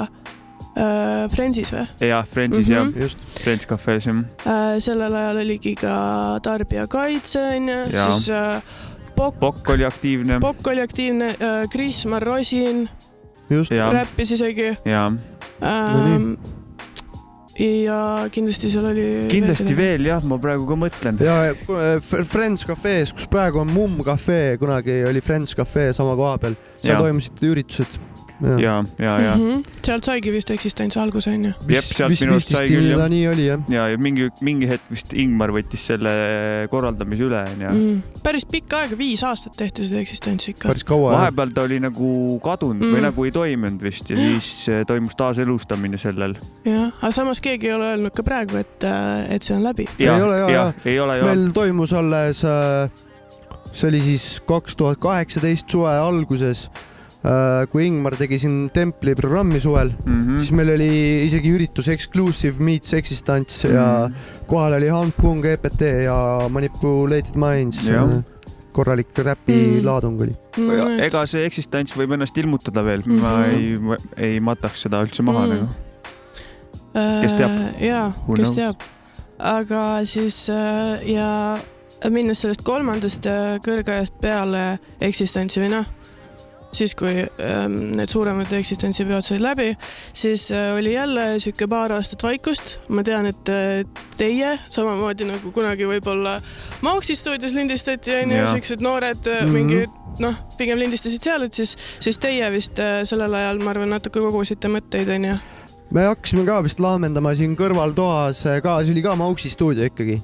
äh, 0.78 1.28
Friendsis 1.34 1.74
või 1.74 1.86
ja 2.08 2.24
Friendsis 2.32 2.70
jah 2.70 2.86
Mhm., 2.88 3.02
just, 3.02 3.24
Friends 3.44 3.68
Cafe's 3.68 4.06
jah. 4.08 4.24
äh,? 4.46 4.80
sellel 4.80 5.16
ajal 5.16 5.42
oligi 5.44 5.76
ka 5.76 5.96
Tarbijakaitse 6.44 7.42
onju, 7.58 7.80
Jaa. 7.94 8.12
siis 8.12 8.30
äh, 8.30 8.62
Pokk, 9.18 9.40
Pokk 9.40 9.70
oli 9.74 9.86
aktiivne 9.86 10.40
Pokk 10.40 10.68
oli 10.68 10.82
aktiivne 10.82 11.28
äh,, 11.42 11.68
Kris 11.74 12.06
Marrosin 12.06 12.88
just. 13.50 13.72
ja, 13.72 13.90
räppis 13.90 14.32
isegi 14.32 14.72
ja 14.86 15.12
ähm,. 15.64 16.34
Ja 17.58 18.00
kindlasti 18.34 18.70
seal 18.72 18.86
oli. 18.92 19.06
kindlasti. 19.32 19.74
veel 19.78 20.06
jah, 20.10 20.24
ma 20.28 20.38
praegu 20.42 20.68
ka 20.70 20.78
mõtlen. 20.80 21.22
ja 21.24 21.38
äh, 21.52 21.98
Friends 22.02 22.66
Cafe's, 22.68 23.14
kus 23.16 23.30
praegu 23.32 23.62
on 23.64 23.72
Mumm 23.74 24.04
Cafe, 24.06 24.58
kunagi 24.62 25.02
oli 25.10 25.24
Friends 25.26 25.56
Cafe 25.58 25.90
sama 25.98 26.16
koha 26.20 26.38
peal, 26.44 26.60
seal 26.82 26.96
Jaa. 26.96 27.08
toimusid 27.08 27.48
üritused. 27.50 28.00
ja, 28.62 28.84
ja, 29.00 29.14
ja, 29.22 29.36
Mhm. 29.38 29.62
sealt 29.88 30.04
saigi 30.06 30.32
vist 30.32 30.50
Existence 30.52 31.00
alguse 31.00 31.30
onju. 31.32 31.54
Jep, 31.72 31.84
sealt 31.84 32.12
minu 32.14 32.34
arust 32.36 32.50
sai 32.54 32.68
küll, 32.70 32.90
jah. 32.92 33.08
nii 33.10 33.28
oli 33.32 33.46
jah. 33.48 33.60
ja, 33.70 33.88
ja 33.90 33.98
mingi, 33.98 34.28
mingi 34.42 34.68
hetk 34.70 34.84
vist 34.92 35.14
Ingmar 35.14 35.50
võttis 35.56 35.86
selle 35.90 36.12
korraldamise 36.70 37.24
üle 37.28 37.42
onju. 37.54 37.72
Mm. 37.74 38.02
päris 38.24 38.46
pikka 38.46 38.82
aega, 38.84 38.98
viis 39.00 39.24
aastat 39.24 39.56
tehti 39.58 39.86
seda 39.88 40.02
Existence'i 40.04 40.52
ikka. 40.56 40.68
päris 40.68 40.84
kaua 40.84 41.12
jah. 41.14 41.20
vahepeal 41.22 41.54
ta 41.56 41.64
oli 41.68 41.80
nagu 41.80 42.40
kadunud 42.44 42.82
mm. 42.84 42.94
või 42.94 43.00
Mm. 43.02 43.08
nagu 43.10 43.26
ei 43.26 43.32
toiminud 43.32 43.82
vist 43.82 44.10
ja 44.10 44.18
siis 44.18 44.68
eh, 44.70 44.84
toimus 44.86 45.16
taaselustamine 45.18 45.98
sellel. 45.98 46.36
jah, 46.66 46.92
aga 47.02 47.12
samas 47.12 47.40
keegi 47.42 47.68
ei 47.72 47.74
ole 47.74 47.92
öelnud 47.94 48.14
ka 48.14 48.24
praegu, 48.24 48.58
et, 48.58 48.84
et 49.30 49.42
see 49.44 49.56
on 49.56 49.64
läbi. 49.64 49.88
Ei 50.00 50.10
ole, 50.10 50.38
jaa. 50.52 50.74
ei 50.86 51.00
ole 51.00 51.18
jah. 51.18 51.26
meil 51.32 51.50
toimus 51.56 51.94
alles, 51.94 52.44
see 53.78 53.90
oli 53.90 54.02
siis 54.02 54.28
kaks 54.48 54.76
tuhat 54.80 55.00
kaheksateist 55.04 55.70
suve 55.70 55.92
alguses, 56.00 56.68
kui 57.72 57.88
Ingmar 57.88 58.16
tegi 58.16 58.38
siin 58.40 58.70
Templi 58.74 59.16
programmi 59.16 59.60
suvel, 59.60 59.90
Mhm. 60.06 60.38
siis 60.40 60.52
meil 60.56 60.70
oli 60.76 61.26
isegi 61.26 61.50
üritus 61.52 61.88
Exclusive 61.92 62.60
Meets 62.64 62.94
Existence 62.94 63.68
ja 63.68 64.08
Mhm. 64.08 64.14
kohal 64.48 64.74
oli 64.78 64.88
Hank 64.88 65.16
Kung, 65.20 65.44
EPT 65.46 65.82
ja 66.06 66.48
Manipulated 66.50 67.36
Minds 67.36 67.80
korralik 68.78 69.08
räpi 69.18 69.54
Mm. 69.82 69.86
laadung 69.86 70.22
oli. 70.22 70.36
Mm, 70.58 71.00
ega 71.02 71.26
see 71.26 71.46
eksistents 71.48 71.96
võib 71.98 72.14
ennast 72.14 72.38
ilmutada 72.38 72.84
veel 72.86 73.02
mm, 73.06 73.18
-hmm. 73.18 73.22
ma 73.22 73.38
Mhm. 73.40 73.92
ei, 74.18 74.32
ei 74.34 74.40
mataks 74.40 74.82
seda 74.86 75.02
üldse 75.02 75.24
maha 75.24 75.46
Mm. 75.46 75.52
mm. 75.52 75.60
nagu. 75.60 77.22
kes 77.22 77.34
teab? 77.34 77.52
Äh, 77.52 77.84
jaa 77.88 78.14
kes 78.36 78.52
teab. 78.52 78.76
aga 79.40 80.06
siis 80.06 80.50
äh, 80.50 81.10
ja 81.10 81.58
minnes 82.10 82.42
sellest 82.42 82.62
kolmandast 82.64 83.26
äh, 83.26 83.58
kõrgajast 83.66 84.14
peale 84.22 84.80
Existence'i 85.02 85.64
või 85.66 85.70
noh, 85.70 85.86
siis 86.78 86.94
kui 86.98 87.14
ähm, 87.42 87.78
need 87.98 88.12
suuremad 88.12 88.52
eksistentsipeod 88.58 89.26
said 89.26 89.42
läbi, 89.44 89.72
siis 90.14 90.48
äh, 90.56 90.72
oli 90.78 90.94
jälle 90.94 91.28
sihuke 91.44 91.68
paar 91.68 91.92
aastat 91.98 92.24
vaikust. 92.24 92.78
ma 92.90 93.04
tean, 93.04 93.26
et 93.30 93.50
äh, 93.50 93.84
teie 94.18 94.56
samamoodi 94.70 95.28
nagu 95.30 95.52
kunagi 95.56 95.88
võib-olla 95.90 96.38
Mauksi 96.86 97.16
stuudios 97.18 97.54
lindistati 97.58 98.14
onju, 98.22 98.44
siuksed 98.54 98.82
noored 98.86 99.26
mm 99.26 99.38
Mhm. 99.38 99.48
-hmm. 99.48 99.54
mingid 99.54 99.90
noh, 100.20 100.36
pigem 100.58 100.80
lindistasid 100.80 101.24
seal, 101.24 101.44
et 101.46 101.54
siis, 101.54 101.76
siis 102.00 102.18
teie 102.18 102.48
vist 102.52 102.80
äh, 102.80 103.02
sellel 103.06 103.34
ajal, 103.34 103.60
ma 103.62 103.70
arvan, 103.74 103.90
natuke 103.90 104.20
kogusite 104.20 104.68
mõtteid 104.68 105.10
onju. 105.16 105.36
me 105.92 106.04
hakkasime 106.04 106.46
ka 106.46 106.64
vist 106.64 106.80
laamendama 106.80 107.36
siin 107.36 107.56
kõrvaltoas 107.56 108.42
ka, 108.64 108.80
see 108.84 108.92
oli 108.96 109.02
ka 109.06 109.16
Mauksi 109.16 109.50
stuudio 109.50 109.86
ikkagi. 109.86 110.22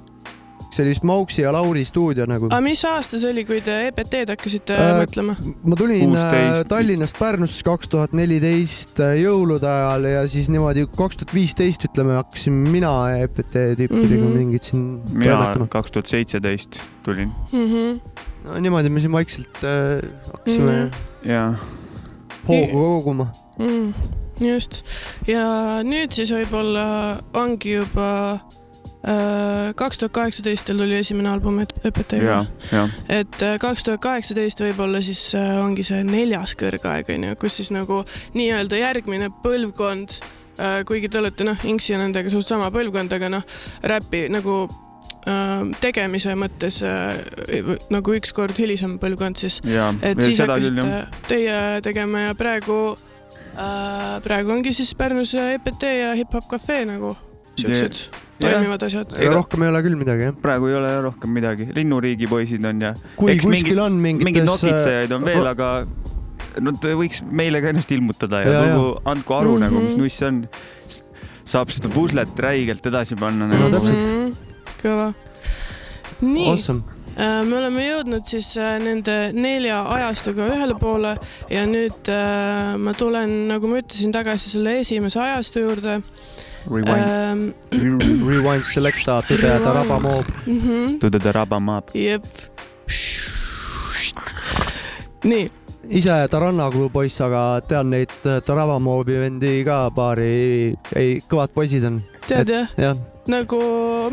See 0.73 0.83
oli 0.83 0.93
vist 0.93 1.03
Mauksi 1.05 1.41
ja 1.43 1.51
Lauri 1.53 1.83
stuudio 1.85 2.25
nagu. 2.29 2.47
aga 2.49 2.61
mis 2.65 2.81
aasta 2.87 3.19
see 3.21 3.29
oli, 3.31 3.43
kui 3.45 3.61
te 3.65 3.75
EPT-d 3.87 4.33
hakkasite 4.33 4.77
Äh, 4.77 4.89
äh, 4.89 5.01
mõtlema? 5.03 5.35
ma 5.63 5.77
tulin 5.79 6.15
äh, 6.15 6.23
16. 6.23 6.67
Tallinnast 6.71 7.19
Pärnusse 7.19 7.65
kaks 7.67 7.91
tuhat 7.91 8.15
neliteist 8.17 8.99
äh, 9.03 9.15
jõulude 9.21 9.69
ajal 9.69 10.07
ja 10.09 10.23
siis 10.29 10.49
niimoodi 10.53 10.87
kaks 10.97 11.19
tuhat 11.21 11.35
viisteist 11.35 11.85
ütleme 11.89 12.17
hakkasin 12.17 12.57
mina 12.73 12.93
EPT 13.23 13.59
tüüpidega 13.79 14.23
mm. 14.23 14.25
-hmm. 14.25 14.39
mingit 14.39 14.69
siin 14.71 14.87
mina 15.13 15.67
kaks 15.69 15.91
tuhat 15.93 16.11
seitseteist 16.11 16.81
tulin 17.05 17.31
Mhm. 17.51 17.99
no 18.45 18.59
niimoodi 18.59 18.89
me 18.89 18.99
siin 18.99 19.11
vaikselt 19.11 19.63
äh, 19.63 20.01
hakkasime 20.31 20.71
mm. 20.71 20.89
-hmm. 20.89 21.29
ja 21.29 21.53
hoogu 22.47 22.71
koguma. 22.73 23.27
mm,. 23.59 23.93
just 24.41 24.83
ja 25.27 25.45
nüüd 25.83 26.11
siis 26.11 26.31
võib-olla 26.33 27.21
ongi 27.33 27.77
juba 27.77 28.09
äh, 28.33 28.62
kaks 29.75 29.99
tuhat 29.99 30.13
kaheksateist 30.15 30.63
teil 30.67 30.77
tuli 30.79 30.95
esimene 30.95 31.27
album 31.33 31.57
EPT-ga 31.59 32.37
et 33.11 33.41
äh, 33.43 33.57
kaks 33.59 33.83
tuhat 33.83 33.99
kaheksateist 34.03 34.63
võib-olla 34.63 35.01
siis 35.03 35.25
äh, 35.35 35.57
ongi 35.59 35.83
see 35.83 36.05
neljas 36.07 36.55
kõrgaeg 36.59 37.11
onju, 37.17 37.35
kus 37.41 37.59
siis 37.59 37.73
nagu 37.75 38.03
nii-öelda 38.37 38.79
järgmine 38.79 39.27
põlvkond, 39.43 40.15
kuigi 40.87 41.09
te 41.09 41.19
olete 41.19 41.43
noh, 41.47 41.59
Inksi 41.67 41.95
ja 41.95 41.99
nendega 41.99 42.29
suht 42.31 42.47
sama 42.47 42.69
põlvkond, 42.71 43.11
aga 43.17 43.31
noh, 43.33 43.43
räpi 43.83 44.27
nagu 44.31 44.61
äh, 45.27 45.65
tegemise 45.83 46.37
mõttes 46.39 46.79
äh, 46.87 47.73
nagu 47.91 48.15
ükskord 48.15 48.55
hilisem 48.59 48.95
põlvkond 49.03 49.41
siis, 49.41 49.59
et 49.99 50.23
siis 50.23 50.39
hakkasite 50.45 51.03
teie 51.27 51.59
tegema 51.83 52.29
ja 52.29 52.39
praegu 52.39 52.79
äh,, 53.57 54.17
praegu 54.23 54.55
ongi 54.55 54.71
siis 54.71 54.95
Pärnus 54.95 55.35
EPT 55.35 55.91
ja 55.91 56.15
Hip-Hop 56.15 56.47
Cafe 56.55 56.85
nagu 56.87 57.15
siuksed 57.59 57.99
toimivad 58.43 58.81
asjad. 58.83 59.13
Rohkem 59.33 59.63
ei 59.63 59.69
ole 59.69 59.81
küll 59.85 59.95
midagi 59.99 60.25
jah. 60.29 60.33
praegu 60.41 60.67
ei 60.71 60.75
ole 60.75 60.93
rohkem 61.05 61.29
midagi, 61.31 61.67
linnuriigi 61.75 62.27
poisid 62.27 62.65
on 62.65 62.81
ja 62.81 62.93
kui 63.15 63.31
Eks 63.35 63.45
kuskil 63.45 63.75
mingi- 63.75 63.79
on 63.85 63.93
mingites. 63.93 64.25
mingeid 64.25 64.45
nokitsejaid 64.49 65.11
on 65.15 65.23
veel, 65.27 65.47
aga 65.47 65.69
nad 66.61 66.75
võiks 66.99 67.21
meile 67.31 67.61
ka 67.61 67.69
ennast 67.73 67.91
ilmutada 67.91 68.41
ja, 68.43 68.51
Ja, 68.51 68.63
tulgu 68.67 68.99
andku 69.05 69.33
aru 69.33 69.57
mm 69.57 69.63
Mhm. 69.63 69.63
-hmm. 69.63 69.73
nagu, 69.73 69.85
mis 69.87 69.97
nuss 69.97 70.21
on. 70.21 70.47
saab 71.45 71.69
seda 71.71 71.89
puslet 71.89 72.39
räigelt 72.39 72.85
edasi 72.85 73.15
panna 73.19 73.47
No 73.47 73.53
nagu. 73.55 73.69
täpselt. 73.77 74.13
Mhm. 74.13 74.33
kõva. 74.83 75.13
nii, 76.21 76.49
Awesome. 76.49 76.81
me 77.17 77.55
oleme 77.57 77.81
jõudnud 77.83 78.25
siis 78.25 78.57
äh, 78.57 78.79
nende 78.79 79.31
nelja 79.33 79.81
ajastuga 79.93 80.47
ühele 80.49 80.75
poole 80.79 81.17
ja 81.49 81.65
nüüd 81.65 82.07
äh, 82.09 82.77
ma 82.77 82.93
tulen, 82.93 83.47
nagu 83.47 83.67
ma 83.67 83.77
ütlesin, 83.81 84.11
tagasi 84.11 84.49
selle 84.49 84.79
esimese 84.79 85.19
ajastu 85.19 85.59
juurde 85.59 86.01
Rewind 86.67 87.03
ähm,. 87.07 88.23
Rewind 88.27 88.67
selecta, 88.67 89.21
tõdeda 89.27 89.75
rabamoob. 89.81 90.29
Mm 90.45 90.99
to 90.99 91.09
the 91.09 91.31
rabamaab. 91.31 91.89
jep. 91.93 92.23
nii, 95.23 95.47
ise 95.89 96.15
Taranna 96.31 96.69
Crew 96.71 96.89
poiss, 96.91 97.21
aga 97.23 97.61
tean 97.67 97.89
neid 97.93 98.13
äh, 98.27 98.39
Taravamoobi 98.45 99.19
vendi 99.19 99.55
ka 99.67 99.87
paari, 99.95 100.75
ei, 100.95 101.17
kõvad 101.29 101.55
poisid 101.55 101.87
on. 101.89 102.01
tead 102.27 102.51
jah, 102.53 102.71
jah, 102.79 102.99
nagu 103.27 103.59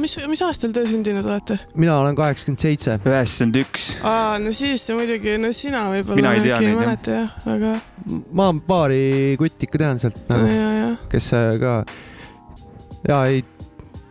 mis, 0.02 0.16
mis 0.30 0.42
aastal 0.46 0.74
te 0.74 0.84
sündinud 0.86 1.26
olete? 1.26 1.58
mina 1.74 1.98
olen 2.00 2.18
kaheksakümmend 2.18 2.66
seitse. 2.66 2.98
üheksakümmend 3.06 3.60
üks. 3.62 3.88
aa, 4.02 4.38
no 4.42 4.54
siis 4.54 4.86
muidugi, 4.94 5.36
no 5.42 5.52
sina 5.56 5.86
võib-olla 5.92 6.22
Mina 6.22 6.36
ei 6.36 6.46
tea 6.46 6.58
äkki 6.58 6.70
ei 6.70 6.78
mäleta 6.78 7.18
jah, 7.18 7.36
aga 7.54 7.74
ma 8.34 8.52
paari 8.66 9.36
kutti 9.38 9.70
ikka 9.70 9.82
tean 9.84 10.02
sealt 10.02 10.22
nagu, 10.30 10.50
ja, 10.50 10.70
ja 10.78 10.94
kes 11.10 11.30
ka 11.62 11.82
ja 13.08 13.22
ei 13.26 13.44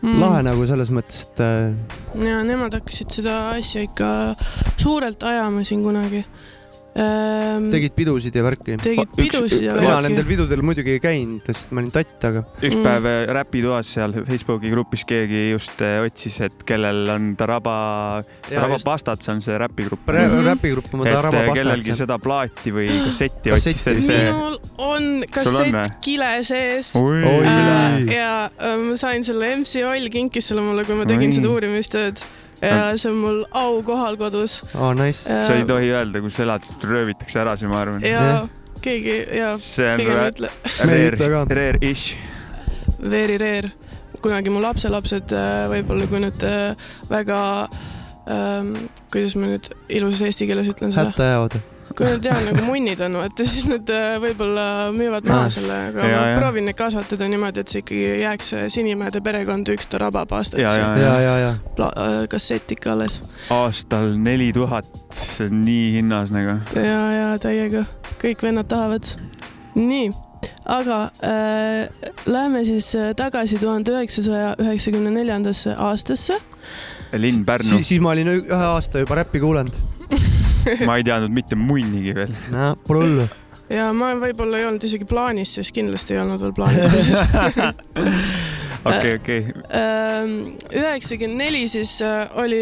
mm. 0.01 0.19
lahe 0.21 0.43
nagu 0.47 0.67
selles 0.69 0.91
mõttes, 0.93 1.25
et 1.27 1.43
äh, 1.43 2.25
ja 2.25 2.39
nemad 2.47 2.75
hakkasid 2.77 3.19
seda 3.19 3.39
asja 3.55 3.83
ikka 3.85 4.11
suurelt 4.79 5.23
ajama 5.23 5.65
siin 5.67 5.83
kunagi. 5.85 6.23
Tegid 7.71 7.93
pidusid 7.95 8.35
ja 8.35 8.43
värki. 8.45 8.75
tegid 8.81 9.11
pidusid 9.15 9.63
ja 9.63 9.73
mina 9.77 9.95
värki 9.95 10.07
nendel. 10.09 10.25
pidudel 10.29 10.61
muidugi 10.65 10.95
ei 10.97 11.01
käinud, 11.03 11.45
sest 11.49 11.71
ma 11.71 11.81
olin 11.83 11.91
tatt, 11.95 12.17
aga 12.29 12.43
üks 12.61 12.75
Mm. 12.79 12.83
päev 12.85 13.05
äh, 13.09 13.17
räpitoas 13.39 13.93
seal 13.95 14.13
Facebooki 14.27 14.69
grupis 14.73 15.03
keegi 15.09 15.41
just 15.51 15.81
äh, 15.85 15.99
otsis, 16.05 16.39
et 16.47 16.63
kellel 16.67 17.09
on 17.13 17.29
Taraba, 17.39 18.23
Taraba 18.47 18.77
Pastats 18.83 19.29
on 19.29 19.41
see 19.41 19.57
räpigrupp. 19.57 20.07
Rä- 20.07 20.27
Mhm. 20.29 20.45
räpigrupp 20.47 20.93
on 20.93 21.05
Taraba 21.07 21.43
kellelgi 21.53 21.89
Pastats. 21.89 21.97
seda 22.03 22.17
plaati 22.19 22.71
või 22.75 22.87
kassetti 23.05 23.51
otsis, 23.55 23.85
minul 23.87 24.59
on 24.77 25.23
kassett 25.31 25.99
kile 26.01 26.43
sees. 26.43 26.95
Oi, 26.95 27.23
Äh, 27.49 28.11
ja 28.13 28.49
ma 28.77 28.95
sain 28.95 29.23
selle 29.23 29.55
MC 29.57 29.83
Oll 29.85 30.09
kinkis 30.09 30.47
selle 30.51 30.61
mulle, 30.61 30.83
kui 30.85 30.95
ma 30.95 31.05
tegin 31.05 31.29
Oi. 31.29 31.35
seda 31.39 31.47
uurimistööd 31.49 32.23
ja 32.61 32.97
see 32.97 33.11
on 33.11 33.19
mul 33.23 33.41
aukohal 33.55 34.17
kodus. 34.19 34.59
aa, 34.75 34.93
nice. 34.97 35.23
sa 35.27 35.55
ei 35.55 35.65
tohi 35.67 35.91
öelda, 35.93 36.21
kus 36.23 36.39
sa 36.39 36.45
elad, 36.47 36.65
sest 36.67 36.83
röövitakse 36.87 37.41
ära 37.43 37.55
see, 37.59 37.69
ma 37.71 37.83
arvan. 37.83 38.03
ja 38.05 38.23
Jah. 38.25 38.49
keegi 38.83 39.17
ja 39.39 39.53
see 39.61 39.89
on 39.93 40.05
rare, 40.89 41.17
ka. 41.17 41.45
rare-ish. 41.49 42.17
very 42.99 43.37
rare. 43.41 43.71
kunagi 44.21 44.51
mu 44.51 44.61
lapselapsed 44.63 45.31
äh, 45.35 45.65
võib-olla, 45.71 46.07
kui 46.11 46.23
nad 46.23 46.43
äh, 46.43 46.87
väga 47.11 47.41
ähm,, 48.27 48.73
kuidas 49.13 49.37
ma 49.39 49.53
nüüd 49.53 49.71
ilusas 49.87 50.25
eesti 50.27 50.49
keeles 50.49 50.71
ütlen 50.73 50.91
seda, 50.95 51.13
hätta 51.13 51.29
jäävad. 51.33 51.59
Kui 51.99 52.07
nad 52.07 52.23
jah 52.23 52.37
nagu 52.45 52.61
munnid 52.63 53.01
on, 53.03 53.17
vaata 53.19 53.43
siis 53.47 53.65
nad 53.67 53.89
äh, 53.91 54.13
võib-olla 54.23 54.65
müüvad 54.95 55.27
maha 55.27 55.45
Ah. 55.49 55.51
selle, 55.51 55.77
aga 55.91 56.07
Ja, 56.09 56.19
ma 56.23 56.37
proovin 56.39 56.65
neid 56.69 56.77
kasvatada 56.79 57.27
niimoodi, 57.31 57.63
et 57.65 57.73
see 57.73 57.81
ikkagi 57.83 58.05
jääks 58.23 58.53
äh, 58.55 58.65
Sinimäede 58.71 59.19
perekond 59.25 59.67
üks 59.73 59.89
Tarabab 59.91 60.31
aastat 60.37 60.61
Ja, 60.63 60.71
ja, 60.79 60.89
ja, 61.03 61.13
ja, 61.25 61.35
ja 61.43 61.51
äh, 61.89 62.15
kassett 62.31 62.71
ikka 62.75 62.93
alles. 62.95 63.19
aastal 63.53 64.15
neli 64.17 64.49
tuhat, 64.55 64.87
see 65.11 65.49
on 65.49 65.61
nii 65.67 65.91
hinnas 65.99 66.31
nagu. 66.35 66.57
ja, 66.79 67.03
ja 67.17 67.29
täiega, 67.43 67.83
kõik 68.23 68.43
vennad 68.47 68.69
tahavad. 68.71 69.11
nii, 69.75 70.09
aga 70.69 71.01
äh, 71.25 72.09
läheme 72.25 72.63
siis 72.67 72.93
äh, 72.95 73.11
tagasi 73.17 73.59
tuhande 73.59 73.91
üheksasaja 73.97 74.55
üheksakümne 74.63 75.11
neljandasse 75.19 75.75
aastasse. 75.77 76.39
linn 77.13 77.45
Pärnu 77.45 77.75
siis, 77.79 77.87
siis 77.95 78.01
ma 78.01 78.11
olin 78.15 78.27
ühe 78.39 78.63
aasta 78.73 78.99
juba 79.03 79.15
räppi 79.23 79.39
kuulanud. 79.43 79.73
ma 80.87 80.97
ei 80.99 81.05
teadnud 81.07 81.33
mitte 81.33 81.57
munnigi 81.59 82.15
veel. 82.17 82.33
no 82.53 82.71
pole 82.85 83.05
hullu. 83.05 83.25
ja 83.73 83.89
ma 83.95 84.13
võib-olla 84.19 84.61
ei 84.61 84.69
olnud 84.69 84.85
isegi 84.89 85.07
plaanis, 85.09 85.49
sest 85.59 85.71
kindlasti 85.75 86.15
ei 86.15 86.21
olnud 86.23 86.39
veel 86.43 86.55
plaanis. 86.57 86.87
okei, 88.89 89.13
okei. 89.19 89.41
üheksakümmend 90.79 91.43
neli 91.43 91.65
siis 91.71 91.97
äh, 92.05 92.23
oli 92.39 92.61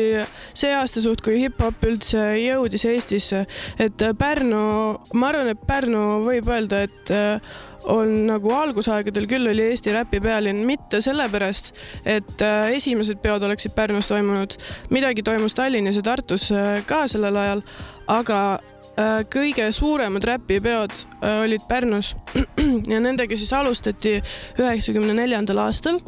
see 0.57 0.73
aasta 0.75 1.03
suht, 1.03 1.21
kui 1.25 1.35
hip-hop 1.43 1.85
üldse 1.87 2.21
jõudis 2.41 2.87
Eestisse, 2.89 3.39
et 3.79 3.97
Pärnu, 4.17 4.65
ma 5.13 5.31
arvan, 5.31 5.47
et 5.53 5.61
Pärnu 5.69 6.03
võib 6.25 6.45
öelda, 6.53 6.75
et 6.87 7.13
äh, 7.13 7.57
on 7.87 8.13
nagu 8.27 8.51
algusaegadel 8.53 9.27
küll 9.29 9.49
oli 9.49 9.69
Eesti 9.71 9.93
räpi 9.95 10.19
pealinn, 10.23 10.65
mitte 10.67 11.01
sellepärast, 11.03 11.73
et 12.05 12.43
äh, 12.45 12.71
esimesed 12.77 13.21
peod 13.23 13.43
oleksid 13.47 13.75
Pärnus 13.75 14.09
toimunud, 14.11 14.57
midagi 14.93 15.23
toimus 15.25 15.55
Tallinnas 15.57 15.99
ja 15.99 16.05
Tartus 16.05 16.49
äh, 16.51 16.81
ka 16.87 17.05
sellel 17.11 17.37
ajal, 17.39 17.63
aga 18.11 18.39
äh, 18.57 19.19
kõige 19.33 19.69
suuremad 19.75 20.25
räpipeod 20.27 20.95
olid 21.43 21.67
Pärnus. 21.69 22.15
Ja 22.91 22.99
nendega 22.99 23.35
siis 23.39 23.51
alustati 23.55 24.17
üheksakümne 24.59 25.13
neljandal 25.17 25.63
aastal. 25.67 26.01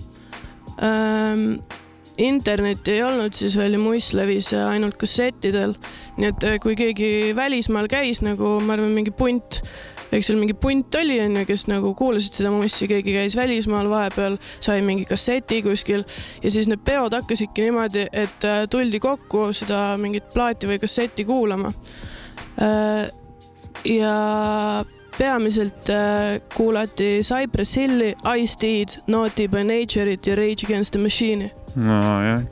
Ähm,. 0.83 1.61
internetti 2.19 2.97
ei 2.97 3.03
olnud 3.03 3.31
siis 3.35 3.53
veel 3.55 3.77
ja 3.77 3.79
muiss 3.79 4.11
levis 4.13 4.49
äh, 4.51 4.65
ainult 4.67 4.97
kassettidel, 4.99 5.71
nii 6.17 6.27
et 6.27 6.45
kui 6.59 6.75
keegi 6.75 7.31
välismaal 7.35 7.87
käis 7.87 8.19
nagu 8.25 8.57
ma 8.59 8.75
arvan, 8.75 8.91
mingi 8.91 9.13
punt, 9.15 9.61
eks 10.11 10.29
seal 10.29 10.39
mingi 10.41 10.55
punt 10.57 10.95
oli 10.99 11.19
onju, 11.23 11.45
kes 11.49 11.67
nagu 11.69 11.93
kuulasid 11.97 12.39
seda 12.39 12.51
mussi, 12.53 12.87
keegi 12.89 13.15
käis 13.15 13.37
välismaal 13.37 13.89
vahepeal, 13.91 14.37
sai 14.63 14.83
mingi 14.85 15.05
kasseti 15.09 15.61
kuskil 15.65 16.05
ja 16.43 16.51
siis 16.51 16.69
need 16.69 16.83
peod 16.85 17.15
hakkasidki 17.17 17.67
niimoodi, 17.67 18.07
et 18.11 18.47
äh, 18.47 18.63
tuldi 18.69 19.01
kokku 19.03 19.49
seda 19.57 19.97
mingit 20.01 20.31
plaati 20.33 20.69
või 20.69 20.79
kassetti 20.81 21.25
kuulama. 21.27 21.73
ja 23.85 24.13
peamiselt 25.17 25.89
äh, 25.89 26.41
kuulati 26.55 27.19
Cypress 27.21 27.77
Hilli, 27.77 28.15
Ice-T'd, 28.37 29.01
Naughty 29.07 29.47
by 29.47 29.63
Nature'it 29.63 30.27
ja 30.27 30.35
Rage 30.35 30.65
Against 30.65 30.91
the 30.91 30.99
Machine'i. 30.99 31.51
nojah, 31.75 32.43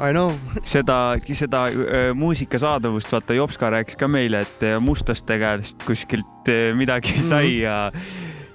I 0.00 0.12
know. 0.12 0.32
seda, 0.64 1.16
seda 1.34 1.64
öö, 1.74 2.14
muusika 2.14 2.58
saadavust, 2.58 3.10
vaata 3.12 3.34
Jopska 3.34 3.70
rääkis 3.74 3.96
ka 3.98 4.08
meile, 4.08 4.40
et 4.46 4.62
öö, 4.62 4.78
mustlaste 4.80 5.38
käest 5.40 5.82
kuskilt 5.86 6.48
öö, 6.48 6.74
midagi 6.78 7.16
Mhm. 7.18 7.28
sai 7.28 7.58
ja 7.64 7.90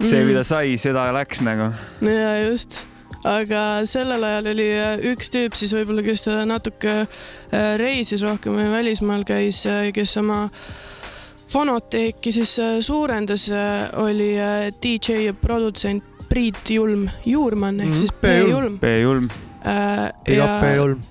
see, 0.03 0.19
Mhm. 0.19 0.27
mida 0.27 0.43
sai, 0.43 0.77
seda 0.77 1.09
läks 1.13 1.41
nagu. 1.41 1.71
ja 2.01 2.49
just, 2.49 2.85
aga 3.25 3.85
sellel 3.85 4.23
ajal 4.23 4.47
oli 4.53 4.69
äh, 4.79 4.97
üks 5.13 5.29
tüüp 5.31 5.55
siis 5.55 5.73
võib-olla, 5.73 6.03
kes 6.03 6.25
natuke 6.45 6.95
äh, 7.07 7.77
reisis 7.79 8.23
rohkem 8.23 8.53
või 8.55 8.71
välismaal 8.71 9.23
käis, 9.27 9.65
kes 9.93 10.17
oma 10.17 10.49
fonoteeki 11.53 12.31
siis 12.31 12.55
äh, 12.59 12.79
suurendas, 12.81 13.49
oli 14.01 14.33
äh, 14.39 14.71
DJ 14.83 15.25
ja 15.27 15.33
produtsent 15.33 16.03
Priit 16.29 16.69
Julm 16.71 17.07
Juurmann 17.25 17.79
ehk 17.83 17.89
Mhm, 17.91 17.95
siis 17.99 18.11
P. 18.11 18.21
P 18.21 18.37
Julm. 18.39 18.49
Julm. 18.51 18.77
B-julm. 18.79 19.27
Big 20.25 20.39
up 20.41 20.63
E-Julm. 20.63 21.01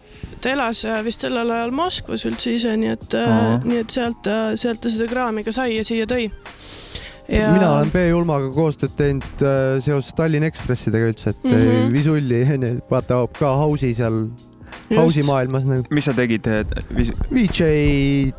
Ta 0.42 0.50
elas 0.52 0.84
äh, 0.84 1.00
vist 1.06 1.22
sellel 1.24 1.50
ajal 1.54 1.70
Moskvas 1.74 2.24
üldse 2.28 2.52
ise, 2.56 2.74
nii 2.76 2.92
et 2.96 3.14
Aa., 3.18 3.58
nii 3.64 3.78
et 3.84 3.90
sealt, 3.94 4.26
sealt 4.60 4.80
ta 4.82 4.90
seda 4.92 5.06
kraami 5.10 5.44
ka 5.46 5.52
sai 5.54 5.76
ja 5.78 5.84
siia 5.86 6.06
tõi. 6.10 6.28
mina 7.32 7.68
olen 7.78 7.90
B-Julmaga 7.94 8.48
koostööd 8.52 8.96
teinud 8.98 9.42
äh, 9.46 9.76
seoses 9.80 10.12
Tallinna 10.18 10.48
Ekspressidega 10.50 11.12
üldse, 11.12 11.30
et 11.30 11.44
mm 11.44 11.52
Mhm. 11.52 11.68
-hmm. 11.68 11.92
Visulli, 11.92 12.40
vaata 12.90 13.22
ka 13.38 13.52
House'i 13.62 13.94
seal, 13.94 14.26
House'i 14.96 15.22
maailmas 15.24 15.64
nagu 15.64 15.84
mis 15.90 16.04
sa 16.04 16.12
tegid? 16.12 16.44
VJ 16.90 17.62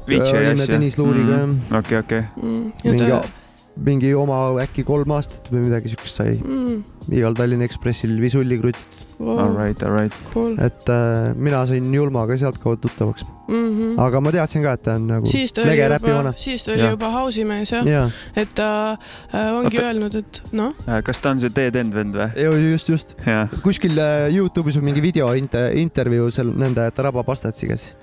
VJ 0.07 0.33
olime? 0.33 0.65
Tõnis 0.67 0.97
Luuriga 0.97 1.37
Mhm. 1.45 1.55
jah. 1.71 1.79
okei, 1.79 1.97
okei. 1.97 2.21
mingi, 2.83 3.11
mingi 3.85 4.13
oma 4.13 4.43
äkki 4.61 4.83
kolm 4.83 5.11
aastat 5.11 5.49
või 5.51 5.63
midagi 5.69 5.89
siukest 5.89 6.15
sai 6.19 6.35
mm,. 6.37 6.83
Igal 7.11 7.35
Tallinna 7.37 7.67
Ekspressil 7.67 8.15
Visulli 8.21 8.59
krutitud, 8.61 9.03
Wow, 9.23 9.39
All 9.39 9.53
right, 9.55 9.83
all 9.83 9.93
right. 9.93 10.13
cool 10.33 10.55
et 10.59 10.89
äh, 10.89 11.33
mina 11.37 11.61
sain 11.69 11.85
Julmaga 11.93 12.35
sealtkaudu 12.37 12.81
tuttavaks, 12.87 13.25
mm. 13.47 13.53
-hmm. 13.55 13.91
aga 14.01 14.19
ma 14.21 14.31
teadsin 14.33 14.63
ka, 14.63 14.73
et 14.73 14.81
ta 14.83 14.95
on 14.97 15.05
nagu 15.07 15.29
siis 15.29 15.53
ta 15.53 15.61
lege 15.67 15.87
räpi 15.87 16.09
juba 16.09 16.17
vana,. 16.17 16.33
siis 16.37 16.63
ta 16.65 16.71
oli 16.73 16.81
Jah. 16.81 16.91
juba 16.95 17.11
house'i 17.13 17.45
mees 17.45 17.71
jah, 17.71 17.85
jaa, 17.87 18.07
et 18.35 18.55
ta 18.55 18.67
äh, 18.91 19.53
ongi 19.53 19.77
Oota. 19.77 19.85
öelnud, 19.87 20.15
et 20.15 20.41
noh, 20.51 20.73
kas 21.03 21.19
ta 21.19 21.29
on 21.31 21.39
see 21.39 21.53
Dead 21.55 21.75
End 21.75 21.93
vend 21.93 22.17
või? 22.17 22.71
just, 22.71 22.89
just 22.89 23.15
kuskil 23.63 23.97
äh, 23.97 24.33
Youtube'is 24.33 24.77
on 24.81 24.83
mingi 24.89 25.01
video 25.01 25.29
inter, 25.33 25.71
intervjuu 25.77 26.31
seal 26.31 26.49
nende 26.57 26.89
Taraba 26.91 27.23
pastatsiga, 27.23 27.77
siis 27.77 27.95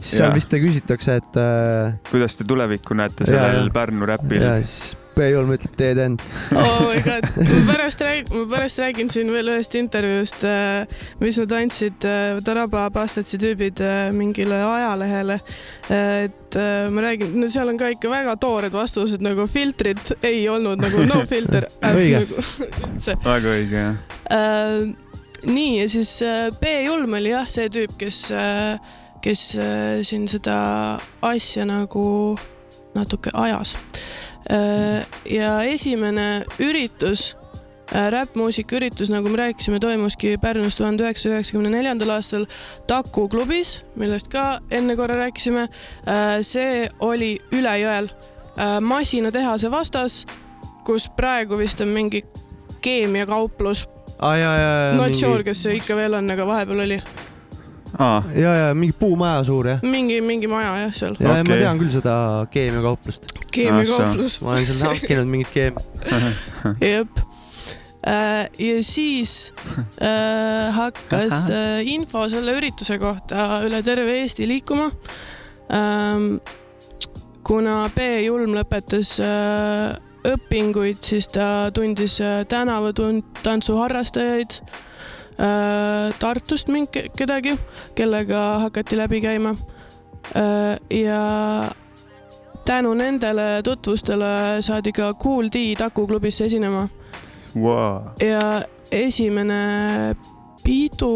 seal 0.00 0.30
Jaa. 0.30 0.34
vist 0.34 0.56
küsitakse, 0.64 1.20
et 1.20 1.36
äh, 1.36 2.00
kuidas 2.10 2.40
te 2.40 2.48
tulevikku 2.48 2.96
näete 2.96 3.28
sellel. 3.28 3.70
Pärnu 3.70 4.08
räpil? 4.08 4.42
ja 4.42 4.56
siis 4.64 4.96
B-Julm 5.16 5.50
ütleb 5.54 5.76
dead 5.78 5.98
end. 6.00 6.22
oh 6.54 6.86
my 6.86 7.00
god, 7.04 7.26
ma 7.36 7.72
pärast 7.72 8.02
räägin, 8.04 8.30
ma 8.34 8.44
pärast 8.54 8.80
räägin 8.82 9.10
siin 9.12 9.32
veel 9.34 9.50
ühest 9.52 9.74
intervjuust, 9.78 10.44
mis 11.20 11.38
nad 11.42 11.54
andsid 11.58 12.06
äh, 12.08 12.38
Taraba 12.44 12.86
pastatsi 12.94 13.40
tüübid 13.40 13.82
äh, 13.84 14.10
mingile 14.16 14.60
ajalehele. 14.64 15.40
et 15.90 16.56
äh, 16.56 16.88
ma 16.90 17.04
räägin, 17.04 17.34
no 17.40 17.50
seal 17.50 17.68
on 17.72 17.80
ka 17.80 17.90
ikka 17.94 18.10
väga 18.12 18.36
toored 18.40 18.74
vastused 18.76 19.24
nagu 19.24 19.46
filtrit 19.50 20.14
ei 20.22 20.46
olnud 20.48 20.80
nagu 20.82 21.04
no 21.08 21.22
filter 21.30 21.68
Õige. 21.90 22.24
nagu 22.24 23.18
väga 23.26 23.54
õige, 23.56 23.84
jah. 23.84 24.16
äh,. 24.30 24.88
nii 25.50 25.76
ja 25.80 25.90
siis 25.90 26.14
äh, 26.26 26.48
B 26.60 26.80
Julm 26.86 27.18
oli 27.18 27.34
jah 27.34 27.48
see 27.50 27.68
tüüp, 27.72 27.98
kes 28.00 28.22
äh,, 28.36 28.96
kes 29.24 29.50
äh, 29.58 30.00
siin 30.06 30.28
seda 30.30 30.56
asja 31.26 31.68
nagu 31.68 32.06
natuke 32.94 33.34
ajas 33.34 33.76
äh,. 33.76 34.08
Ja 35.30 35.50
esimene 35.62 36.44
üritus 36.58 37.36
äh, 37.94 38.08
räppmuusika 38.10 38.76
üritus, 38.76 39.10
nagu 39.12 39.28
me 39.28 39.38
rääkisime, 39.38 39.80
toimuski 39.80 40.36
Pärnus 40.42 40.76
tuhande 40.76 41.04
üheksasaja 41.04 41.38
üheksakümne 41.38 41.70
neljandal 41.70 42.16
aastal 42.16 42.46
Taku 42.86 43.28
klubis, 43.28 43.80
millest 44.00 44.30
ka 44.32 44.60
enne 44.70 44.96
korra 44.96 45.18
rääkisime. 45.20 45.68
see 46.42 46.88
oli 47.00 47.38
üle 47.52 47.76
jõel 47.82 48.10
äh, 48.10 48.78
masinatehase 48.80 49.70
vastas, 49.70 50.24
kus 50.84 51.08
praegu 51.16 51.58
vist 51.58 51.80
on 51.80 51.88
mingi 51.94 52.24
keemiakauplus 52.80 53.86
ja. 54.20 54.96
Not 54.96 55.14
sure, 55.14 55.44
kas 55.44 55.62
see 55.62 55.78
ikka 55.78 55.96
veel 55.96 56.14
on, 56.14 56.30
aga 56.30 56.46
vahepeal 56.46 56.84
oli 56.86 57.00
aa, 57.98 58.22
ja, 58.34 58.54
ja 58.54 58.74
mingi 58.74 58.94
puumaja 58.98 59.42
suur 59.44 59.68
jah. 59.68 59.82
mingi, 59.82 60.20
mingi 60.20 60.48
maja 60.50 60.74
jah, 60.84 60.92
seal 60.94 61.16
ja 61.20 61.32
okay., 61.32 61.46
ma 61.48 61.58
tean 61.62 61.80
küll 61.80 61.92
seda 61.94 62.14
keemiakauplust, 62.52 63.26
keemiakauplus, 63.54 64.38
ma 64.44 64.54
olen 64.54 64.68
seal 64.68 64.84
hankinud 64.88 65.30
mingit 65.30 65.52
keem-. 65.54 65.80
jep. 66.84 67.22
ja 68.58 68.76
siis 68.86 69.52
äh, 70.00 70.70
hakkas 70.76 71.48
äh, 71.54 71.80
info 71.92 72.26
selle 72.32 72.56
ürituse 72.60 72.98
kohta 73.02 73.62
üle 73.66 73.82
terve 73.86 74.20
Eesti 74.22 74.48
liikuma 74.48 74.90
ähm,. 75.74 76.38
kuna 77.44 77.82
B 77.94 78.06
Julm 78.24 78.54
lõpetas 78.54 79.16
äh, 79.24 79.98
õpinguid, 80.30 81.00
siis 81.02 81.30
ta 81.32 81.70
tundis 81.74 82.18
äh, 82.20 82.44
tänavatantsu 82.48 83.78
harrastajaid 83.80 84.60
äh, 84.60 84.78
Tartust 86.18 86.68
mingi 86.68 87.06
kedagi, 87.16 87.54
kellega 87.94 88.58
hakati 88.66 88.96
läbi 88.96 89.20
käima 89.20 89.54
äh,. 90.36 90.76
ja 90.90 91.70
tänu 92.64 92.94
nendele 92.94 93.62
tutvustele 93.64 94.60
saadi 94.60 94.92
ka 94.92 95.14
Kool 95.14 95.48
D 95.48 95.74
Taku 95.78 96.06
klubisse 96.06 96.44
esinema 96.44 96.88
wow.. 97.56 98.10
ja 98.20 98.62
esimene 98.92 100.14
pidu, 100.64 101.14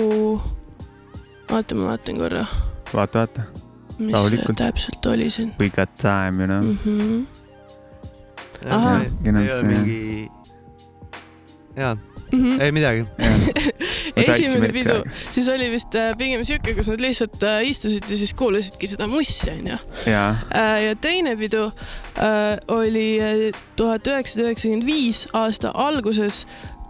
oota, 1.50 1.74
ma 1.74 1.92
vaatan 1.92 2.16
korra, 2.18 2.46
vaata, 2.94 3.18
vaata. 3.18 3.42
mis 3.98 4.12
Rahulikult. 4.12 4.56
see 4.56 4.66
täpselt 4.66 5.06
oli 5.06 5.30
siin 5.30 5.52
We 5.60 5.68
got 5.70 5.96
time, 5.96 6.42
you 6.42 6.46
know 6.46 6.62
mm. 6.62 6.78
-hmm. 6.84 7.26
Ahah. 8.70 9.02
ei 9.02 9.52
ole 9.52 9.62
mingi, 9.62 10.30
jaa, 11.76 11.96
-hmm. 12.32 12.62
ei 12.62 12.70
midagi. 12.72 13.04
esimene 14.16 14.70
pidu, 14.74 15.00
siis 15.32 15.48
oli 15.52 15.70
vist 15.72 15.94
äh, 15.98 16.12
pigem 16.18 16.44
siuke, 16.46 16.74
kus 16.76 16.90
nad 16.92 17.02
lihtsalt 17.02 17.42
äh, 17.42 17.62
istusid 17.68 18.08
ja 18.10 18.18
siis 18.20 18.34
kuulasidki 18.38 18.88
seda 18.90 19.08
mussi, 19.10 19.50
onju. 19.52 19.78
jaa, 20.10 20.30
ja 20.82 20.94
teine 21.00 21.36
pidu 21.40 21.66
äh, 21.66 22.58
oli 22.68 23.08
äh, 23.22 23.62
tuhat 23.76 24.06
üheksasada 24.06 24.48
üheksakümmend 24.48 24.86
viis 24.86 25.26
aasta 25.32 25.72
alguses 25.74 26.44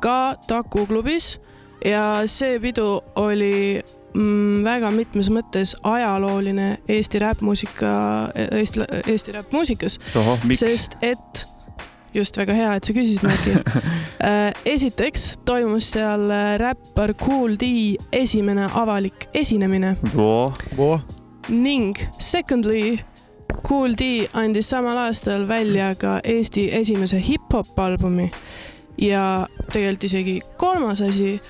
ka 0.05 0.37
Taku 0.49 0.87
klubis. 0.87 1.39
Ja 1.85 2.23
see 2.31 2.57
pidu 2.61 3.03
oli 3.21 3.83
mm, 4.15 4.62
väga 4.65 4.89
mitmes 4.95 5.29
mõttes 5.33 5.75
ajalooline 5.85 6.79
Eesti 6.89 7.21
räppmuusika, 7.21 7.91
Eesti, 8.47 8.87
Eesti 9.05 9.35
räppmuusikas, 9.37 9.99
sest 10.57 10.97
et 11.05 11.45
just 12.15 12.37
väga 12.39 12.55
hea, 12.57 12.75
et 12.77 12.87
sa 12.87 12.95
küsisid, 12.97 13.25
Mäkki. 13.27 13.55
esiteks 14.75 15.27
toimus 15.45 15.91
seal 15.97 16.29
äh, 16.31 16.55
räppar 16.62 17.15
Kool 17.19 17.59
D 17.61 17.67
esimene 18.12 18.69
avalik 18.75 19.29
esinemine 19.35 19.97
voh, 20.15 20.53
voh, 20.77 21.01
ning 21.49 21.99
secondly, 22.19 22.99
Kool 23.65 23.95
D 23.99 24.27
andis 24.37 24.71
samal 24.73 24.99
aastal 25.07 25.49
välja 25.49 25.95
ka 25.99 26.19
Eesti 26.25 26.69
esimese 26.77 27.21
hip-hop 27.23 27.79
albumi 27.81 28.31
ja 29.01 29.47
tegelikult 29.73 30.11
isegi 30.11 30.41
kolmas 30.61 31.01
asi 31.03 31.41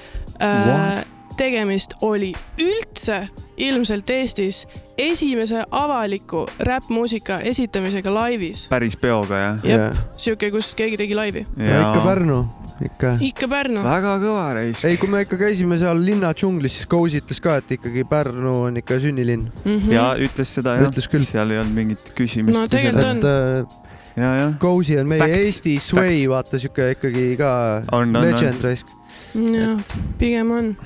äh, 0.40 0.68
What?, 0.68 1.14
tegemist 1.36 1.94
oli 2.02 2.32
üldse 2.62 3.24
ilmselt 3.56 4.10
Eestis 4.10 4.64
esimese 4.98 5.64
avaliku 5.70 6.46
räppmuusika 6.60 7.38
esitamisega 7.46 8.14
laivis. 8.14 8.66
päris 8.70 8.96
peoga 8.96 9.38
jah? 9.38 9.64
jep, 9.64 10.02
siuke, 10.16 10.50
kus 10.54 10.74
keegi 10.78 10.98
tegi 11.00 11.14
laivi. 11.14 11.44
ikka 11.58 12.02
Pärnu, 12.04 12.38
ikka. 12.84 13.12
ikka 13.20 13.48
Pärnu. 13.50 13.84
väga 13.84 14.16
kõva 14.22 14.48
reis. 14.58 14.84
ei, 14.84 14.98
kui 15.00 15.10
me 15.10 15.24
ikka 15.26 15.38
käisime 15.40 15.78
seal 15.78 16.02
linna 16.04 16.32
džunglis, 16.34 16.78
siis 16.78 16.90
Kousi 16.90 17.22
ütles 17.22 17.42
ka, 17.42 17.58
et 17.62 17.76
ikkagi 17.78 18.06
Pärnu 18.10 18.56
on 18.68 18.82
ikka 18.82 18.98
sünnilinn. 19.02 19.48
ja 19.92 20.12
ütles 20.18 20.54
seda 20.58 20.78
jah, 20.78 20.88
ütles 20.88 21.10
küll, 21.10 21.26
seal 21.28 21.54
ei 21.54 21.62
olnud 21.62 21.78
mingit 21.78 22.12
küsimust. 22.18 22.56
No 22.56 22.66
tegelikult 22.70 23.10
on. 23.10 23.22
et 23.22 23.30
äh, 23.30 23.80
ja, 24.16 24.34
jah, 24.40 24.58
Kousi 24.62 24.98
on 24.98 25.10
meie 25.10 25.22
Facts, 25.22 25.46
Eesti 25.46 25.78
sway, 25.82 26.26
vaata 26.30 26.60
siuke 26.62 26.92
ikkagi 26.96 27.32
ka 27.40 27.54
on, 27.92 28.14
on, 28.14 28.20
legend 28.22 28.62
raisk. 28.64 28.90
jah, 29.34 29.96
pigem 30.18 30.54
on. 30.54 30.76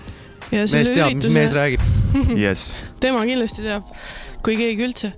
Ja 0.53 0.65
mees 0.65 0.73
selle 0.73 0.97
teab, 0.97 1.15
mis 1.21 1.35
mees 1.35 1.55
räägib. 1.57 1.85
jess. 2.47 2.83
tema 3.01 3.25
kindlasti 3.29 3.65
teab, 3.67 3.89
kui 4.45 4.57
keegi 4.59 4.87
üldse. 4.89 5.13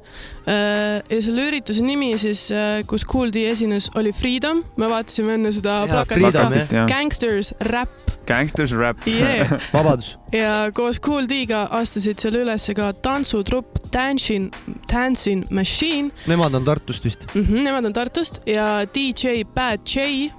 ja 0.50 1.20
selle 1.22 1.48
ürituse 1.50 1.84
nimi 1.84 2.12
siis, 2.18 2.48
kus 2.90 3.04
Kool 3.08 3.32
D 3.34 3.44
esines, 3.50 3.90
oli 3.98 4.12
Freedom, 4.16 4.64
me 4.80 4.88
vaatasime 4.90 5.36
enne 5.38 5.52
seda 5.54 5.82
plakatit 5.90 6.72
ka. 6.72 6.86
Gangsters 6.90 7.54
Rap 7.70 8.10
Gangsters 8.30 8.72
rap 8.72 9.06
yeah. 9.06 9.50
vabadus. 9.74 10.18
ja 10.32 10.70
koos 10.74 11.00
Kool 11.02 11.26
D-ga 11.30 11.64
astusid 11.80 12.20
seal 12.22 12.40
üles 12.42 12.68
ka 12.76 12.92
tantsutrupp 13.02 13.80
Dancing, 13.90 14.50
Dancing 14.90 15.48
Machine 15.50 16.12
Nemad 16.30 16.54
on 16.54 16.66
Tartust 16.66 17.04
vist. 17.04 17.26
mm. 17.34 17.42
-hmm, 17.42 17.64
Nemad 17.66 17.90
on 17.90 17.92
Tartust 17.96 18.40
ja 18.46 18.86
DJ 18.94 19.42
Bad 19.54 19.82
J. 19.86 20.30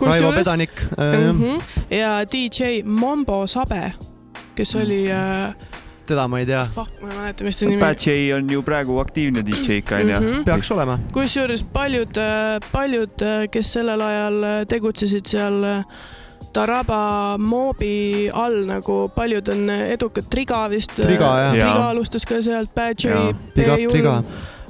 Raivo 0.00 0.32
Pedanik 0.32 0.70
äh,. 0.98 1.32
mm. 1.32 1.40
-hmm, 1.40 1.62
ja 1.96 2.24
DJ 2.24 2.82
Mombo 2.84 3.46
Sabe, 3.46 3.92
kes 4.54 4.74
oli 4.74 5.10
äh, 5.10 5.54
teda 6.06 6.28
ma 6.28 6.38
ei 6.38 6.46
tea. 6.46 6.64
Fuck, 6.64 7.02
ma 7.02 7.08
ei 7.08 7.18
mäleta, 7.18 7.44
mis 7.44 7.56
ta 7.56 7.66
nimi 7.66 7.80
Bad 7.80 8.06
J 8.06 8.34
on 8.34 8.50
ju 8.50 8.62
praegu 8.62 8.98
aktiivne 8.98 9.42
DJ 9.46 9.76
ikka 9.78 9.96
onju. 9.96 10.20
Mhm. 10.20 10.44
peaks 10.44 10.70
olema. 10.70 10.98
kusjuures 11.12 11.62
paljud, 11.62 12.16
paljud, 12.72 13.26
kes 13.50 13.72
sellel 13.72 14.00
ajal 14.00 14.42
äh, 14.44 14.66
tegutsesid 14.66 15.26
seal 15.26 15.64
äh, 15.64 15.84
Taraba 16.52 17.36
moobi 17.38 18.30
all 18.34 18.64
nagu 18.66 19.08
paljud 19.14 19.48
on 19.52 19.68
edukad, 19.70 20.26
Triga 20.30 20.64
vist. 20.70 20.96
Triga, 20.98 21.28
jah. 21.38 21.52
Triga 21.54 21.90
alustas 21.92 22.26
ka 22.26 22.40
sealt, 22.42 22.74
Jaa., 22.74 23.30
Big 23.54 23.68
up 23.70 23.92
Triga. 23.92 24.16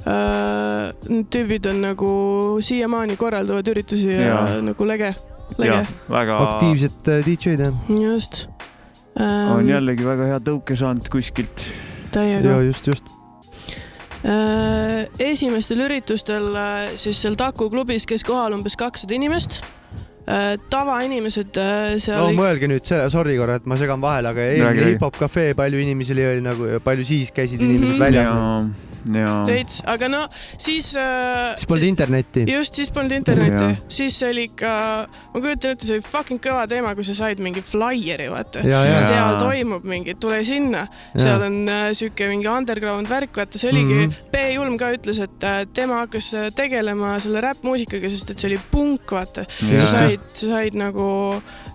Need 0.01 1.27
tüübid 1.33 1.67
on 1.69 1.83
nagu 1.83 2.11
siiamaani 2.65 3.17
korraldavad 3.21 3.67
üritusi 3.69 4.09
ja, 4.09 4.21
ja 4.25 4.61
nagu 4.65 4.87
lege, 4.89 5.11
lege 5.61 5.75
jah, 5.75 5.91
väga 6.09 6.39
aktiivsed 6.47 7.11
äh, 7.11 7.25
DJ-d 7.27 7.67
jah. 7.67 7.75
just 7.99 8.47
on 9.19 9.59
ähm,. 9.59 9.69
jällegi 9.69 10.07
väga 10.07 10.29
hea 10.31 10.39
tõuke 10.43 10.77
saanud 10.79 11.09
kuskilt. 11.11 11.67
täiega 12.15 12.55
ja. 12.55 12.61
just, 12.65 12.87
just. 12.87 13.11
Äh, 14.21 15.05
esimestel 15.31 15.85
üritustel 15.85 16.49
äh, 16.55 16.95
siis 17.01 17.21
seal 17.21 17.37
Taku 17.37 17.69
klubis 17.73 18.05
käis 18.09 18.25
kohal 18.25 18.57
umbes 18.57 18.77
kakssada 18.79 19.17
inimest. 19.17 19.61
tavainimesed 20.71 21.57
äh, 21.57 21.95
seal 21.99 22.21
no 22.21 22.35
mõelge 22.37 22.67
nüüd 22.69 22.85
selle, 22.87 23.09
sorry 23.11 23.33
korra, 23.39 23.57
et 23.57 23.65
ma 23.67 23.75
segan 23.77 24.01
vahele, 24.01 24.29
aga 24.29 24.45
eelmine 24.53 24.93
hip-hop 24.93 25.17
cafe, 25.17 25.49
palju 25.57 25.81
inimesi 25.81 26.13
oli, 26.13 26.27
oli 26.29 26.45
nagu, 26.45 26.69
palju 26.85 27.07
siis 27.09 27.33
käisid 27.35 27.61
inimesed 27.65 27.99
väljas 27.99 28.29
ja 28.29 28.37
nagu., 28.37 28.69
ja 28.69 28.90
veits, 29.47 29.81
aga 29.89 30.09
no 30.11 30.25
siis 30.57 30.93
äh, 30.99 31.55
siis 31.55 31.67
polnud 31.69 31.87
internetti. 31.87 32.45
just 32.51 32.77
siis 32.77 32.91
polnud 32.93 33.15
internetti 33.15 33.71
siis 33.91 34.17
see 34.19 34.29
oli 34.31 34.45
ikka, 34.49 34.71
ma 35.33 35.41
kujutan 35.43 35.75
ette, 35.75 35.87
see 35.87 35.97
oli 35.97 36.05
fucking 36.05 36.41
kõva 36.43 36.65
teema, 36.69 36.93
kui 36.97 37.05
sa 37.07 37.15
said 37.17 37.41
mingi 37.43 37.63
flaieri, 37.65 38.27
vaata. 38.31 38.63
seal 38.63 39.39
toimub 39.41 39.85
mingi, 39.87 40.15
tule 40.21 40.41
sinna, 40.47 40.85
seal 41.15 41.45
on 41.47 41.57
äh, 41.71 41.87
sihuke 41.97 42.27
mingi 42.31 42.49
underground 42.51 43.09
värk, 43.11 43.35
vaata 43.41 43.61
see 43.61 43.71
oligi 43.71 43.97
mm. 43.97 44.03
-hmm. 44.05 44.31
B 44.33 44.43
Julm 44.55 44.77
ka 44.81 44.91
ütles, 44.95 45.21
et 45.23 45.47
äh, 45.47 45.61
tema 45.73 46.01
hakkas 46.03 46.31
äh, 46.33 46.49
tegelema 46.55 47.17
selle 47.19 47.41
räppmuusikaga, 47.43 48.09
sest 48.09 48.33
et 48.33 48.43
see 48.43 48.51
oli 48.51 48.59
punk, 48.71 49.11
vaata. 49.11 49.45
sa 49.47 49.87
said, 49.87 50.27
sa 50.33 50.53
said 50.55 50.77
nagu 50.77 51.07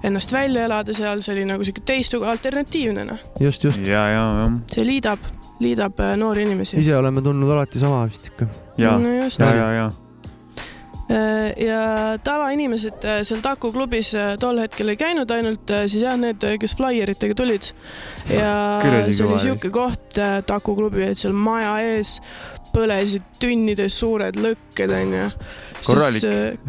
ennast 0.05 0.33
välja 0.33 0.67
elada 0.69 0.95
seal, 0.95 1.23
see 1.23 1.35
oli 1.35 1.47
nagu 1.49 1.65
sihuke 1.65 1.85
teistsugune 1.87 2.31
alternatiivne, 2.31 3.05
noh. 3.05 3.27
just, 3.41 3.65
just. 3.65 3.81
ja, 3.87 4.07
ja, 4.13 4.25
ja, 4.41 4.51
see 4.73 4.87
liidab, 4.87 5.19
liidab 5.61 6.01
äh, 6.01 6.17
noori 6.21 6.47
inimesi. 6.47 6.81
ise 6.81 6.97
oleme 6.97 7.23
tundnud 7.23 7.51
alati 7.51 7.81
sama 7.81 8.05
vist 8.09 8.33
ikka. 8.33 8.49
ja, 8.79 8.99
no 8.99 9.15
ja, 9.15 9.31
ja, 9.39 9.71
ja 9.73 9.93
Äh, 11.11 11.67
ja 11.67 12.19
tavainimesed 12.19 13.05
äh, 13.05 13.21
seal 13.23 13.39
Taku 13.39 13.71
klubis 13.71 14.09
tol 14.43 14.59
hetkel 14.59 14.91
ei 14.91 14.99
käinud, 14.99 15.31
ainult 15.31 15.71
siis 15.87 16.03
jah, 16.03 16.17
need, 16.19 16.43
kes 16.59 16.75
flaieritega 16.75 17.37
tulid. 17.39 17.69
ja 18.27 18.57
see 18.83 18.97
oli 19.05 19.15
kõva 19.15 19.39
sihuke 19.45 19.71
koht, 19.71 20.19
Taku 20.51 20.75
klubi, 20.75 21.05
et 21.07 21.23
seal 21.23 21.37
maja 21.37 21.77
ees 21.87 22.17
põlesid 22.75 23.23
tünnides 23.39 24.01
suured 24.03 24.35
lõkked 24.35 24.97
onju. 24.99 25.31
Korralik. 25.87 26.25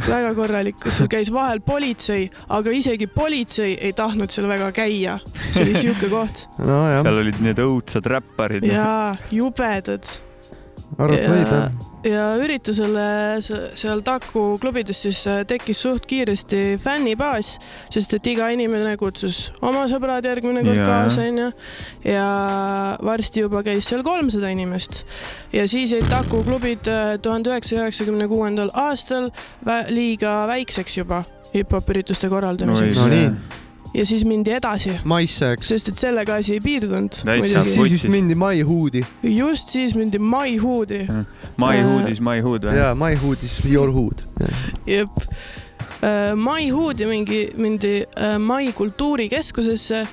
väga 0.07 0.33
korralik, 0.37 0.87
seal 0.91 1.09
käis 1.15 1.31
vahel 1.33 1.61
politsei, 1.65 2.27
aga 2.53 2.73
isegi 2.75 3.07
politsei 3.11 3.75
ei 3.79 3.93
tahtnud 3.97 4.33
seal 4.33 4.49
väga 4.49 4.71
käia. 4.75 5.17
see 5.51 5.63
oli 5.65 5.75
sihuke 5.75 6.11
koht 6.11 6.47
nojah, 6.69 7.01
seal 7.03 7.21
olid 7.23 7.43
need 7.45 7.61
õudsad 7.63 8.09
räpparid. 8.13 8.67
ja 8.67 9.15
jubedad 9.31 10.17
arvata 10.97 11.31
võib 11.33 11.53
jah. 11.53 11.71
Ja 12.07 12.27
üritusele 12.39 13.03
se- 13.43 13.71
seal 13.77 13.99
Taku 14.07 14.57
klubides 14.61 15.01
siis 15.03 15.19
äh, 15.27 15.41
tekkis 15.49 15.81
suht 15.83 16.05
kiiresti 16.07 16.77
fännibaas, 16.79 17.57
sest 17.93 18.13
et 18.17 18.27
iga 18.31 18.47
inimene 18.53 18.95
kutsus 18.99 19.51
oma 19.61 19.85
sõbrad 19.91 20.25
järgmine 20.25 20.63
kord 20.63 20.79
Jaa. 20.79 20.87
kaasa 20.87 21.25
onju. 21.27 21.49
ja 22.07 22.27
varsti 23.03 23.43
juba 23.45 23.63
käis 23.67 23.89
seal 23.91 24.03
kolmsada 24.07 24.49
inimest 24.53 25.03
ja 25.53 25.67
siis 25.67 25.91
jäid 25.95 26.07
Taku 26.11 26.43
klubid 26.47 26.87
äh, 26.91 27.15
tuhande 27.21 27.51
üheksasaja 27.53 27.85
üheksakümne 27.87 28.27
kuuendal 28.31 28.71
aastal 28.73 29.29
liiga 29.89 30.45
väikseks 30.49 30.97
juba 31.01 31.23
hip-hop 31.53 31.89
ürituste 31.93 32.29
korraldamiseks 32.31 32.97
No 33.03 33.07
nii. 33.11 33.29
Ja 33.93 34.05
siis 34.05 34.25
mindi 34.25 34.51
edasi, 34.51 34.91
maisse, 35.07 35.51
eks. 35.55 35.67
sest 35.73 35.87
et 35.93 35.97
sellega 36.01 36.35
asi 36.41 36.53
ei 36.57 36.61
piirdunud 36.63 37.15
siis 37.87 38.03
mindi 38.11 38.35
My 38.35 38.61
Hood'i 38.67 39.03
just 39.23 39.69
siis 39.73 39.95
mindi 39.95 40.19
My 40.19 40.57
Hood'i 40.61 41.03
My 41.57 41.77
Äh, 41.79 41.85
Hood 41.85 42.09
is 42.11 42.21
my 42.21 42.41
hood 42.45 42.67
või? 42.67 42.75
ja 42.77 42.91
My 42.95 43.15
Hood 43.15 43.43
is 43.43 43.59
your 43.65 43.91
hood. 43.93 44.21
jep. 44.85 45.09
Mai 46.35 46.69
Hoodi 46.69 47.05
mingi, 47.09 47.39
mindi 47.57 47.95
äh, 48.03 48.37
Mai 48.39 48.71
kultuurikeskusesse, 48.77 50.03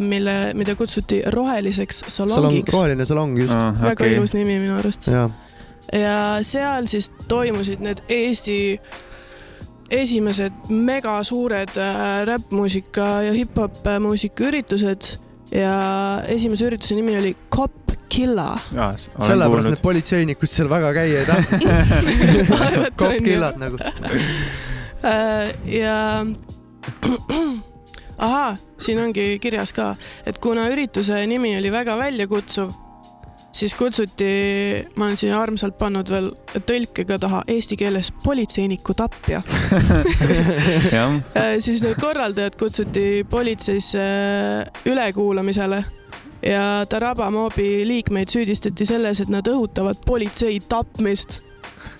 mille, 0.00 0.32
mida 0.54 0.74
kutsuti 0.74 1.22
roheliseks 1.26 2.02
salong, 2.08 2.34
salongiks. 2.34 2.72
roheline 2.72 3.06
salong 3.06 3.36
just. 3.38 3.52
väga 3.82 3.92
okei, 3.92 4.14
ilus 4.16 4.32
nimi 4.34 4.56
minu 4.58 4.78
arust. 4.78 5.06
ja, 5.12 5.28
ja 5.92 6.16
seal 6.42 6.88
siis 6.90 7.10
toimusid 7.28 7.80
need 7.84 8.00
Eesti 8.08 8.80
esimesed 9.90 10.52
megasuured 10.68 11.76
äh, 11.76 12.22
räppmuusika 12.28 13.22
ja 13.26 13.32
hip-hop 13.34 13.86
äh, 13.86 13.98
muusika 14.00 14.46
üritused 14.48 15.16
ja 15.54 15.74
esimese 16.28 16.68
ürituse 16.70 16.94
nimi 16.94 17.16
oli 17.18 17.36
Cop 17.50 17.90
Killa. 18.10 18.58
sellepärast 19.22 19.70
need 19.70 19.82
politseinikud 19.82 20.50
seal 20.50 20.70
väga 20.70 20.92
käia 20.94 21.20
ei 21.20 21.26
tahtnud. 21.26 21.62
kopp-killad 22.98 23.58
nagu. 23.62 23.78
Äh, 25.06 25.52
ja 25.64 26.26
ahaa, 28.26 28.56
siin 28.78 29.00
ongi 29.02 29.38
kirjas 29.42 29.72
ka, 29.72 29.94
et 30.26 30.38
kuna 30.42 30.66
ürituse 30.72 31.22
nimi 31.30 31.54
oli 31.58 31.70
väga 31.72 31.96
väljakutsuv, 31.98 32.74
siis 33.52 33.74
kutsuti, 33.74 34.30
ma 34.96 35.08
olen 35.08 35.18
siia 35.18 35.38
armsalt 35.40 35.76
pannud 35.78 36.10
veel 36.10 36.30
tõlkega 36.68 37.18
taha 37.22 37.42
eesti 37.50 37.76
keeles 37.80 38.12
politseiniku 38.24 38.94
tapja. 38.98 39.42
jah, 40.96 41.16
siis 41.58 41.82
need 41.84 41.98
korraldajad 42.00 42.58
kutsuti 42.60 43.24
politseisse 43.30 44.04
ülekuulamisele 44.86 45.82
ja 46.46 46.86
Taraba 46.88 47.30
moobi 47.30 47.82
liikmeid 47.88 48.32
süüdistati 48.32 48.86
selles, 48.88 49.20
et 49.20 49.32
nad 49.32 49.46
õhutavad 49.48 50.00
politsei 50.06 50.60
tapmist. 50.68 51.40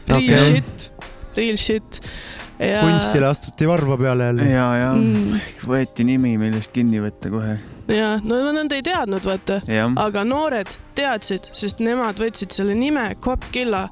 Real 0.09 0.23
Okei. 0.23 0.47
shit, 0.47 0.93
real 1.37 1.59
shit. 1.61 2.01
Ja 2.61 2.81
kunstile 2.85 3.27
astuti 3.27 3.69
varba 3.69 3.97
peale 3.97 4.25
jälle. 4.31 4.49
ja, 4.51 4.67
ja 4.77 4.93
Mm. 4.93 5.41
võeti 5.67 6.05
nimi, 6.05 6.37
millest 6.39 6.73
kinni 6.73 7.01
võtta 7.01 7.31
kohe. 7.33 7.59
ja 7.89 8.17
no 8.25 8.41
nad 8.53 8.73
ei 8.73 8.83
teadnud, 8.83 9.25
vaata, 9.25 9.61
aga 9.97 10.25
noored 10.25 10.69
teadsid, 10.95 11.49
sest 11.53 11.81
nemad 11.81 12.19
võtsid 12.21 12.53
selle 12.53 12.75
nime 12.75 13.15
Cop 13.21 13.45
Killa 13.53 13.89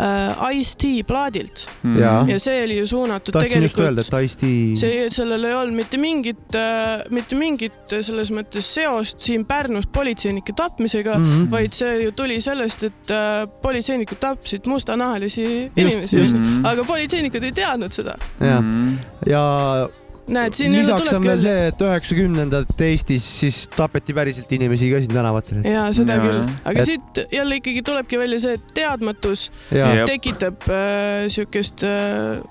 äh, 0.00 0.42
Ice-T 0.58 0.90
plaadilt 1.06 1.66
Jaa. 2.00 2.24
ja 2.28 2.38
see 2.42 2.64
oli 2.64 2.78
ju 2.80 2.86
suunatud 2.86 3.32
tahtsin 3.36 3.62
just 3.62 3.78
öelda, 3.78 4.02
tegelikult 4.02 4.20
et 4.20 4.30
Ice-T. 4.30 4.52
see, 4.80 5.06
sellel 5.14 5.44
ei 5.44 5.54
olnud 5.54 5.76
mitte 5.80 6.00
mingit 6.00 6.56
äh,, 6.58 7.04
mitte 7.10 7.36
mingit 7.38 7.92
äh, 7.92 8.02
selles 8.06 8.32
mõttes 8.34 8.68
seost 8.74 9.20
siin 9.24 9.44
Pärnus 9.48 9.86
politseinike 9.92 10.52
tapmisega 10.56 11.14
mm, 11.18 11.30
Mhm. 11.30 11.42
-hmm. 11.42 11.50
vaid 11.50 11.72
see 11.72 12.02
ju 12.04 12.12
tuli 12.12 12.40
sellest, 12.40 12.82
et 12.82 13.10
äh, 13.10 13.48
politseinikud 13.62 14.18
tapsid 14.20 14.66
mustanahalisi 14.66 15.70
inimesi, 15.76 16.18
just. 16.20 16.36
Mhm. 16.38 16.64
aga 16.66 16.84
politseinikud 16.84 17.42
ei 17.42 17.52
teadnud 17.52 17.92
seda. 17.92 18.14
jah, 18.40 18.64
ja 19.26 19.88
näed, 20.34 20.56
siin 20.56 20.74
lisaks 20.74 21.12
on 21.16 21.24
veel 21.24 21.40
see, 21.42 21.66
et 21.70 21.82
üheksakümnendate 21.84 22.88
Eestis 22.92 23.26
siis 23.40 23.60
tapeti 23.74 24.14
päriselt 24.16 24.50
inimesi 24.54 24.90
ka 24.92 25.00
siin 25.02 25.14
tänavatel. 25.14 25.62
ja 25.66 25.86
seda 25.96 26.18
Jaa. 26.18 26.26
küll, 26.26 26.40
aga 26.70 26.82
Et- 26.82 26.88
siit 26.88 27.20
jälle 27.34 27.60
ikkagi 27.60 27.82
tulebki 27.86 28.18
välja 28.20 28.40
see, 28.42 28.56
et 28.58 28.74
teadmatus 28.76 29.48
ja 29.74 30.06
tekitab 30.08 30.66
äh, 30.68 31.28
siukest 31.32 31.84
äh, 31.86 32.42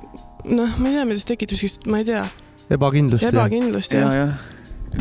noh, 0.46 0.78
ma 0.78 0.92
ei 0.92 0.98
tea, 0.98 1.06
mida 1.10 1.22
see 1.22 1.32
tekitab, 1.34 1.62
siukest, 1.62 1.90
ma 1.90 2.02
ei 2.04 2.10
tea, 2.10 2.24
ebakindlust 2.78 3.28
ja 3.28 3.34
ebakindlust 3.34 3.96
ja, 3.96 4.00
ja 4.00 4.24
jah, 4.24 4.42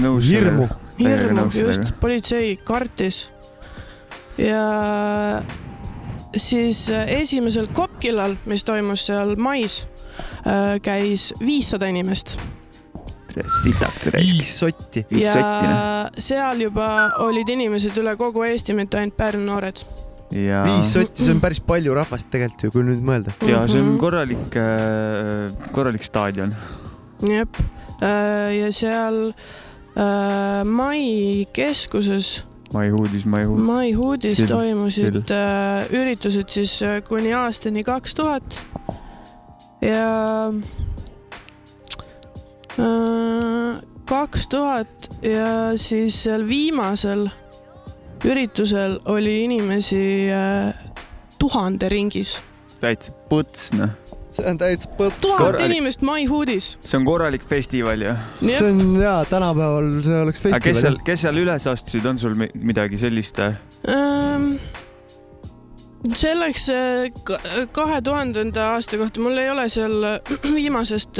nõus. 0.04 0.28
hirmu. 0.30 0.68
Hirmu, 0.98 1.46
just 1.54 1.92
politsei 2.02 2.56
kartis. 2.66 3.28
ja 4.38 5.42
siis 6.36 6.88
äh, 6.94 7.10
esimesel 7.20 7.70
Kopkillal, 7.74 8.38
mis 8.46 8.66
toimus 8.66 9.06
seal 9.10 9.34
mais, 9.40 9.82
käis 10.82 11.32
viissada 11.42 11.86
inimest 11.90 12.38
sitaks 13.62 14.06
rääkis. 14.12 14.32
viis 14.38 14.52
sotti. 14.58 15.04
Viis 15.10 15.24
ja 15.24 15.32
sotti, 15.36 15.70
noh. 15.70 16.20
seal 16.28 16.60
juba 16.66 16.88
olid 17.26 17.48
inimesed 17.54 17.96
üle 18.02 18.16
kogu 18.20 18.44
Eesti, 18.48 18.74
mitte 18.78 18.98
ainult 19.00 19.16
Pärnu 19.16 19.44
noored. 19.46 19.84
ja, 20.32 20.62
viis 20.66 20.92
sotti, 20.92 21.24
see 21.24 21.34
on 21.36 21.40
päris 21.44 21.60
palju 21.60 21.94
rahvast 21.96 22.28
tegelikult 22.30 22.64
ju, 22.68 22.70
kui 22.74 22.82
nüüd 22.88 23.04
mõelda. 23.04 23.32
ja 23.48 23.62
see 23.68 23.80
on 23.80 23.94
Mhm. 23.94 23.98
korralik, 24.02 24.58
korralik 25.72 26.04
staadion. 26.04 26.54
jep, 27.22 27.56
ja 28.02 28.72
seal 28.72 29.32
äh, 29.96 30.64
Mai 30.64 31.46
keskuses, 31.52 32.42
My 32.70 32.90
hood 32.92 33.14
is 33.14 33.24
my 33.24 33.44
hood. 33.48 33.58
Mai 33.64 33.92
Hoodis 33.96 34.42
toimusid 34.44 35.30
äh, 35.32 35.86
üritused 35.88 36.50
siis 36.52 36.74
äh, 36.84 36.98
kuni 37.00 37.32
aastani 37.32 37.80
kaks 37.82 38.12
tuhat 38.14 38.58
ja 39.80 40.50
äh, 40.52 40.87
kaks 44.08 44.48
tuhat 44.48 45.08
ja 45.22 45.76
siis 45.76 46.22
seal 46.22 46.46
viimasel 46.48 47.28
üritusel 48.24 48.98
oli 49.04 49.44
inimesi 49.44 50.30
äh, 50.32 50.74
tuhande 51.38 51.88
ringis. 51.92 52.38
täitsa 52.80 53.12
põts 53.30 53.68
noh, 53.76 53.92
see 54.34 54.46
on 54.48 54.58
täitsa 54.58 54.90
põps. 54.98 55.20
tuhat 55.22 55.38
Korralik. 55.42 55.66
inimest 55.66 56.02
MyHoodis. 56.06 56.72
see 56.82 56.98
on 56.98 57.06
korralik 57.06 57.44
festival 57.48 58.02
ju. 58.02 58.16
see 58.48 58.64
on 58.70 58.82
jaa, 59.02 59.22
tänapäeval 59.30 59.92
see 60.06 60.20
oleks 60.24 60.44
aga 60.46 60.60
kes 60.60 60.80
seal 60.80 60.98
festival., 60.98 61.06
kes 61.10 61.26
seal 61.26 61.42
üles 61.44 61.70
astusid, 61.74 62.10
on 62.10 62.18
sul 62.18 62.36
mi- 62.38 62.52
midagi 62.54 62.98
sellist? 62.98 63.38
Ähm, 63.38 64.54
selleks 66.14 66.68
kahe 67.74 67.98
tuhandenda 68.06 68.68
aasta 68.74 68.98
kohta 69.00 69.22
mul 69.22 69.38
ei 69.40 69.50
ole 69.50 69.64
seal 69.72 69.96
viimasest, 70.58 71.18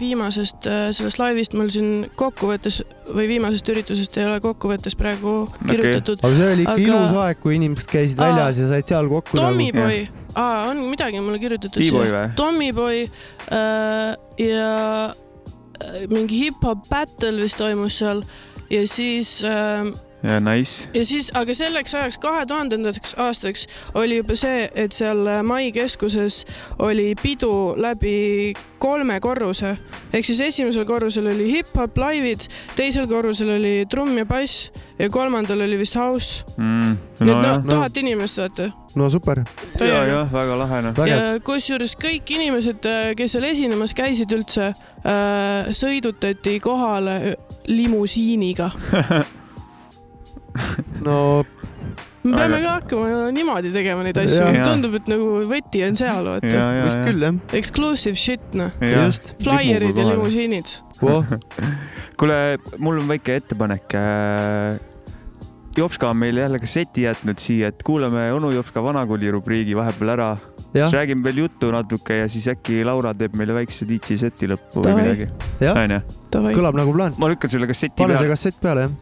viimasest 0.00 0.68
äh, 0.68 0.82
sellest 0.96 1.20
laivist 1.20 1.56
mul 1.56 1.70
siin 1.72 2.10
kokkuvõttes 2.20 2.82
või 3.16 3.28
viimasest 3.30 3.70
üritusest 3.72 4.18
ei 4.20 4.28
ole 4.28 4.40
kokkuvõttes 4.44 4.98
praegu 5.00 5.38
kirjutatud 5.64 6.20
aga 6.20 6.32
see 6.36 6.52
oli 6.52 6.66
ikka 6.66 6.76
Aga- 6.76 6.86
ilus 6.90 7.18
aeg, 7.24 7.40
kui 7.42 7.56
inimesed 7.56 7.90
käisid 7.92 8.20
Aa. 8.20 8.28
väljas 8.28 8.60
ja 8.60 8.70
said 8.74 8.92
seal 8.92 9.08
kokku 9.10 9.38
nagu. 9.40 9.48
Tommyboy, 9.48 10.00
aa 10.36 10.66
on 10.70 10.82
midagi 10.90 11.22
mulle 11.24 11.40
kirjutatud 11.42 11.88
või? 11.96 12.24
Tommyboy 12.36 13.04
äh, 13.06 14.10
ja 14.44 14.72
äh, 15.08 16.02
mingi 16.12 16.46
hip-hop 16.46 16.84
battle 16.92 17.40
vist 17.40 17.56
toimus 17.60 18.02
seal 18.02 18.26
ja 18.70 18.84
siis 18.90 19.38
äh, 19.48 19.88
ja 20.26 20.40
nice. 20.40 20.88
ja 20.94 21.04
siis, 21.04 21.30
aga 21.34 21.54
selleks 21.54 21.94
ajaks, 21.94 22.18
kahe 22.22 22.46
tuhandendaks 22.46 23.14
aastaks 23.22 23.66
oli 23.94 24.20
juba 24.20 24.36
see, 24.38 24.68
et 24.74 24.92
seal 24.96 25.26
Mai 25.46 25.70
keskuses 25.72 26.44
oli 26.82 27.14
pidu 27.22 27.74
läbi 27.76 28.54
kolme 28.82 29.20
korruse 29.20 29.76
ehk 30.12 30.26
siis 30.26 30.40
esimesel 30.48 30.86
korrusel 30.88 31.30
oli 31.30 31.48
hip-hop 31.52 31.98
laivid, 32.00 32.48
teisel 32.76 33.06
korrusel 33.10 33.54
oli 33.56 33.76
trumm 33.90 34.18
ja 34.18 34.26
bass 34.26 34.70
ja 34.98 35.10
kolmandal 35.10 35.60
oli 35.60 35.78
vist 35.78 35.94
house. 35.96 36.44
Mm. 36.56 36.96
nii 37.20 37.32
et 37.32 37.42
noh, 37.42 37.62
no. 37.62 37.70
tuhat 37.70 37.96
inimest 37.96 38.40
vaata. 38.40 38.68
no 38.96 39.08
super, 39.12 39.42
ja, 39.80 40.02
jah, 40.08 40.32
väga 40.32 40.58
lahe 40.58 40.82
noh. 40.88 41.00
kusjuures 41.44 41.96
kõik 42.00 42.34
inimesed, 42.36 42.90
kes 43.16 43.36
seal 43.36 43.48
esinemas 43.52 43.94
käisid 43.96 44.32
üldse, 44.36 44.72
sõidutati 45.76 46.58
kohale 46.64 47.36
limusiiniga. 47.70 48.70
no 51.06 51.44
me 52.26 52.32
peame 52.34 52.56
Aga- 52.58 52.62
ka 52.64 52.72
hakkama 52.80 53.30
niimoodi 53.34 53.70
tegema 53.74 54.02
neid 54.06 54.18
asju 54.18 54.64
tundub, 54.66 54.96
et 54.98 55.10
nagu 55.10 55.28
võti 55.50 55.84
on 55.86 55.98
seal, 55.98 56.26
vaata. 56.32 56.64
vist 56.82 57.04
küll 57.06 57.22
jah. 57.28 57.38
Exclusive 57.60 58.18
shit 58.20 58.58
noh, 58.58 58.74
flaierid 59.44 59.96
ja 59.96 60.08
limusiinid. 60.10 60.74
voh, 61.02 61.24
kuule, 62.18 62.40
mul 62.82 63.02
on 63.04 63.14
väike 63.14 63.40
ettepanek. 63.42 63.96
Jopska 65.76 66.08
on 66.08 66.16
meile 66.16 66.40
jälle 66.40 66.58
kasseti 66.58 67.02
jätnud 67.04 67.38
siia, 67.38 67.68
et 67.68 67.82
kuulame 67.84 68.30
onu 68.32 68.48
Jopska 68.54 68.80
vanakooli 68.82 69.30
rubriigi 69.30 69.76
vahepeal 69.76 70.14
ära. 70.14 70.28
siis, 70.72 70.92
räägime 70.92 71.24
veel 71.24 71.42
juttu 71.44 71.70
natuke 71.72 72.16
ja 72.16 72.28
siis 72.32 72.48
äkki 72.48 72.82
Laura 72.84 73.12
teeb 73.14 73.36
meile 73.36 73.54
väikse 73.54 73.86
DJ 73.88 74.16
seti 74.24 74.48
lõppu 74.48 74.80
või 74.80 74.88
Davai. 74.88 75.02
midagi. 75.04 75.28
onju, 75.72 76.00
kõlab 76.56 76.80
nagu 76.80 76.92
plaan. 76.96 77.14
ma 77.20 77.28
lükkan 77.28 77.52
selle 77.52 77.68
kasseti 77.68 77.96
pane 77.96 78.16
see 78.16 78.24
peale. 78.24 78.32
kassett 78.34 78.60
peale, 78.60 78.88
jah. 78.88 78.96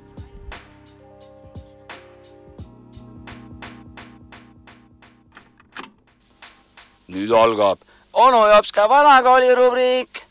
Nüüd 7.15 7.31
algab 7.31 7.79
onu 8.15 8.47
Jopska 8.49 8.89
vanakooli 8.89 9.55
rubriik. 9.55 10.23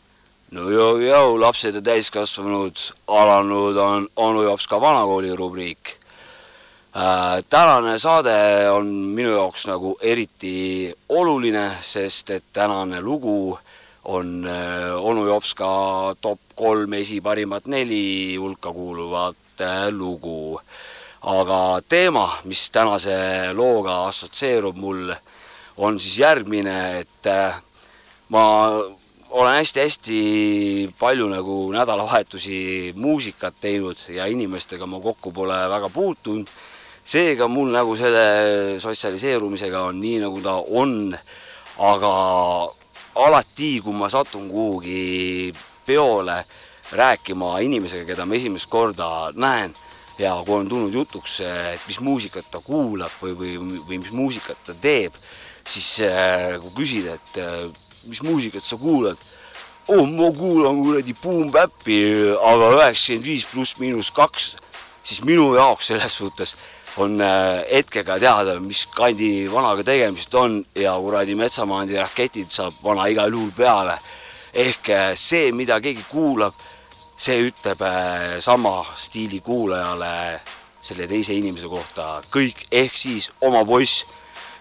no 0.53 0.69
jõu-jõu, 0.69 1.35
lapsed 1.41 1.75
ja 1.75 1.81
täiskasvanud, 1.81 2.79
alanud 3.07 3.77
on 3.77 4.07
onu 4.15 4.43
Jopska 4.43 4.79
vanakooli 4.81 5.35
rubriik 5.35 5.97
äh,. 6.95 7.43
tänane 7.49 7.99
saade 7.99 8.69
on 8.69 8.85
minu 8.87 9.35
jaoks 9.35 9.67
nagu 9.67 9.97
eriti 10.01 10.93
oluline, 11.09 11.77
sest 11.81 12.29
et 12.29 12.43
tänane 12.53 13.01
lugu 13.01 13.57
on 14.05 14.47
äh, 14.47 14.95
onu 14.95 15.27
Jopska 15.27 16.15
top 16.21 16.39
kolm 16.55 16.93
esiparimat 16.93 17.67
neli 17.67 18.35
hulka 18.35 18.73
kuuluvat 18.73 19.35
äh, 19.61 19.89
lugu. 19.91 20.59
aga 21.21 21.81
teema, 21.89 22.37
mis 22.43 22.69
tänase 22.71 23.53
looga 23.53 24.07
assotsieerub 24.07 24.75
mul, 24.75 25.13
on 25.77 25.99
siis 25.99 26.19
järgmine, 26.19 26.99
et 26.99 27.27
äh, 27.27 27.55
ma 28.29 28.43
olen 29.33 29.55
hästi-hästi 29.57 30.17
palju 30.99 31.27
nagu 31.31 31.55
nädalavahetusi 31.73 32.93
muusikat 32.95 33.55
teinud 33.61 33.97
ja 34.09 34.27
inimestega 34.29 34.85
ma 34.85 34.99
kokku 35.01 35.31
pole 35.31 35.57
väga 35.69 35.89
puutunud. 35.89 36.47
seega 37.03 37.47
mul 37.47 37.71
nagu 37.73 37.95
selle 37.99 38.79
sotsialiseerumisega 38.79 39.81
on 39.89 39.99
nii, 40.01 40.19
nagu 40.19 40.41
ta 40.41 40.53
on. 40.55 41.17
aga 41.77 42.13
alati, 43.15 43.81
kui 43.81 43.93
ma 43.93 44.09
satun 44.09 44.49
kuhugi 44.49 45.53
peole 45.85 46.45
rääkima 46.91 47.59
inimesega, 47.59 48.05
keda 48.05 48.25
ma 48.25 48.35
esimest 48.35 48.69
korda 48.69 49.31
näen 49.33 49.73
ja 50.17 50.35
kui 50.45 50.59
on 50.59 50.69
tulnud 50.69 50.93
jutuks, 50.93 51.39
et 51.41 51.81
mis 51.87 51.99
muusikat 51.99 52.51
ta 52.51 52.61
kuulab 52.61 53.17
või, 53.21 53.33
või, 53.33 53.79
või 53.87 53.97
mis 54.03 54.11
muusikat 54.11 54.61
ta 54.65 54.75
teeb, 54.77 55.13
siis 55.67 55.99
äh, 56.03 56.57
kui 56.61 56.73
küsida, 56.83 57.15
et 57.15 57.39
äh, 57.41 57.69
mis 58.09 58.21
muusikat 58.23 58.63
sa 58.63 58.77
kuulad? 58.77 59.17
Oh,, 59.87 60.05
ma 60.07 60.29
kuulan 60.31 60.79
kuradi 60.79 61.15
Boom 61.19 61.51
Bap'i, 61.51 61.97
aga 62.39 62.69
üheksakümmend 62.77 63.25
viis 63.27 63.47
pluss 63.51 63.75
miinus 63.79 64.13
kaks, 64.15 64.53
siis 65.03 65.19
minu 65.27 65.49
jaoks 65.57 65.91
selles 65.91 66.15
suhtes 66.15 66.55
on 66.97 67.21
äh, 67.21 67.63
hetkega 67.71 68.19
teada, 68.21 68.59
mis 68.59 68.85
kandi 68.95 69.47
vanaga 69.51 69.83
tegemist 69.83 70.35
on 70.35 70.61
ja 70.75 70.93
kuradi 71.01 71.35
metsamaandi 71.35 71.97
raketid 71.97 72.51
saab 72.53 72.77
vana 72.83 73.07
igal 73.11 73.31
juhul 73.33 73.51
peale. 73.51 73.97
ehk 74.53 74.89
äh, 74.89 75.15
see, 75.17 75.51
mida 75.51 75.79
keegi 75.81 76.05
kuulab, 76.11 76.53
see 77.17 77.39
ütleb 77.49 77.81
äh, 77.81 78.39
sama 78.39 78.85
stiili 78.95 79.39
kuulajale 79.41 80.39
selle 80.81 81.07
teise 81.07 81.33
inimese 81.33 81.67
kohta 81.67 82.21
kõik, 82.31 82.67
ehk 82.71 82.97
siis 82.97 83.31
oma 83.41 83.65
poiss 83.65 84.05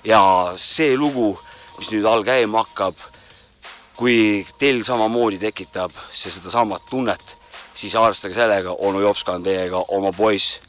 ja 0.04 0.52
see 0.56 0.96
lugu, 0.96 1.38
mis 1.78 1.90
nüüd 1.92 2.06
all 2.08 2.24
käima 2.26 2.64
hakkab, 2.64 2.96
kui 3.96 4.46
teil 4.58 4.82
samamoodi 4.84 5.38
tekitab 5.38 5.94
see 6.12 6.32
sedasamat 6.32 6.88
tunnet, 6.90 7.36
siis 7.74 7.94
arvestage 7.96 8.34
sellega, 8.34 8.72
onu 8.72 9.00
Jopska 9.00 9.36
on 9.38 9.42
teiega 9.42 9.84
oma 9.88 10.12
poiss. 10.12 10.60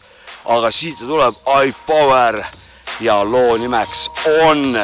aga 0.46 0.72
siit 0.72 0.98
tuleb 1.00 1.36
I 1.48 1.74
Power 1.88 2.44
ja 3.00 3.24
loo 3.24 3.58
nimeks 3.58 4.10
on 4.44 4.78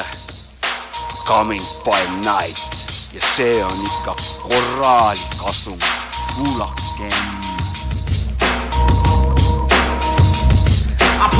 Coming 1.27 1.65
by 1.83 2.07
night 2.23 2.85
ja 3.13 3.21
see 3.35 3.63
on 3.63 3.85
ikka 3.85 4.15
korralik 4.47 5.43
astung, 5.43 5.81
kuulakem. 6.35 7.39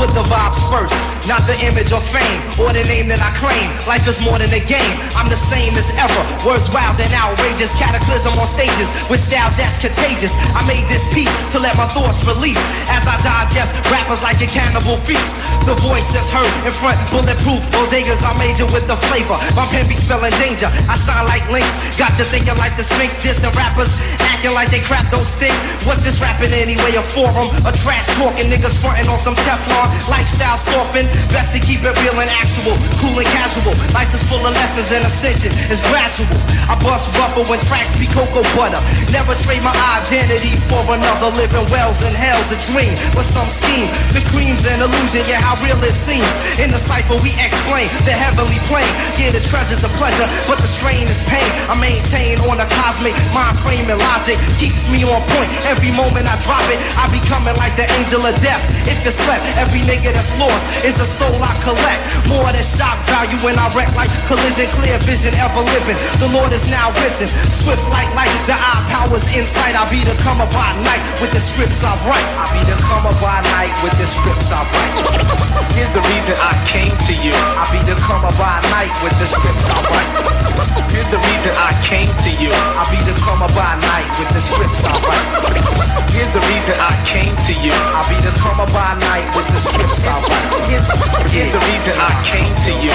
Put 0.00 0.14
the 0.14 0.22
vibes 0.22 0.62
first, 0.70 1.19
not 1.30 1.46
the 1.46 1.54
image 1.62 1.94
or 1.94 2.02
fame 2.02 2.42
or 2.58 2.74
the 2.74 2.82
name 2.90 3.06
that 3.06 3.22
I 3.22 3.30
claim. 3.38 3.70
Life 3.86 4.02
is 4.10 4.18
more 4.18 4.42
than 4.42 4.50
a 4.50 4.58
game. 4.58 4.98
I'm 5.14 5.30
the 5.30 5.38
same 5.38 5.78
as 5.78 5.86
ever. 5.94 6.18
Words 6.42 6.66
wild 6.74 6.98
and 6.98 7.14
outrageous, 7.14 7.70
cataclysm 7.78 8.34
on 8.34 8.50
stages 8.50 8.90
with 9.06 9.22
styles 9.22 9.54
that's 9.54 9.78
contagious. 9.78 10.34
I 10.58 10.66
made 10.66 10.82
this 10.90 11.06
piece 11.14 11.30
to 11.54 11.62
let 11.62 11.78
my 11.78 11.86
thoughts 11.86 12.18
release 12.26 12.58
as 12.90 13.06
I 13.06 13.14
digest 13.22 13.78
rappers 13.94 14.26
like 14.26 14.42
a 14.42 14.50
cannibal 14.50 14.98
feast. 15.06 15.38
The 15.70 15.78
voice 15.78 16.10
that's 16.10 16.34
heard 16.34 16.50
in 16.66 16.74
front, 16.74 16.98
bulletproof 17.14 17.62
bodegas. 17.70 18.26
I 18.26 18.34
major 18.34 18.66
with 18.66 18.90
the 18.90 18.98
flavor. 19.06 19.38
My 19.54 19.70
pen 19.70 19.86
be 19.86 19.94
spelling 19.94 20.34
danger. 20.42 20.66
I 20.90 20.98
shine 20.98 21.30
like 21.30 21.46
links. 21.46 21.78
Got 21.94 22.18
you 22.18 22.26
thinking 22.26 22.58
like 22.58 22.74
the 22.74 22.82
Sphinx, 22.82 23.22
dissing 23.22 23.54
rappers, 23.54 23.94
acting 24.18 24.50
like 24.50 24.74
they 24.74 24.82
crap 24.82 25.06
don't 25.14 25.22
stink. 25.22 25.54
What's 25.86 26.02
this 26.02 26.18
rapping 26.18 26.50
anyway? 26.50 26.98
A 26.98 27.04
forum, 27.06 27.54
a 27.62 27.70
trash 27.70 28.10
talking 28.18 28.50
niggas 28.50 28.74
fronting 28.82 29.06
on 29.06 29.20
some 29.20 29.38
Teflon. 29.46 29.86
Lifestyle 30.10 30.58
softened, 30.58 31.06
best 31.28 31.52
to 31.52 31.60
keep 31.60 31.84
it 31.84 31.94
real 32.00 32.16
and 32.16 32.30
actual, 32.40 32.76
cool 33.00 33.16
and 33.20 33.28
casual. 33.36 33.76
Life 33.92 34.12
is 34.14 34.22
full 34.24 34.40
of 34.40 34.52
lessons 34.56 34.88
and 34.92 35.04
ascension 35.04 35.52
is 35.68 35.80
gradual. 35.92 36.40
I 36.68 36.78
bust 36.80 37.12
rubber 37.16 37.44
when 37.48 37.60
tracks 37.68 37.92
be 37.98 38.06
cocoa 38.08 38.44
butter. 38.56 38.80
Never 39.12 39.34
trade 39.36 39.62
my 39.62 39.74
identity 40.00 40.56
for 40.70 40.84
another. 40.86 41.32
Living 41.34 41.66
wells 41.70 42.02
and 42.02 42.14
hell's 42.14 42.50
a 42.52 42.58
dream, 42.72 42.92
but 43.14 43.24
some 43.24 43.48
scheme. 43.48 43.88
The 44.12 44.22
cream's 44.30 44.64
an 44.68 44.82
illusion, 44.82 45.24
yeah, 45.26 45.40
how 45.40 45.56
real 45.64 45.78
it 45.82 45.96
seems. 45.96 46.30
In 46.60 46.70
the 46.70 46.78
cipher, 46.78 47.16
we 47.22 47.32
explain 47.40 47.88
the 48.04 48.12
heavenly 48.12 48.60
plane. 48.68 48.90
Yeah, 49.16 49.32
the 49.32 49.40
treasure's 49.40 49.82
a 49.82 49.92
pleasure, 49.96 50.28
but 50.46 50.60
the 50.60 50.68
strain 50.68 51.08
is 51.08 51.18
pain. 51.26 51.48
I 51.70 51.74
maintain 51.80 52.38
on 52.46 52.60
a 52.60 52.68
cosmic 52.80 53.16
mind 53.32 53.58
frame 53.64 53.88
and 53.88 53.98
logic 53.98 54.36
keeps 54.60 54.84
me 54.92 55.02
on 55.08 55.24
point. 55.32 55.50
Every 55.66 55.90
moment 55.96 56.28
I 56.28 56.36
drop 56.44 56.64
it, 56.68 56.78
I 56.94 57.08
be 57.08 57.20
coming 57.26 57.56
like 57.56 57.74
the 57.76 57.88
angel 57.96 58.20
of 58.20 58.36
death. 58.44 58.60
If 58.84 59.00
you 59.04 59.10
slept, 59.10 59.42
every 59.56 59.80
nigga 59.80 60.12
that's 60.12 60.30
lost 60.36 60.68
is 60.84 60.99
a 61.00 61.08
soul 61.08 61.32
I 61.40 61.56
collect. 61.64 62.00
More 62.28 62.44
than 62.52 62.62
shock 62.62 63.00
value 63.08 63.40
when 63.40 63.56
I 63.56 63.72
wreck 63.72 63.88
like 63.96 64.12
collision, 64.28 64.68
clear 64.76 65.00
vision, 65.08 65.32
ever 65.40 65.64
living. 65.64 65.96
The 66.20 66.28
Lord 66.28 66.52
is 66.52 66.62
now 66.68 66.92
risen, 67.00 67.28
swift 67.48 67.82
like 67.88 68.08
light. 68.12 68.30
The 68.44 68.54
eye 68.54 68.84
powers 68.92 69.24
insight. 69.32 69.72
I 69.72 69.88
be 69.88 70.04
the 70.04 70.14
comer 70.20 70.46
by 70.52 70.76
night 70.84 71.00
with 71.24 71.32
the 71.32 71.40
scripts 71.40 71.80
I 71.82 71.96
write. 72.04 72.28
I 72.36 72.44
be 72.52 72.62
the 72.68 72.76
comer 72.84 73.16
by 73.24 73.40
night 73.48 73.72
with 73.80 73.96
the 73.96 74.06
scripts 74.06 74.52
I 74.52 74.60
write. 74.60 75.40
Here's 75.72 75.92
the 75.96 76.04
reason 76.04 76.36
I 76.36 76.52
came 76.68 76.92
to 77.08 77.14
you. 77.16 77.32
I 77.32 77.64
be 77.72 77.80
the 77.88 77.96
comer 78.04 78.32
by 78.36 78.60
night 78.68 78.92
with 79.00 79.16
the 79.16 79.26
scripts 79.26 79.66
I 79.72 79.80
write. 79.88 80.50
Here's 80.92 81.06
the 81.08 81.22
reason 81.22 81.52
I 81.56 81.72
came 81.86 82.10
to 82.10 82.30
you. 82.42 82.50
I 82.52 82.82
be 82.90 82.98
the 83.08 83.16
comer 83.22 83.48
by 83.54 83.78
night 83.78 84.10
with 84.18 84.30
the 84.34 84.42
scripts 84.42 84.84
I 84.84 84.94
write. 85.06 85.80
Here's 86.10 86.32
the 86.34 86.42
reason 86.42 86.74
I 86.82 86.92
came 87.06 87.34
to 87.46 87.52
you. 87.62 87.70
I 87.70 88.02
be 88.10 88.18
the 88.26 88.34
comer 88.42 88.66
by 88.74 88.98
night 88.98 89.26
with 89.38 89.46
the 89.46 89.60
scripts 89.62 90.02
I 90.02 90.18
write. 90.18 90.50
Here's, 90.66 90.89
here's 91.30 91.52
the 91.52 91.60
reason 91.60 91.94
I 91.98 92.12
came 92.26 92.52
to 92.66 92.72
you. 92.82 92.94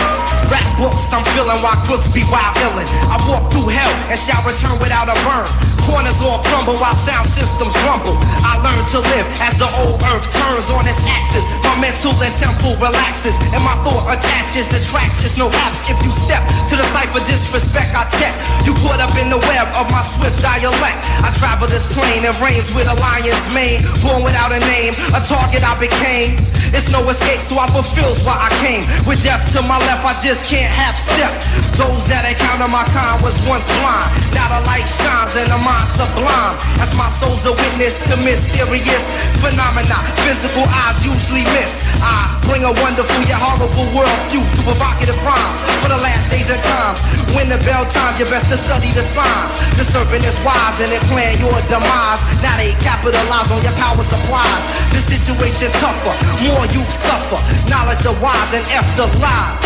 Rap 0.51 0.67
books 0.77 1.09
I'm 1.09 1.23
feeling 1.33 1.57
while 1.63 1.79
crooks 1.87 2.07
be 2.11 2.21
wild 2.29 2.55
illin'. 2.61 2.85
I 3.09 3.17
walk 3.25 3.51
through 3.51 3.73
hell 3.73 3.93
and 4.11 4.19
shall 4.19 4.43
return 4.45 4.77
without 4.77 5.09
a 5.09 5.17
burn. 5.25 5.47
Corners 5.85 6.17
all 6.21 6.41
crumble 6.41 6.77
while 6.81 6.97
sound 6.97 7.29
systems 7.29 7.73
rumble. 7.85 8.17
I 8.41 8.57
learn 8.61 8.83
to 8.93 8.99
live 9.05 9.25
as 9.41 9.57
the 9.61 9.69
old 9.81 10.01
earth 10.09 10.25
turns 10.33 10.69
on 10.73 10.85
its 10.89 10.97
axis. 11.05 11.45
My 11.61 11.77
mental 11.77 12.13
and 12.17 12.33
temple 12.41 12.73
relaxes, 12.81 13.37
and 13.53 13.61
my 13.61 13.77
thought 13.85 14.05
attaches 14.09 14.65
the 14.69 14.81
tracks. 14.81 15.21
There's 15.21 15.37
no 15.37 15.49
apps 15.49 15.85
if 15.85 15.97
you 16.01 16.11
step 16.25 16.41
to 16.69 16.75
the 16.75 16.85
cipher 16.89 17.21
disrespect. 17.25 17.93
I 17.93 18.09
check 18.17 18.33
you 18.65 18.73
caught 18.81 18.97
up 18.97 19.13
in 19.17 19.29
the 19.29 19.37
web 19.37 19.69
of 19.77 19.89
my 19.93 20.01
swift 20.01 20.41
dialect. 20.41 20.97
I 21.21 21.29
travel 21.37 21.69
this 21.69 21.85
plane 21.93 22.25
and 22.25 22.33
reigns 22.41 22.73
with 22.73 22.89
a 22.89 22.97
lion's 22.97 23.45
mane, 23.53 23.85
born 24.01 24.25
without 24.25 24.51
a 24.51 24.59
name, 24.65 24.93
a 25.13 25.21
target 25.21 25.61
I 25.61 25.77
became. 25.77 26.41
It's 26.73 26.89
no 26.89 27.07
escape, 27.07 27.39
so 27.39 27.55
I 27.61 27.69
fulfills 27.85 28.23
why 28.25 28.49
I 28.49 28.49
came. 28.65 28.81
With 29.05 29.21
death 29.21 29.45
to 29.53 29.61
my 29.61 29.77
left, 29.77 30.01
I 30.05 30.17
just 30.21 30.49
can't 30.49 30.71
half 30.73 30.97
step. 30.97 31.31
Those 31.77 32.07
that 32.09 32.25
encounter 32.25 32.67
my 32.67 32.85
kind 32.89 33.21
was 33.21 33.37
once 33.45 33.69
blind. 33.81 34.09
Now 34.33 34.49
the 34.49 34.65
light 34.65 34.89
shines 34.89 35.37
and 35.37 35.49
the 35.53 35.59
mind 35.61 35.89
sublime. 35.89 36.57
As 36.81 36.89
my 36.97 37.09
soul's 37.13 37.45
a 37.45 37.53
witness 37.53 38.01
to 38.09 38.17
mysterious 38.17 39.05
phenomena. 39.41 39.97
Physical 40.25 40.65
eyes 40.65 40.97
usually 41.05 41.45
miss. 41.53 41.81
I 42.01 42.41
bring 42.55 42.63
a 42.63 42.81
wonderful 42.81 43.19
yet 43.27 43.35
horrible 43.35 43.83
world 43.91 44.15
view 44.31 44.39
through 44.55 44.71
provocative 44.71 45.19
rhymes. 45.27 45.59
For 45.83 45.91
the 45.91 45.99
last 45.99 46.31
days 46.31 46.47
and 46.47 46.63
times, 46.63 47.03
when 47.35 47.51
the 47.51 47.59
bell 47.67 47.83
chimes, 47.83 48.15
you 48.15 48.23
best 48.31 48.47
to 48.47 48.55
study 48.55 48.95
the 48.95 49.03
signs. 49.03 49.59
The 49.75 49.83
serpent 49.83 50.23
is 50.23 50.39
wise 50.39 50.79
and 50.79 50.87
it 50.87 51.03
plan 51.11 51.35
your 51.43 51.51
demise. 51.67 52.23
Now 52.39 52.55
they 52.55 52.71
capitalize 52.79 53.51
on 53.51 53.59
your 53.59 53.75
power 53.75 53.99
supplies. 53.99 54.63
The 54.95 55.03
situation 55.03 55.67
tougher, 55.83 56.15
more 56.47 56.63
you 56.71 56.79
suffer. 56.87 57.35
Knowledge 57.67 57.99
the 58.07 58.15
wise 58.23 58.55
and 58.55 58.63
F 58.71 58.87
the 58.95 59.11
lies. 59.19 59.59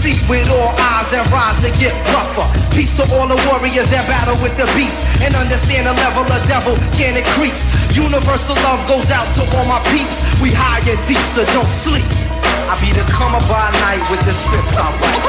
Seek 0.00 0.16
with 0.24 0.48
all 0.48 0.72
eyes 0.80 1.12
and 1.12 1.28
rise 1.28 1.60
to 1.60 1.68
get 1.76 1.92
rougher. 2.08 2.48
Peace 2.72 2.96
to 2.96 3.04
all 3.12 3.28
the 3.28 3.36
warriors 3.52 3.84
that 3.92 4.08
battle 4.08 4.40
with 4.40 4.56
the 4.56 4.64
beast. 4.72 4.96
And 5.20 5.36
understand 5.36 5.84
the 5.84 5.92
level 5.92 6.24
of 6.24 6.40
devil 6.48 6.72
can 6.96 7.20
increase. 7.20 7.60
Universal 7.92 8.56
love 8.64 8.80
goes 8.88 9.12
out 9.12 9.28
to 9.36 9.44
all 9.60 9.68
my 9.68 9.84
peeps. 9.92 10.24
We 10.40 10.56
high 10.56 10.80
and 10.88 10.96
deep, 11.04 11.20
so 11.28 11.44
don't 11.52 11.68
sleep. 11.68 12.29
I 12.70 12.78
be 12.78 12.94
the 12.94 13.02
comer 13.10 13.42
by 13.50 13.66
night 13.82 13.98
with 14.14 14.22
the 14.22 14.30
scripts 14.30 14.78
I 14.78 14.86
write. 15.02 15.26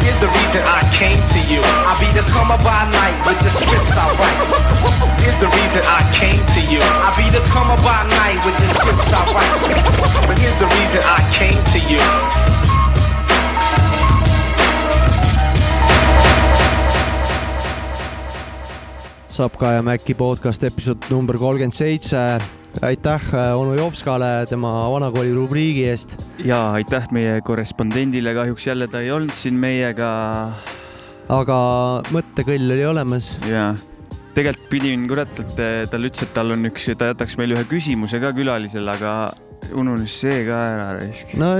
Here's 0.00 0.16
the 0.24 0.32
reason 0.32 0.64
I 0.64 0.80
came 0.96 1.20
to 1.20 1.40
you. 1.44 1.60
I 1.60 1.92
be 2.00 2.08
the 2.16 2.24
comer 2.32 2.56
by 2.64 2.88
night 2.88 3.12
with 3.28 3.36
the 3.44 3.52
scripts 3.52 3.92
I 3.92 4.08
write. 4.16 4.40
Here's 5.20 5.36
the 5.36 5.52
reason 5.52 5.84
I 5.84 6.00
came 6.16 6.40
to 6.40 6.60
you. 6.72 6.80
I 6.80 7.12
be 7.12 7.28
the 7.28 7.44
by 7.84 8.08
night 8.08 8.40
with 8.40 8.56
the 8.56 8.68
scripts 8.72 9.12
I 9.12 9.20
write. 9.36 9.60
But 10.24 10.38
here's 10.40 10.56
the 10.56 10.68
reason 10.72 11.00
I 11.04 11.20
came 11.36 11.60
to 11.76 11.78
you. 11.92 12.00
Sapka 19.28 19.72
ja 19.72 19.82
Mäkki 19.82 20.14
podcast 20.14 20.64
episood 20.64 21.04
number 21.10 21.36
kolmkümmend 21.36 21.76
seitse. 21.76 22.40
Aitäh 22.80 23.34
äh, 23.34 23.52
onu 23.58 23.74
Jopskale 23.76 24.46
tema 24.48 24.72
vanakooli 24.90 25.34
rubriigi 25.34 25.84
eest. 25.90 26.16
ja 26.44 26.72
aitäh 26.72 27.08
meie 27.12 27.40
korrespondendile, 27.44 28.34
kahjuks 28.34 28.66
jälle 28.66 28.88
ta 28.88 29.00
ei 29.00 29.12
olnud 29.12 29.34
siin 29.36 29.54
meiega. 29.60 30.10
aga 31.28 31.56
mõttekõll 32.14 32.72
oli 32.76 32.84
olemas. 32.86 33.36
ja 33.48 33.74
tegelikult 34.34 34.68
pidin 34.72 35.08
kurat, 35.08 35.40
et 35.44 35.56
talle 35.90 36.08
ütles, 36.08 36.24
et 36.24 36.34
tal 36.34 36.54
on 36.56 36.70
üks, 36.72 36.88
ta 36.96 37.12
jätaks 37.12 37.36
meile 37.40 37.58
ühe 37.58 37.64
küsimuse 37.68 38.20
ka 38.22 38.32
külalisele, 38.36 38.96
aga 38.96 39.16
ununes 39.78 40.14
see 40.24 40.44
ka 40.46 40.60
ära 40.72 40.86
no 41.40 41.50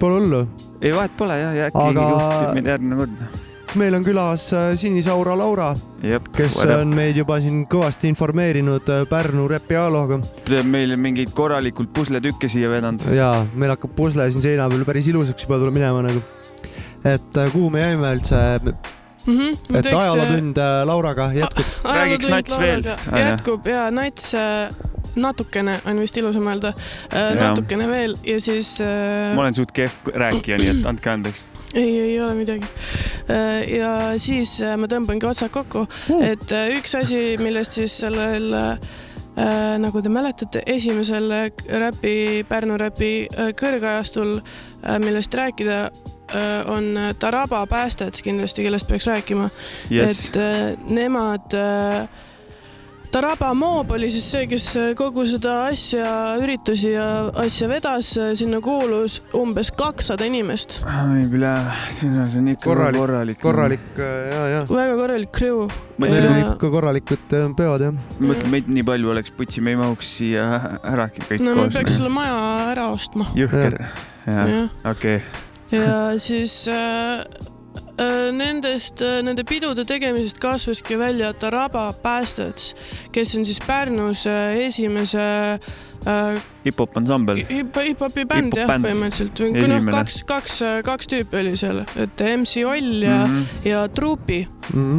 pole 0.00 0.18
hullu. 0.20 0.46
ei, 0.80 0.92
vahet 0.94 1.14
pole 1.18 1.38
jah, 1.38 1.54
ja 1.54 1.68
äkki 1.70 1.84
Aga- 1.84 2.08
juhtub 2.14 2.58
meid 2.58 2.72
järgmine 2.72 3.04
kord. 3.04 3.46
Meil 3.78 3.94
on 3.94 4.04
külas 4.04 4.48
äh, 4.52 4.72
Sinisaura 4.78 5.36
Laura, 5.38 5.68
kes 6.34 6.58
on 6.64 6.92
meid 6.96 7.18
juba 7.18 7.38
siin 7.42 7.64
kõvasti 7.70 8.10
informeerinud 8.10 8.90
äh, 8.92 9.04
Pärnu 9.08 9.46
repialoga 9.50 10.18
meil 10.66 10.96
meid 10.98 11.32
korralikult 11.36 11.92
pusletükke 11.94 12.50
siia 12.50 12.70
vedanud. 12.72 13.04
ja 13.14 13.30
meil 13.54 13.74
hakkab 13.74 13.94
pusle 13.98 14.28
siin 14.32 14.44
seina 14.44 14.68
peal 14.70 14.86
päris 14.88 15.10
ilusaks 15.12 15.46
juba 15.46 15.60
tuleb 15.62 15.78
minema 15.78 16.02
nagu. 16.06 16.22
et 17.04 17.38
äh, 17.38 17.52
kuhu 17.52 17.70
me 17.70 17.84
jäime 17.84 18.12
üldse, 18.16 18.40
mm. 18.64 18.72
-hmm, 19.26 19.78
et 19.78 19.90
ajalootund 19.92 20.58
äh, 20.58 20.80
Lauraga 20.86 21.30
jätkub. 21.34 21.74
Räägiks 21.84 22.28
Nats 22.28 22.58
veel. 22.58 22.88
Ah, 22.96 23.20
jätkub 23.20 23.66
ja 23.66 23.90
Nats 23.90 24.34
natukene 25.18 25.78
on 25.86 26.00
vist 26.02 26.16
ilusam 26.16 26.46
öelda, 26.46 26.72
natukene 27.40 27.88
veel 27.90 28.18
ja 28.26 28.40
siis 28.40 28.76
ma 29.34 29.46
olen 29.46 29.54
suht 29.54 29.72
kehv 29.74 30.12
rääkija, 30.14 30.58
nii 30.58 30.74
et 30.78 30.90
andke 30.90 31.10
andeks. 31.10 31.46
ei, 31.78 31.92
ei 32.00 32.20
ole 32.20 32.34
midagi. 32.34 32.66
ja 33.78 33.92
siis 34.20 34.56
äh, 34.64 34.76
ma 34.80 34.88
tõmbangi 34.90 35.28
otsad 35.28 35.52
kokku, 35.54 35.84
et 36.24 36.52
äh, 36.56 36.72
üks 36.78 36.96
asi, 36.98 37.36
millest 37.40 37.76
siis 37.76 37.98
sellel 38.02 38.48
äh, 38.56 38.78
nagu 39.78 40.02
te 40.02 40.10
mäletate, 40.12 40.62
esimesel 40.66 41.30
äh, 41.34 41.48
räpi, 41.84 42.44
Pärnu 42.48 42.78
räpi 42.80 43.12
äh, 43.30 43.52
kõrgajastul, 43.58 44.38
millest 45.02 45.34
rääkida, 45.34 45.88
on 46.68 46.92
Taraba 47.18 47.62
päästed 47.66 48.18
kindlasti, 48.22 48.62
kellest 48.66 48.86
peaks 48.88 49.06
rääkima 49.08 49.46
Yes. 49.90 50.28
et 50.28 50.36
äh, 50.36 50.76
nemad 50.92 51.54
äh, 51.56 52.08
Taraba 53.08 53.54
Moob 53.56 53.90
oli 53.96 54.10
siis 54.12 54.26
see, 54.28 54.44
kes 54.50 54.66
kogu 54.98 55.22
seda 55.28 55.54
asja, 55.70 56.08
üritusi 56.42 56.90
ja 56.92 57.06
asja 57.40 57.68
vedas, 57.70 58.10
sinna 58.36 58.60
kuulus 58.64 59.18
umbes 59.36 59.70
kakssada 59.72 60.26
inimest. 60.28 60.82
ai, 60.84 61.24
see 61.96 62.10
on 62.10 62.48
ikka 62.52 62.68
Korralik- 62.68 63.00
korralik. 63.00 63.40
korralik 63.40 63.86
äh, 63.96 64.12
ja, 64.34 64.42
ja. 64.52 64.60
väga 64.68 64.96
korralik 65.00 65.32
crew. 65.32 65.64
Ja- 65.98 66.06
olid 66.28 66.52
ikka 66.52 66.70
korralikud 66.76 67.32
äh, 67.32 67.48
peod 67.56 67.80
jah. 67.88 67.96
mõtle, 68.20 68.52
meid 68.52 68.68
nii 68.68 68.84
palju 68.84 69.10
oleks, 69.16 69.32
putsi, 69.40 69.64
me 69.64 69.72
ei 69.72 69.80
mahuks 69.80 70.12
siia 70.18 70.44
ära 70.84 71.08
kõik 71.08 71.40
no 71.40 71.54
me 71.56 71.64
koos. 71.64 71.74
peaks 71.80 71.96
selle 71.96 72.12
maja 72.12 72.36
ära 72.74 72.90
ostma. 72.92 73.26
jõhker, 73.34 73.78
jah, 74.28 74.68
okei. 74.92 75.22
ja 75.72 75.96
siis 76.20 76.60
äh, 76.68 77.24
nendest, 78.32 79.00
nende 79.26 79.44
pidude 79.44 79.84
tegemisest 79.88 80.38
kasvaski 80.42 80.98
välja 81.00 81.32
Taraba 81.32 81.92
Bastards, 82.02 82.74
kes 83.12 83.36
on 83.38 83.44
siis 83.44 83.58
Pärnus 83.66 84.26
äh, 84.26 84.56
esimese 84.66 85.20
äh, 86.06 86.38
hip-hop 86.64 86.96
ansambel. 86.96 87.36
hip- 87.48 87.76
hip-hopi 87.82 88.24
bänd 88.24 88.54
jah, 88.54 88.64
Hip-hop 88.64 88.70
bänd. 88.70 88.86
põhimõtteliselt. 88.86 89.42
noh, 89.68 89.90
kaks, 89.92 90.20
kaks, 90.28 90.58
kaks 90.86 91.10
tüüpi 91.10 91.40
oli 91.40 91.56
seal, 91.56 91.82
et 91.96 92.22
MC 92.36 92.62
Oll 92.66 93.02
ja 93.02 93.16
mm. 93.26 93.34
-hmm. 93.34 93.68
ja 93.68 93.88
Truupi, 93.88 94.46
Mhm. 94.74 94.98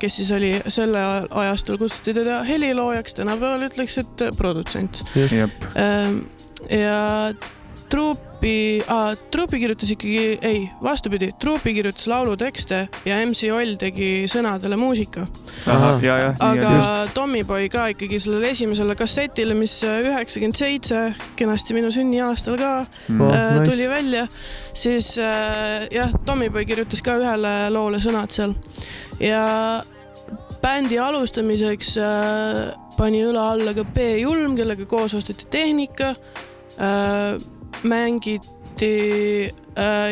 kes 0.00 0.16
siis 0.16 0.30
oli 0.32 0.54
selle 0.68 0.98
ajastul 1.30 1.76
kutsuti 1.78 2.14
teda 2.14 2.42
heliloojaks, 2.44 3.14
tänapäeval 3.14 3.62
ütleks, 3.68 3.98
et 3.98 4.22
produtsent. 4.36 5.04
jep, 5.14 5.50
ja 6.70 7.32
Truupi, 7.90 8.82
Truupi 9.30 9.58
kirjutas 9.60 9.90
ikkagi, 9.90 10.38
ei, 10.46 10.60
vastupidi, 10.82 11.32
Truupi 11.40 11.74
kirjutas 11.74 12.06
laulutekste 12.08 12.84
ja 13.04 13.18
MC 13.26 13.50
Oll 13.54 13.74
tegi 13.80 14.28
sõnadele 14.30 14.78
muusika. 14.80 15.26
aga 15.66 16.72
Tommyboy 17.14 17.68
ka 17.72 17.88
ikkagi 17.94 18.20
sellele 18.22 18.52
esimesele 18.54 18.96
kassetile, 18.98 19.54
mis 19.58 19.80
üheksakümmend 19.84 20.56
seitse, 20.56 21.02
kenasti 21.36 21.76
minu 21.76 21.90
sünniaastal 21.94 22.58
ka 22.60 22.70
Mm. 23.08 23.20
Oh, 23.20 23.34
äh, 23.34 23.58
nice. 23.58 23.70
tuli 23.70 23.88
välja, 23.88 24.26
siis 24.74 25.18
äh, 25.18 25.88
jah, 25.90 26.10
Tommyboy 26.24 26.64
kirjutas 26.64 27.02
ka 27.02 27.16
ühele 27.18 27.54
loole 27.72 27.98
sõnad 28.02 28.30
seal 28.34 28.54
ja 29.20 29.82
bändi 30.62 30.98
alustamiseks 31.00 31.94
äh, 32.00 32.60
pani 32.96 33.22
õla 33.26 33.46
alla 33.54 33.74
ka 33.76 33.84
B 33.84 34.20
Julm, 34.20 34.56
kellega 34.58 34.86
koos 34.86 35.14
osteti 35.18 35.48
tehnika 35.50 36.12
äh,, 36.78 37.40
mängiti 37.82 38.42
äh, 38.84 39.52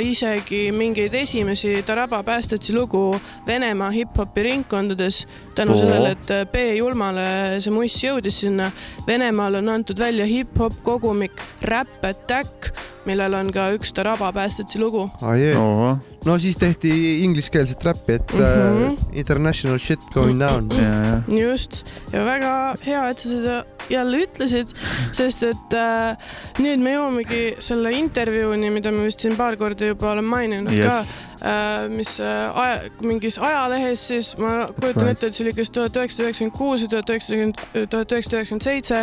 isegi 0.00 0.72
mingeid 0.72 1.14
esimesi 1.14 1.82
Taraba 1.86 2.22
päästetsi 2.22 2.72
lugu 2.74 3.20
Venemaa 3.46 3.90
hip-hopi 3.90 4.42
ringkondades 4.42 5.26
tänu 5.58 5.72
Oo. 5.72 5.76
sellele, 5.76 6.10
et 6.10 6.30
äh, 6.30 6.46
B 6.46 6.56
Julmale 6.78 7.60
see 7.60 7.74
muss 7.74 7.96
jõudis 8.02 8.42
sinna. 8.44 8.70
Venemaal 9.06 9.58
on 9.62 9.72
antud 9.72 9.98
välja 9.98 10.26
hip-hop 10.28 10.82
kogumik 10.86 11.42
Rap 11.66 12.04
Attack, 12.06 12.70
millel 13.08 13.34
on 13.34 13.50
ka 13.54 13.70
üks 13.76 13.92
Taraba 13.96 14.30
päästetsi 14.32 14.78
lugu. 14.78 15.08
ah,. 15.22 15.34
Ohoh, 15.58 15.98
no 16.26 16.36
siis 16.38 16.56
tehti 16.56 16.92
ingliskeelset 17.24 17.84
räppi, 17.84 18.12
et 18.12 18.32
mm. 18.32 18.40
-hmm. 18.40 18.96
international 19.12 19.78
shit 19.78 20.00
going 20.14 20.38
down. 20.40 20.70
ja, 20.70 20.82
ja. 20.82 21.48
just 21.48 21.86
ja 22.12 22.24
väga 22.24 22.74
hea, 22.86 23.08
et 23.08 23.18
sa 23.18 23.28
seda 23.28 23.64
jälle 23.90 24.18
ütlesid, 24.26 24.74
sest 25.12 25.42
et 25.42 25.74
äh, 25.74 26.16
nüüd 26.58 26.82
me 26.82 26.92
jõuamegi 26.92 27.56
selle 27.64 27.92
intervjuuni, 27.92 28.70
mida 28.70 28.92
ma 28.92 29.06
vist 29.08 29.20
siin 29.20 29.36
paar 29.36 29.47
korda 29.56 29.88
juba 29.88 30.12
olen 30.12 30.24
maininud 30.24 30.72
yes. 30.72 30.86
ka 30.86 30.98
äh,, 30.98 31.86
mis 31.92 32.18
äh, 32.20 32.58
aja, 32.58 32.90
mingis 33.02 33.38
ajalehes 33.38 34.06
siis 34.10 34.32
ma 34.40 34.68
kujutan 34.80 35.08
right. 35.08 35.16
ette, 35.16 35.30
et 35.30 35.38
see 35.38 35.46
oli 35.46 35.54
kas 35.56 35.72
tuhat 35.74 35.96
üheksasada 35.96 36.28
üheksakümmend 36.28 36.58
kuus 36.58 36.84
või 36.84 36.92
tuhat 36.94 37.12
üheksasada, 37.14 37.86
tuhat 37.94 38.14
üheksasada 38.16 38.40
üheksakümmend 38.40 38.66
seitse. 38.68 39.00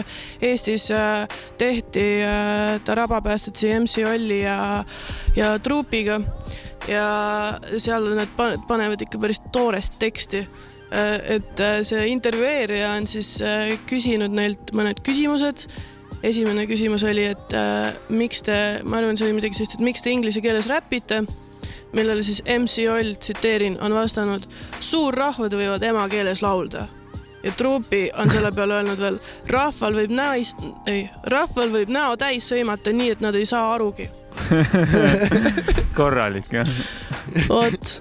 Eestis 0.49 0.89
äh, 0.93 1.39
tehti 1.57 2.05
äh, 2.27 2.77
Taraba 2.85 3.21
päästetsi 3.25 3.73
MC 3.79 4.05
Olli 4.11 4.41
ja, 4.43 4.59
ja 5.35 5.55
Truupiga 5.59 6.19
ja 6.91 7.07
seal 7.77 8.11
nad 8.19 8.31
pa- 8.37 8.55
panevad 8.67 9.01
ikka 9.01 9.21
päris 9.21 9.41
toorest 9.51 9.99
teksti. 9.99 10.45
et 10.95 11.59
see 11.83 12.03
intervjueerija 12.07 12.91
on 12.93 13.07
siis 13.09 13.39
küsinud 13.89 14.31
neilt 14.31 14.69
mõned 14.77 15.01
küsimused. 15.03 15.65
Esimene 16.25 16.65
küsimus 16.69 17.05
oli, 17.07 17.27
et 17.35 17.55
äh, 17.57 17.95
miks 18.09 18.43
te, 18.45 18.57
ma 18.83 18.99
arvan, 18.99 19.17
see 19.17 19.29
oli 19.29 19.39
midagi 19.39 19.59
sellist, 19.59 19.77
et 19.77 19.85
miks 19.85 20.03
te 20.05 20.13
inglise 20.13 20.43
keeles 20.43 20.69
räpite, 20.71 21.23
millele 21.95 22.25
siis 22.25 22.41
MC 22.49 22.89
Oll, 22.91 23.15
tsiteerin, 23.19 23.79
on 23.85 23.95
vastanud, 23.95 24.45
suurrahvad 24.83 25.55
võivad 25.55 25.83
emakeeles 25.85 26.43
laulda 26.45 26.87
ja 27.45 27.51
Truupi 27.51 28.11
on 28.17 28.31
selle 28.31 28.51
peale 28.51 28.79
öelnud 28.79 28.99
veel, 28.99 29.19
rahval 29.53 29.93
võib 29.99 30.13
näis, 30.17 30.55
ei, 30.89 31.05
rahval 31.29 31.69
võib 31.73 31.91
näo 31.93 32.17
täis 32.17 32.47
sõimata 32.49 32.93
nii, 32.93 33.11
et 33.13 33.21
nad 33.21 33.37
ei 33.37 33.45
saa 33.45 33.67
arugi. 33.75 34.09
korralik 35.99 36.49
jah. 36.51 36.71
vot, 37.47 37.91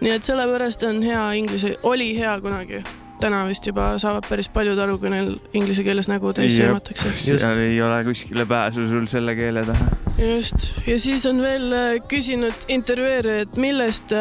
nii 0.00 0.14
et 0.16 0.24
sellepärast 0.24 0.82
on 0.88 1.02
hea 1.04 1.24
inglise, 1.38 1.76
oli 1.82 2.14
hea 2.16 2.32
kunagi. 2.40 2.80
Täna 3.24 3.40
vist 3.48 3.66
juba 3.68 3.94
saavad 4.02 4.26
päris 4.28 4.50
paljud 4.52 4.78
aru, 4.84 4.98
kui 5.00 5.10
neil 5.12 5.34
inglise 5.56 5.84
keeles 5.86 6.08
nägu 6.10 6.32
täis 6.36 6.56
sõimatakse. 6.58 7.12
seal 7.24 7.62
ei 7.64 7.80
ole 7.82 8.02
kuskile 8.06 8.46
pääsu 8.48 8.86
sul 8.90 9.08
selle 9.10 9.36
keele 9.38 9.64
taha. 9.66 9.90
just, 10.18 10.70
ja 10.86 10.98
siis 11.00 11.24
on 11.30 11.40
veel 11.44 11.72
äh, 11.72 11.90
küsinud 12.10 12.68
intervjueerija, 12.68 13.48
et 13.48 13.60
millest, 13.60 14.14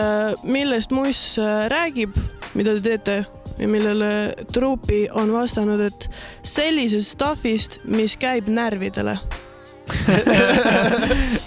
millest 0.44 0.96
Muss 0.96 1.24
äh, 1.42 1.66
räägib, 1.74 2.18
mida 2.54 2.76
te 2.78 2.86
teete 2.90 3.18
ja 3.58 3.68
millele 3.68 4.34
Truupi 4.54 5.08
on 5.12 5.34
vastanud, 5.34 5.82
et 5.84 6.10
sellisest 6.44 7.18
stuff'ist, 7.18 7.82
mis 7.86 8.18
käib 8.20 8.48
närvidele. 8.52 9.18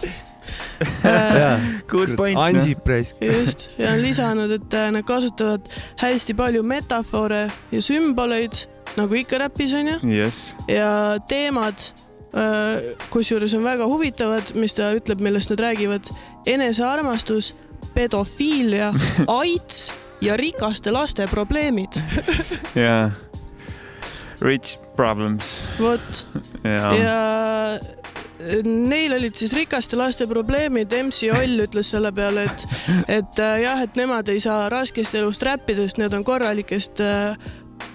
Good 1.92 2.16
point. 2.16 2.38
Ansip 2.38 2.88
raisk. 2.88 3.20
just, 3.22 3.68
ja 3.78 3.92
on 3.92 4.02
lisanud, 4.02 4.50
et 4.50 4.74
äh, 4.74 4.88
nad 4.94 5.06
kasutavad 5.06 5.68
hästi 6.00 6.34
palju 6.34 6.62
metafoore 6.66 7.46
ja 7.72 7.82
sümboleid, 7.82 8.66
nagu 8.96 9.18
ikka 9.18 9.40
räpis 9.46 9.74
onju, 9.76 10.00
jess, 10.16 10.54
ja 10.68 10.90
teemad, 11.28 11.90
kusjuures 13.10 13.54
on 13.56 13.64
väga 13.64 13.86
huvitavad, 13.88 14.50
mis 14.60 14.74
ta 14.76 14.90
ütleb, 14.96 15.22
millest 15.24 15.52
nad 15.54 15.62
räägivad, 15.64 16.10
enesearmastus, 16.46 17.54
pedofiilia, 17.94 18.92
AIDS 19.40 19.86
ja 20.20 20.36
rikaste 20.36 20.92
laste 20.92 21.28
probleemid. 21.32 22.00
jaa. 22.74 23.10
Rich 24.40 24.76
problems. 24.96 25.62
Vot, 25.80 26.26
ja, 26.64 26.92
ja 26.94 27.20
neil 28.64 29.14
olid 29.16 29.36
siis 29.38 29.52
rikaste 29.56 29.96
laste 29.98 30.26
probleemid, 30.28 30.92
MC 31.06 31.30
Oll 31.34 31.62
ütles 31.64 31.90
selle 31.94 32.12
peale, 32.16 32.46
et, 32.50 32.66
et 33.18 33.42
äh, 33.42 33.60
jah, 33.64 33.82
et 33.84 33.96
nemad 33.98 34.28
ei 34.32 34.40
saa 34.42 34.68
raskest 34.72 35.14
elust 35.16 35.44
räppida, 35.46 35.86
sest 35.86 36.00
need 36.02 36.14
on 36.16 36.24
korralikest 36.26 37.00
äh, 37.04 37.36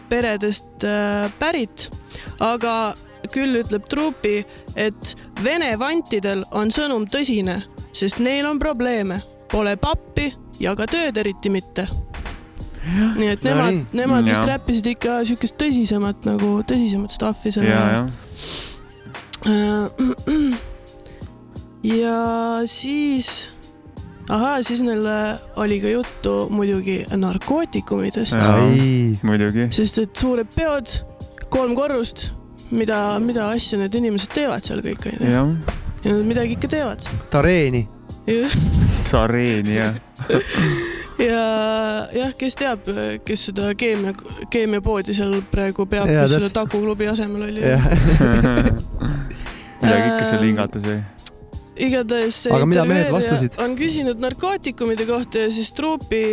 peredest 0.10 0.86
äh, 0.88 1.30
pärit, 1.40 1.90
aga 2.44 2.94
küll 3.32 3.62
ütleb 3.62 3.86
Truupi, 3.90 4.42
et 4.76 5.16
Vene 5.44 5.72
vantidel 5.80 6.44
on 6.58 6.74
sõnum 6.74 7.06
tõsine, 7.10 7.62
sest 7.96 8.20
neil 8.24 8.48
on 8.50 8.60
probleeme, 8.60 9.22
pole 9.52 9.76
pappi 9.80 10.32
ja 10.62 10.76
ka 10.78 10.88
tööd 10.90 11.18
eriti 11.22 11.52
mitte. 11.54 11.88
nii 12.82 13.30
et 13.30 13.44
No 13.46 13.52
nemad 13.54 13.94
nemad 13.94 14.26
vist 14.26 14.42
Jah. 14.42 14.56
räppisid 14.56 14.88
ikka 14.96 15.20
siukest 15.30 15.54
tõsisemat 15.62 16.26
nagu, 16.26 16.64
tõsisemat 16.66 17.14
stuff'i 17.14 17.54
selle 17.54 17.76
ja, 19.46 19.54
jah. 19.54 19.90
Äh, 20.28 20.72
ja 21.84 22.62
siis, 22.66 23.52
ahaa, 24.30 24.62
siis 24.64 24.84
neil 24.86 25.06
oli 25.56 25.80
ka 25.82 25.90
juttu 25.90 26.50
muidugi 26.50 27.04
narkootikumidest, 27.16 28.38
muidugi. 29.24 29.68
sest 29.74 29.98
et 30.04 30.16
suured 30.16 30.50
peod, 30.56 30.94
kolm 31.50 31.76
korrust, 31.76 32.30
mida, 32.72 33.20
mida 33.20 33.50
asja 33.56 33.82
need 33.82 33.98
inimesed 33.98 34.34
teevad 34.36 34.66
seal 34.66 34.84
kõik 34.86 35.10
onju 35.14 35.34
jah, 35.34 35.50
ja 36.04 36.14
nad 36.14 36.30
midagi 36.30 36.58
ikka 36.60 36.72
teevad. 36.78 37.10
Tareeni. 37.34 37.88
tsareeni 39.04 39.76
ja, 39.76 39.90
ja 41.18 41.42
jah, 42.14 42.38
kes 42.38 42.56
teab, 42.62 42.86
kes 43.26 43.50
seda 43.50 43.74
keemia, 43.74 44.14
keemiapoodi 44.54 45.18
seal 45.18 45.40
praegu 45.52 45.90
peab, 45.90 46.06
mis 46.06 46.30
selle 46.30 46.46
täpselt. 46.46 46.60
Taku 46.62 46.86
klubi 46.86 47.10
asemel 47.10 47.50
oli. 47.50 47.66
midagi 49.82 50.08
ikka 50.08 50.26
seal 50.30 50.40
Ähm, 50.42 50.48
hingatas 50.52 50.88
või? 50.88 51.02
igatahes 51.82 52.44
see 52.44 52.54
Aga 52.54 52.66
mida 52.70 52.84
mehed 52.86 53.08
intervjueerija 53.08 53.38
vastasid? 53.40 53.60
on 53.64 53.76
küsinud 53.80 54.22
narkootikumide 54.22 55.06
kohta 55.10 55.46
ja 55.46 55.52
siis 55.52 55.72
Truupi 55.74 56.24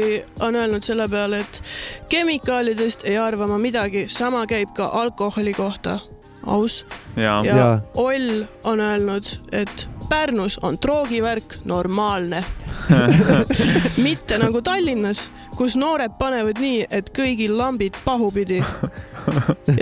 on 0.41 0.57
öelnud 0.57 0.83
selle 0.83 1.09
peale, 1.09 1.41
et 1.41 1.63
kemikaalidest 2.09 3.07
ei 3.09 3.19
arva 3.19 3.47
ma 3.47 3.59
midagi, 3.59 4.07
sama 4.13 4.45
käib 4.47 4.75
ka 4.77 4.91
alkoholi 4.93 5.53
kohta. 5.55 5.99
aus. 6.47 6.87
ja, 7.17 7.41
ja 7.45 7.57
Jaa. 7.57 7.81
Oll 7.95 8.45
on 8.65 8.81
öelnud, 8.81 9.25
et 9.53 9.89
Pärnus 10.09 10.59
on 10.63 10.79
droogivärk 10.83 11.59
normaalne. 11.65 12.45
mitte 14.07 14.39
nagu 14.39 14.63
Tallinnas, 14.63 15.33
kus 15.57 15.77
noored 15.77 16.15
panevad 16.19 16.61
nii, 16.61 16.87
et 16.91 17.11
kõigil 17.13 17.53
lambid 17.59 17.97
pahupidi. 18.05 18.63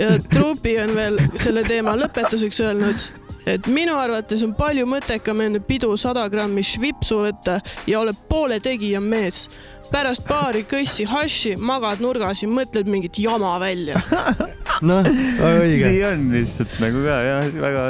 ja 0.01 0.17
Truupi 0.33 0.75
on 0.83 0.95
veel 0.95 1.21
selle 1.39 1.63
teema 1.63 1.95
lõpetuseks 1.95 2.59
öelnud, 2.65 3.07
et 3.47 3.67
minu 3.71 3.95
arvates 3.97 4.43
on 4.45 4.53
palju 4.57 4.87
mõttekam 4.89 5.41
enne 5.45 5.61
pidu 5.63 5.93
sada 5.99 6.27
grammi 6.31 6.63
švipsu 6.65 7.21
võtta 7.23 7.59
ja 7.87 8.01
oled 8.01 8.17
poole 8.29 8.59
tegija 8.63 9.01
mees. 9.01 9.47
pärast 9.91 10.25
paari 10.27 10.65
kõssi 10.67 11.05
haši 11.07 11.55
magad 11.55 12.01
nurgas 12.03 12.43
ja 12.43 12.49
mõtled 12.51 12.89
mingit 12.91 13.19
jama 13.23 13.55
välja. 13.59 14.01
noh, 14.89 15.03
väga 15.39 15.59
õige. 15.63 15.91
nii 15.91 16.03
on 16.11 16.25
lihtsalt 16.35 16.79
nagu 16.83 17.03
ka 17.05 17.19
jah, 17.23 17.51
väga 17.61 17.85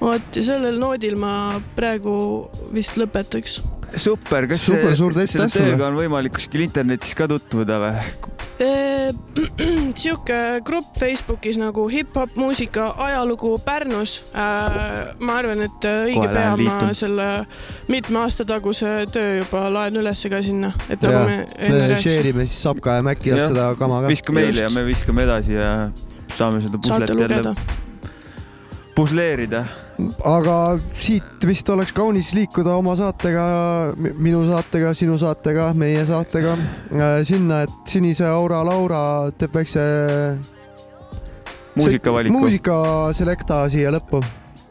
vot 0.00 0.36
ja 0.36 0.42
sellel 0.44 0.80
noodil 0.80 1.18
ma 1.20 1.60
praegu 1.76 2.14
vist 2.72 2.96
lõpetaks. 2.96 3.60
super, 3.96 4.46
kas 4.50 4.66
Super, 4.66 4.94
selle 4.94 5.26
sulle. 5.26 5.48
tööga 5.50 5.88
on 5.88 5.96
võimalik 5.98 6.36
kuskil 6.38 6.66
internetis 6.66 7.14
ka 7.18 7.26
tutvuda 7.30 7.80
või? 7.82 7.94
sihuke 10.00 10.60
grupp 10.66 10.96
Facebookis 10.98 11.56
nagu 11.60 11.86
hip-hop 11.90 12.36
muusika 12.36 12.90
ajalugu 12.98 13.54
Pärnus. 13.64 14.18
ma 14.34 15.36
arvan, 15.38 15.64
et 15.64 15.88
õige 15.88 16.20
Kohe 16.20 16.34
pea 16.34 16.56
ma 16.60 16.92
selle 16.96 17.28
mitme 17.88 18.20
aasta 18.22 18.44
taguse 18.48 19.06
töö 19.12 19.40
juba 19.40 19.64
laen 19.72 19.96
ülesse 20.02 20.30
ka 20.32 20.42
sinna, 20.44 20.72
et 20.88 21.00
nagu 21.02 21.16
Jaa, 21.16 21.26
me 21.26 21.36
enne 21.58 21.74
me 21.78 21.90
rääkisime. 21.94 22.14
share 22.16 22.34
ime 22.34 22.46
siis 22.46 22.62
Sapka 22.62 22.98
ja 22.98 23.04
Mäkki 23.06 23.32
jaoks 23.32 23.52
seda 23.52 23.68
kama 23.80 24.02
ka. 24.04 24.12
viska 24.12 24.36
meile 24.36 24.52
Just. 24.54 24.62
ja 24.66 24.70
me 24.76 24.86
viskame 24.86 25.26
edasi 25.26 25.56
ja 25.56 25.70
saame 26.36 26.60
seda 26.64 26.78
puslet 26.78 27.14
jälle. 27.16 27.54
pusleerida. 28.94 29.64
Aga 30.24 30.56
siit 30.94 31.44
vist 31.46 31.68
oleks 31.72 31.92
kaunis 31.96 32.32
liikuda 32.36 32.74
oma 32.78 32.94
saatega, 32.98 33.44
minu 34.18 34.42
saatega, 34.48 34.94
sinu 34.94 35.18
saatega, 35.20 35.70
meie 35.74 36.04
saatega 36.08 36.54
äh, 36.56 37.20
sinna, 37.24 37.62
et 37.66 37.70
Sinise 37.90 38.26
Aura 38.28 38.62
Laura 38.66 39.02
teeb 39.38 39.54
väikse 39.54 39.84
muusikavaliku. 41.76 42.38
muusika 42.38 42.76
selekta 43.16 43.64
siia 43.72 43.92
lõppu 43.94 44.22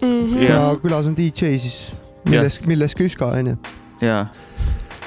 Mhm. 0.02 0.38
ja 0.40 0.50
Jah. 0.56 0.78
külas 0.80 1.06
on 1.10 1.16
DJ 1.18 1.58
siis, 1.60 1.94
milles, 2.26 2.60
milles 2.68 2.94
Küska 2.96 3.26
onju. 3.36 3.58
jaa, 4.02 4.28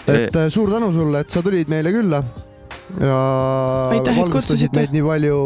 et 0.06 0.36
äh, 0.36 0.48
suur 0.52 0.68
tänu 0.70 0.92
sulle, 0.92 1.20
et 1.20 1.30
sa 1.30 1.40
tulid 1.42 1.68
meile 1.72 1.92
külla 1.92 2.22
ja 3.00 3.16
Aitäh, 3.90 4.12
et 4.12 4.18
valgustasid 4.20 4.68
kutsusite. 4.68 4.76
meid 4.76 4.92
nii 4.92 5.02
palju. 5.02 5.38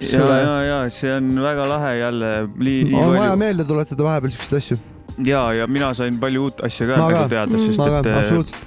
ja, 0.00 0.26
ja, 0.40 0.56
ja 0.62 0.78
see 0.90 1.14
on 1.14 1.30
väga 1.42 1.68
lahe 1.68 1.96
jälle. 1.98 2.34
on 2.42 3.16
vaja 3.16 3.36
meelde 3.36 3.64
tuletada 3.64 4.10
vahepeal 4.10 4.34
siukseid 4.34 4.58
asju. 4.58 4.78
ja, 5.24 5.46
ja 5.52 5.66
mina 5.66 5.94
sain 5.94 6.20
palju 6.20 6.48
uut 6.48 6.62
asja 6.66 6.88
ka 6.90 7.00
nagu 7.02 7.26
teada, 7.28 7.58
sest 7.58 7.82
ma 7.82 8.00
et 8.00 8.12
äh, 8.14 8.64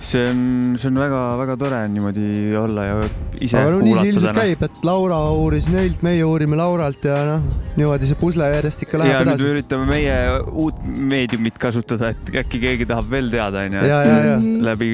see 0.00 0.28
on, 0.30 0.76
see 0.80 0.88
on 0.88 0.96
väga-väga 0.96 1.56
tore 1.60 1.80
niimoodi 1.92 2.54
olla 2.56 2.84
ja 2.86 2.94
ise 3.36 3.58
aga 3.60 3.72
no 3.74 3.80
nii 3.84 3.96
see 3.98 4.12
ilmselt 4.14 4.30
täna. 4.30 4.44
käib, 4.46 4.64
et 4.64 4.84
Laura 4.86 5.18
uuris 5.36 5.68
neilt, 5.72 6.00
meie 6.06 6.24
uurime 6.24 6.56
Lauralt 6.56 7.04
ja 7.04 7.18
noh, 7.28 7.44
niimoodi 7.76 8.08
see 8.08 8.18
pusle 8.20 8.48
järjest 8.54 8.86
ikka 8.86 8.96
ja 8.96 9.02
läheb 9.02 9.18
me 9.18 9.34
edasi. 9.34 9.48
üritame 9.52 9.88
meie 9.90 10.16
uut 10.48 10.80
meediumit 10.86 11.60
kasutada, 11.60 12.14
et 12.14 12.32
äkki 12.44 12.62
keegi 12.64 12.88
tahab 12.88 13.10
veel 13.12 13.28
teada, 13.32 13.66
onju. 13.68 13.82
ja, 13.92 14.02
ja, 14.08 14.20
ja 14.30 14.38
läbi 14.70 14.92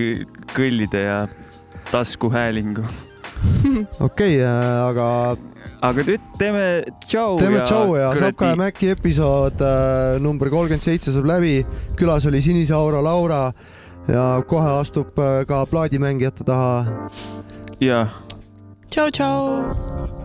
kõllide 0.56 1.04
ja 1.06 1.20
taskuhäälingu. 1.92 2.86
okei 4.06 4.36
okay,, 4.40 4.42
aga 4.46 5.36
aga 5.84 6.04
nüüd 6.08 6.28
teeme 6.40 6.66
tšau. 7.06 7.38
teeme 7.40 7.62
tšau 7.64 7.96
ja 7.98 8.10
Sapka 8.18 8.52
ja 8.52 8.58
Mäki 8.58 8.90
episood 8.94 9.60
äh, 9.60 10.18
number 10.22 10.50
kolmkümmend 10.52 10.84
seitse 10.84 11.14
saab 11.14 11.28
läbi. 11.28 11.56
külas 11.96 12.26
oli 12.26 12.42
Sinise 12.42 12.74
Aura 12.74 13.02
Laura 13.04 13.42
ja 14.08 14.26
kohe 14.48 14.76
astub 14.80 15.18
äh, 15.18 15.44
ka 15.48 15.64
plaadimängijate 15.66 16.44
taha. 16.44 16.86
ja 17.80 18.06
tšau, 18.90 19.10
tšau. 19.10 20.15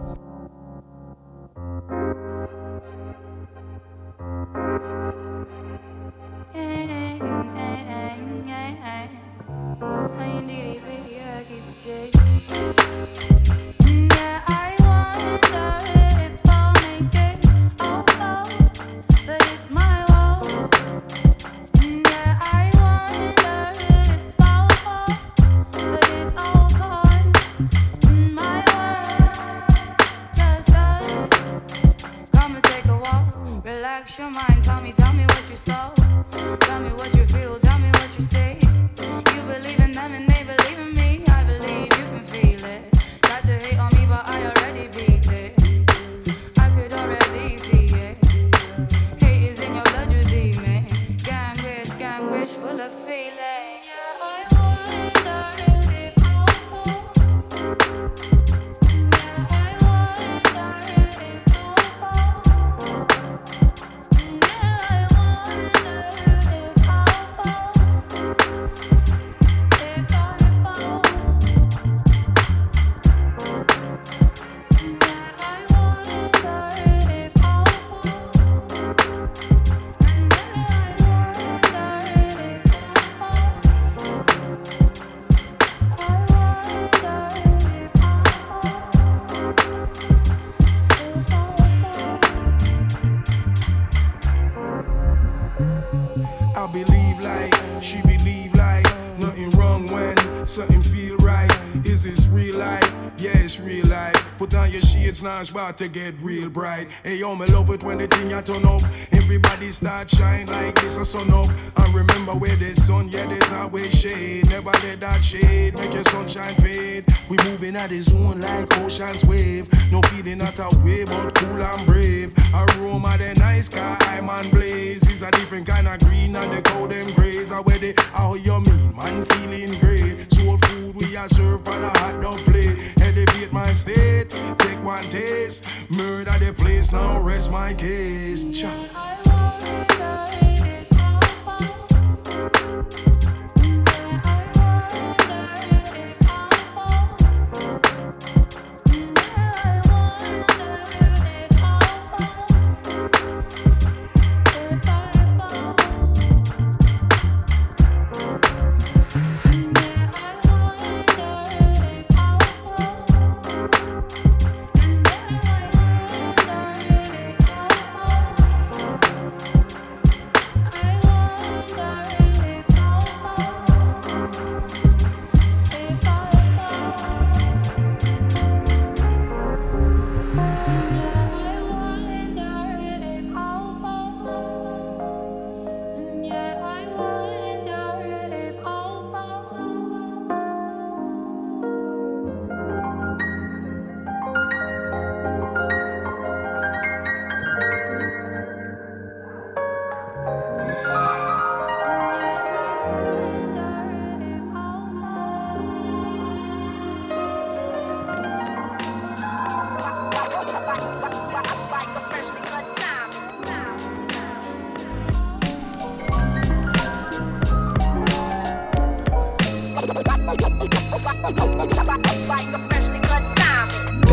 It's 105.42 105.50
about 105.50 105.76
to 105.76 105.88
get 105.90 106.14
real 106.22 106.50
bright. 106.50 106.88
Hey 107.04 107.18
yo, 107.18 107.36
me 107.36 107.48
love 107.48 107.72
it 107.72 107.84
when 107.84 107.98
the 107.98 108.06
thing 108.06 108.32
I 108.32 108.42
turn 108.42 108.64
up. 108.64 108.84
Everybody 109.12 109.72
start 109.72 110.08
shine 110.08 110.46
like 110.46 110.80
this 110.80 110.98
a 110.98 111.04
sun 111.04 111.34
up. 111.34 111.48
And 111.78 111.96
remember 111.96 112.34
where 112.36 112.56
there's 112.56 112.84
sun, 112.84 113.10
yeah, 113.10 113.26
there's 113.26 113.52
always 113.52 113.92
shade. 114.00 114.48
Never 114.50 114.70
let 114.70 115.00
that 115.00 115.24
shade 115.24 115.74
make 115.74 115.94
your 115.94 116.04
sunshine 116.04 116.54
fade. 116.56 117.06
We 117.28 117.38
moving 117.46 117.76
at 117.76 117.90
the 117.90 118.02
zone 118.02 118.40
like 118.40 118.78
ocean's 118.78 119.26
wave. 119.26 119.68
No 119.92 120.02
feeling 120.04 120.42
at 120.42 120.60
a 120.60 120.70
way, 120.86 121.06
but 121.06 121.34
cool 121.34 121.62
and 121.62 121.88
brave. 121.88 122.36
Aroma 122.54 123.18
the 123.18 123.34
nice 123.40 123.68
car, 123.68 123.98
I'm 124.02 124.30
on 124.30 124.52
blaze. 124.52 125.10
Is 125.10 125.24
a 125.24 125.32
different 125.32 125.66
kind 125.66 125.88
of 125.88 125.98
green 126.02 126.36
and 126.36 126.54
the 126.54 126.62
cold 126.62 126.92
them 126.92 127.12
grays. 127.16 127.52
Are 127.52 127.64
where 127.64 127.80
they 127.80 127.96
how 128.14 128.36
you 128.36 128.60
mean, 128.62 128.96
man 128.96 129.26
feeling 129.26 129.80
great. 129.80 130.32
Soul 130.32 130.58
food 130.58 130.96
we 130.96 131.16
are 131.18 131.30
served 131.30 131.68
on 131.68 131.84
a 131.84 131.90
hot 131.98 132.22
dog 132.22 132.38
plate. 132.46 132.78
Elevate 133.12 133.52
my 133.52 133.74
state, 133.74 134.30
take 134.58 134.82
one 134.86 135.10
taste. 135.10 135.66
Murder 135.90 136.32
the 136.40 136.54
place, 136.54 136.94
now 136.94 137.20
rest 137.20 137.52
my 137.52 137.74
case. 137.74 138.58
Cha. 138.58 138.72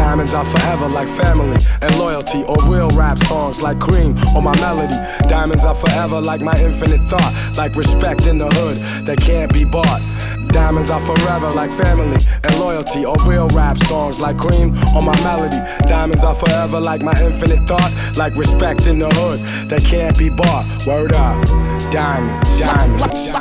Diamonds 0.09 0.33
are 0.33 0.45
forever 0.45 0.89
like 0.89 1.07
family 1.07 1.63
and 1.83 1.99
loyalty, 1.99 2.43
or 2.45 2.57
real 2.65 2.89
rap 2.93 3.19
songs 3.19 3.61
like 3.61 3.79
cream 3.79 4.17
or 4.35 4.41
my 4.41 4.59
melody. 4.59 4.97
Diamonds 5.29 5.67
are 5.67 5.75
forever 5.75 6.19
like 6.19 6.41
my 6.41 6.59
infinite 6.63 7.03
thought, 7.11 7.53
like 7.59 7.77
respect 7.77 8.27
in 8.27 8.39
the 8.39 8.49
hood 8.55 8.79
that 9.05 9.21
can't 9.21 9.53
be 9.53 9.67
bought. 9.67 10.01
Diamonds 10.49 10.89
are 10.89 11.01
forever 11.03 11.51
like 11.51 11.71
family 11.71 12.17
and 12.43 12.59
loyalty, 12.59 13.05
or 13.05 13.17
real 13.27 13.49
rap 13.49 13.77
songs 13.77 14.19
like 14.19 14.39
cream 14.39 14.71
or 14.97 15.03
my 15.03 15.15
melody. 15.23 15.61
Diamonds 15.87 16.25
are 16.25 16.35
forever 16.35 16.81
like 16.81 17.03
my 17.03 17.13
infinite 17.23 17.69
thought, 17.69 17.93
like 18.17 18.35
respect 18.35 18.87
in 18.87 18.99
the 18.99 19.11
hood 19.11 19.41
that 19.69 19.85
can't 19.85 20.17
be 20.17 20.31
bought. 20.31 20.65
Word 20.87 21.13
up. 21.13 21.78
Diamonds, 21.91 22.61
diamonds, 22.61 23.33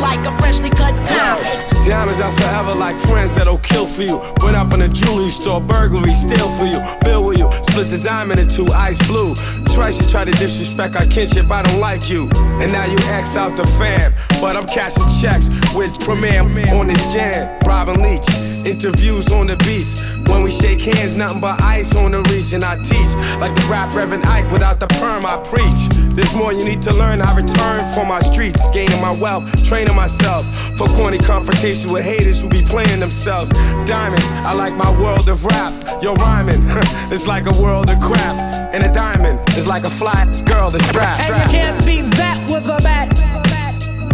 Like 0.00 0.24
a 0.24 0.38
freshly 0.38 0.70
cut 0.70 0.94
diamond. 1.06 1.84
Diamonds 1.86 2.20
are 2.20 2.32
forever 2.32 2.74
like 2.74 2.96
friends 2.96 3.34
that'll 3.34 3.58
kill 3.58 3.84
for 3.84 4.02
you. 4.02 4.18
Went 4.42 4.56
up 4.56 4.72
in 4.72 4.82
a 4.82 4.88
jewelry 4.88 5.28
store, 5.28 5.60
burglary, 5.60 6.14
steal 6.14 6.48
for 6.50 6.64
you. 6.64 6.80
Bill 7.02 7.24
with 7.24 7.38
you, 7.38 7.50
split 7.62 7.90
the 7.90 7.98
diamond 7.98 8.40
in 8.40 8.48
two, 8.48 8.66
ice 8.72 8.98
blue. 9.06 9.34
Twice 9.74 10.00
you 10.00 10.08
try 10.08 10.24
to 10.24 10.32
disrespect 10.32 10.96
our 10.96 11.06
kinship, 11.06 11.50
I 11.50 11.62
don't 11.62 11.80
like 11.80 12.08
you. 12.08 12.28
And 12.60 12.72
now 12.72 12.86
you 12.86 12.96
X'd 13.12 13.36
out 13.36 13.56
the 13.56 13.66
fam. 13.66 14.14
But 14.40 14.56
I'm 14.56 14.66
cashing 14.66 15.08
checks 15.20 15.48
with 15.74 15.98
Premier 16.00 16.40
on 16.40 16.86
this 16.86 17.12
jam. 17.12 17.58
Robin 17.66 18.00
Leach, 18.00 18.28
interviews 18.66 19.30
on 19.30 19.46
the 19.46 19.56
beach. 19.58 19.92
When 20.30 20.42
we 20.42 20.50
shake 20.50 20.80
hands, 20.80 21.16
nothing 21.16 21.40
but 21.40 21.60
ice 21.62 21.94
on 21.94 22.12
the. 22.12 22.20
And 22.52 22.64
I 22.64 22.76
teach 22.76 23.14
like 23.38 23.54
the 23.54 23.66
rap 23.70 23.94
Reverend 23.94 24.24
Ike 24.24 24.50
without 24.50 24.80
the 24.80 24.86
perm, 24.86 25.24
I 25.24 25.36
preach. 25.44 25.88
There's 26.16 26.34
more 26.34 26.52
you 26.52 26.64
need 26.64 26.82
to 26.82 26.92
learn. 26.92 27.20
I 27.20 27.36
return 27.36 27.84
for 27.94 28.04
my 28.04 28.20
streets, 28.20 28.68
gaining 28.70 29.00
my 29.00 29.12
wealth, 29.12 29.62
training 29.62 29.94
myself 29.94 30.46
for 30.76 30.88
corny 30.88 31.18
confrontation 31.18 31.92
with 31.92 32.04
haters 32.04 32.40
who 32.40 32.48
be 32.48 32.62
playing 32.62 32.98
themselves. 32.98 33.50
Diamonds, 33.84 34.24
I 34.42 34.54
like 34.54 34.74
my 34.74 34.90
world 35.00 35.28
of 35.28 35.44
rap. 35.44 36.02
Yo, 36.02 36.14
rhyming, 36.14 36.62
it's 37.12 37.26
like 37.26 37.46
a 37.46 37.62
world 37.62 37.90
of 37.90 38.00
crap. 38.00 38.36
And 38.74 38.84
a 38.84 38.92
diamond 38.92 39.38
is 39.50 39.66
like 39.66 39.84
a 39.84 39.90
flat 39.90 40.26
girl 40.46 40.70
that's 40.70 40.86
strapped. 40.86 41.30
And 41.30 41.52
you 41.52 41.58
can't 41.58 41.86
beat 41.86 42.10
that 42.16 42.50
with 42.50 42.64
a 42.64 42.82
bat. 42.82 43.29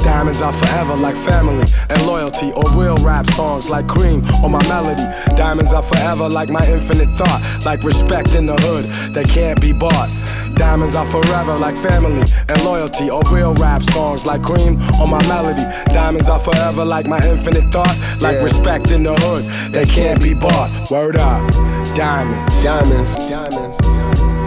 Diamonds 0.07 0.40
are 0.40 0.52
forever 0.52 0.94
like 0.94 1.16
family 1.16 1.66
and 1.90 2.07
loyalty, 2.07 2.52
or 2.52 2.62
real 2.80 2.96
rap 2.98 3.26
songs 3.30 3.68
like 3.68 3.88
cream 3.88 4.22
or 4.42 4.48
my 4.48 4.62
melody. 4.68 5.02
Diamonds 5.36 5.72
are 5.72 5.82
forever 5.82 6.28
like 6.28 6.48
my 6.48 6.64
infinite 6.66 7.09
thought, 7.18 7.42
like 7.64 7.82
respect 7.82 8.36
in 8.36 8.46
the 8.46 8.54
hood 8.62 8.84
that 9.14 9.28
can't 9.28 9.61
be 9.61 9.72
bought. 9.72 10.09
Diamonds 10.54 10.94
are 10.94 11.04
forever 11.04 11.57
like 11.57 11.76
family 11.76 12.22
and 12.48 12.64
loyalty, 12.64 13.11
or 13.11 13.20
real 13.32 13.52
rap 13.54 13.82
songs 13.82 14.24
like 14.24 14.42
cream 14.42 14.78
or 15.00 15.09
my 15.09 15.20
melody. 15.26 15.64
Diamonds 15.92 16.28
are 16.28 16.38
forever 16.38 16.84
like 16.84 17.09
my 17.09 17.18
infinite 17.26 17.70
thought, 17.72 17.96
like 18.20 18.36
Yeah. 18.36 18.44
respect 18.44 18.92
in 18.92 19.02
the 19.02 19.14
hood 19.14 19.44
that 19.72 19.88
can't 19.88 20.22
be 20.22 20.34
bought. 20.34 20.70
Word 20.88 21.16
up, 21.16 21.50
diamonds. 21.96 22.62
Diamonds. 22.62 23.11
Diamonds. 23.28 23.76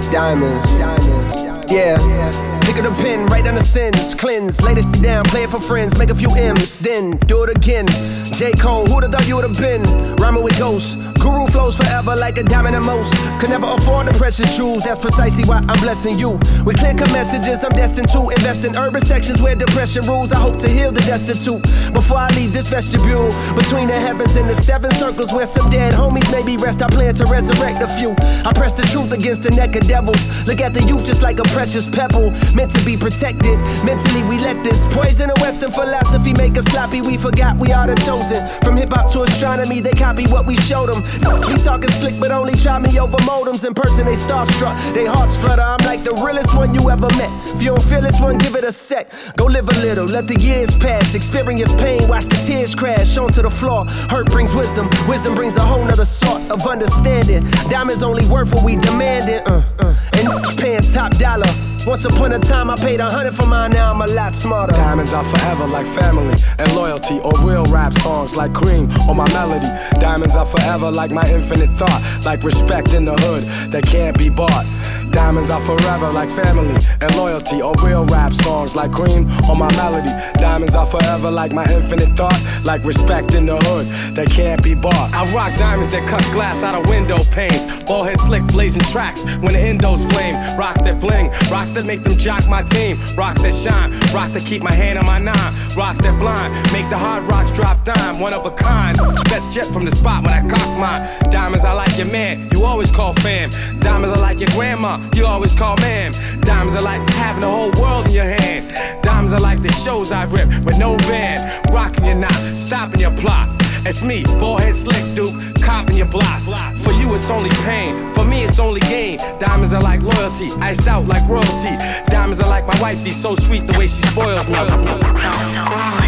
Diamonds. 0.10 1.72
Yeah. 1.72 2.49
Pick 2.70 2.86
up 2.86 2.96
the 2.96 3.02
pen, 3.02 3.26
write 3.26 3.46
down 3.46 3.56
the 3.56 3.64
sins, 3.64 4.14
cleanse, 4.14 4.62
lay 4.62 4.76
this 4.76 4.86
down, 5.02 5.24
play 5.26 5.42
it 5.42 5.50
for 5.50 5.60
friends, 5.60 5.98
make 5.98 6.12
a 6.12 6.16
few 6.16 6.30
M's, 6.36 6.78
then 6.78 7.18
do 7.26 7.44
it 7.44 7.50
again. 7.50 7.88
J. 8.32 8.52
Cole, 8.52 8.86
who'd 8.86 9.02
have 9.02 9.12
thought 9.12 9.28
you 9.28 9.38
would 9.38 9.44
have 9.44 9.58
been? 9.58 9.82
Rhyming 10.18 10.44
with 10.44 10.56
ghosts. 10.60 10.96
Guru 11.20 11.48
flows 11.48 11.76
forever 11.76 12.16
like 12.16 12.38
a 12.38 12.44
diamond 12.44 12.76
and 12.76 12.86
most. 12.86 13.14
Could 13.40 13.50
never 13.50 13.66
afford 13.66 14.08
the 14.08 14.14
precious 14.14 14.56
jewels, 14.56 14.84
that's 14.84 15.00
precisely 15.00 15.44
why 15.44 15.58
I'm 15.68 15.80
blessing 15.82 16.18
you. 16.18 16.40
With 16.64 16.78
clear 16.78 16.94
cut 16.94 17.12
messages, 17.12 17.64
I'm 17.64 17.72
destined 17.72 18.10
to 18.10 18.30
invest 18.30 18.64
in 18.64 18.76
urban 18.78 19.02
sections 19.02 19.42
where 19.42 19.56
depression 19.56 20.06
rules. 20.06 20.32
I 20.32 20.40
hope 20.40 20.60
to 20.60 20.70
heal 20.70 20.92
the 20.92 21.02
destitute 21.02 21.62
before 21.92 22.18
I 22.18 22.30
leave 22.36 22.54
this 22.54 22.68
vestibule. 22.68 23.30
Between 23.56 23.88
the 23.88 24.00
heavens 24.00 24.36
and 24.36 24.48
the 24.50 24.56
seven 24.56 24.92
circles 24.92 25.34
where 25.34 25.48
some 25.48 25.70
dead 25.70 25.94
homies 25.96 26.32
maybe 26.32 26.56
rest, 26.56 26.82
I 26.84 26.88
plan 26.88 27.16
to 27.16 27.26
resurrect 27.26 27.82
a 27.82 27.88
few. 27.98 28.12
I 28.46 28.54
press 28.54 28.74
the 28.74 28.84
truth 28.84 29.12
against 29.12 29.42
the 29.42 29.52
neck 29.52 29.76
of 29.76 29.88
devils. 29.88 30.22
Look 30.46 30.62
at 30.62 30.74
the 30.74 30.84
youth 30.84 31.04
just 31.04 31.22
like 31.22 31.40
a 31.40 31.48
precious 31.56 31.90
pebble, 31.90 32.32
meant 32.60 32.76
to 32.76 32.84
be 32.84 32.98
protected. 32.98 33.58
Mentally, 33.86 34.22
we 34.24 34.38
let 34.38 34.62
this 34.66 34.84
poison 34.94 35.30
of 35.30 35.40
Western 35.40 35.72
philosophy 35.72 36.34
make 36.34 36.58
us 36.58 36.66
sloppy. 36.66 37.00
We 37.00 37.16
forgot 37.16 37.56
we 37.56 37.72
are 37.72 37.88
the 37.88 37.96
chosen. 38.04 38.46
From 38.66 38.76
hip 38.76 38.92
hop 38.92 39.10
to 39.14 39.22
astronomy, 39.22 39.80
they 39.80 39.94
copy 39.94 40.28
what 40.28 40.46
we 40.46 40.58
showed 40.58 40.90
them. 40.90 41.02
We 41.48 41.56
talking 41.64 41.90
slick, 41.90 42.20
but 42.20 42.32
only 42.32 42.58
try 42.58 42.78
me 42.80 43.00
over 43.00 43.16
modems. 43.20 43.66
In 43.66 43.74
person, 43.74 44.06
they 44.06 44.16
starstruck, 44.16 44.76
they 44.94 45.06
hearts 45.06 45.38
flutter. 45.38 45.62
I'm 45.62 45.84
like 45.86 46.04
the 46.04 46.14
realest 46.16 46.54
one 46.54 46.74
you 46.74 46.90
ever 46.90 47.08
met. 47.16 47.32
If 47.56 47.64
you 47.64 47.70
don't 47.70 47.84
feel 47.84 48.02
this 48.02 48.20
one, 48.20 48.38
give 48.38 48.56
it 48.56 48.66
a 48.66 48.74
sec. 48.74 49.10
Go 49.38 49.46
live 49.46 49.70
a 49.70 49.80
little, 49.80 50.06
let 50.06 50.28
the 50.28 50.38
years 50.38 50.76
pass. 50.76 51.16
Experience 51.16 51.72
pain, 51.82 52.10
watch 52.10 52.26
the 52.26 52.44
tears 52.46 52.76
crash 52.76 53.18
onto 53.18 53.42
the 53.42 53.50
floor. 53.50 53.86
Hurt 54.12 54.30
brings 54.32 54.54
wisdom, 54.54 54.90
wisdom 55.08 55.34
brings 55.34 55.56
a 55.56 55.66
whole 55.66 55.86
nother 55.86 56.04
sort 56.04 56.52
of 56.52 56.68
understanding. 56.68 57.50
Diamonds 57.70 58.04
only 58.04 58.26
worth 58.28 58.54
what 58.54 58.66
we 58.66 58.76
demanded. 58.76 59.48
Uh, 59.48 59.64
uh. 59.80 59.96
And 60.18 60.58
paying 60.58 60.82
top 60.82 61.16
dollar. 61.18 61.69
Once 61.88 62.06
upon 62.06 62.32
a 62.34 62.40
time, 62.40 62.70
I 62.70 62.76
paid 62.76 63.00
a 63.00 63.10
hundred 63.10 63.34
for 63.36 63.46
mine, 63.46 63.72
now 63.72 63.92
I'm 63.92 64.02
a 64.02 64.08
lot 64.08 64.34
smarter. 64.34 64.74
Diamonds 64.74 65.14
are 65.14 65.24
forever 65.24 65.66
like 65.66 65.88
family 65.88 66.36
and 66.58 66.76
loyalty, 66.76 67.20
or 67.24 67.32
real 67.40 67.66
rap 67.66 67.94
songs 67.94 68.36
like 68.36 68.54
cream 68.54 68.90
or 69.08 69.16
my 69.16 69.28
melody. 69.34 69.68
Diamonds 70.00 70.36
are 70.36 70.46
forever 70.46 70.92
like 70.92 71.10
my 71.10 71.28
infinite 71.30 71.72
thought, 71.72 72.02
like 72.26 72.44
respect 72.44 72.94
in 72.94 73.06
the 73.06 73.16
hood 73.16 73.44
that 73.72 73.84
can't 73.86 74.18
be 74.18 74.30
bought. 74.30 74.66
Diamonds 75.12 75.50
are 75.50 75.62
forever 75.62 76.12
like 76.12 76.30
family 76.30 76.76
and 77.02 77.16
loyalty, 77.16 77.62
or 77.62 77.74
real 77.86 78.06
rap 78.06 78.34
songs 78.34 78.76
like 78.76 78.92
cream 78.92 79.30
or 79.50 79.56
my 79.56 79.70
melody. 79.76 80.12
Diamonds 80.40 80.76
are 80.76 80.86
forever 80.86 81.32
like 81.32 81.52
my 81.52 81.66
infinite 81.72 82.16
thought, 82.16 82.40
like 82.64 82.84
respect 82.84 83.34
in 83.34 83.46
the 83.46 83.58
hood 83.58 83.88
that 84.16 84.30
can't 84.30 84.64
be 84.64 84.76
bought. 84.76 85.14
I 85.14 85.32
rock 85.34 85.58
diamonds 85.58 85.92
that 85.92 86.08
cut 86.08 86.24
glass 86.34 86.64
out 86.64 86.76
of 86.76 86.90
window 86.90 87.24
panes, 87.32 87.66
ball 87.84 88.04
head 88.04 88.20
slick 88.22 88.46
blazing 88.48 88.82
tracks 88.92 89.24
when 89.42 89.54
the 89.54 89.60
endos 89.60 90.08
flame. 90.12 90.36
Rocks 90.58 90.82
that 90.82 91.00
bling, 91.00 91.30
rocks 91.52 91.72
that 91.72 91.86
make 91.86 92.04
them 92.04 92.18
jock 92.18 92.48
my 92.48 92.64
team, 92.64 92.98
rocks 93.16 93.42
that 93.42 93.54
shine, 93.54 93.92
rocks 94.14 94.32
that 94.32 94.46
keep 94.46 94.62
my 94.62 94.72
hand 94.72 94.98
on 94.98 95.06
my 95.06 95.20
nine, 95.20 95.54
rocks 95.76 96.00
that 96.00 96.18
blind, 96.20 96.54
make 96.72 96.90
the 96.90 96.98
hard 96.98 97.24
rocks 97.24 97.52
drop 97.52 97.84
dime, 97.84 98.20
one 98.20 98.34
of 98.34 98.46
a 98.46 98.52
kind. 98.52 98.98
Best 99.26 99.52
jet 99.52 99.68
from 99.68 99.86
the 99.86 99.92
spot 99.92 100.24
when 100.24 100.34
I 100.34 100.42
cock 100.48 100.70
mine. 100.80 101.08
Diamonds, 101.30 101.66
I 101.66 101.74
like 101.74 101.98
your 101.98 102.08
man, 102.08 102.50
you 102.52 102.64
always 102.64 102.92
call 102.92 103.14
fam. 103.14 103.52
Diamonds, 103.80 104.16
I 104.16 104.20
like 104.20 104.40
your 104.40 104.50
grandma, 104.50 104.79
you 105.14 105.26
always 105.26 105.54
call 105.54 105.76
ma'am. 105.78 106.14
Diamonds 106.42 106.74
are 106.74 106.82
like 106.82 107.02
having 107.10 107.42
the 107.42 107.50
whole 107.50 107.72
world 107.82 108.06
in 108.06 108.12
your 108.12 108.24
hand. 108.24 108.72
Diamonds 109.04 109.34
are 109.34 109.40
like 109.40 109.62
the 109.62 109.72
shows 109.72 110.12
I 110.12 110.24
rip 110.26 110.48
with 110.64 110.78
no 110.78 110.96
band, 111.00 111.70
rocking 111.74 112.06
your 112.06 112.16
knot, 112.16 112.58
stopping 112.58 113.02
your 113.02 113.16
plot. 113.18 113.50
It's 113.86 114.02
me, 114.02 114.24
ballhead 114.24 114.74
slick 114.74 115.16
duke, 115.16 115.36
copping 115.62 115.98
your 115.98 116.08
block. 116.08 116.44
For 116.76 116.92
you, 116.94 117.14
it's 117.16 117.30
only 117.30 117.50
pain. 117.68 118.14
For 118.14 118.24
me, 118.24 118.44
it's 118.44 118.60
only 118.60 118.82
gain. 118.82 119.18
Diamonds 119.38 119.74
are 119.74 119.84
like 119.84 120.02
loyalty, 120.02 120.50
iced 120.62 120.88
out 120.88 121.08
like 121.08 121.28
royalty. 121.28 121.76
Diamonds 122.08 122.40
are 122.40 122.50
like 122.50 122.66
my 122.66 122.80
wifey, 122.82 123.12
so 123.12 123.36
sweet 123.36 123.68
the 123.68 123.78
way 123.78 123.88
she 123.88 124.02
spoils 124.02 124.48
me. 124.48 125.99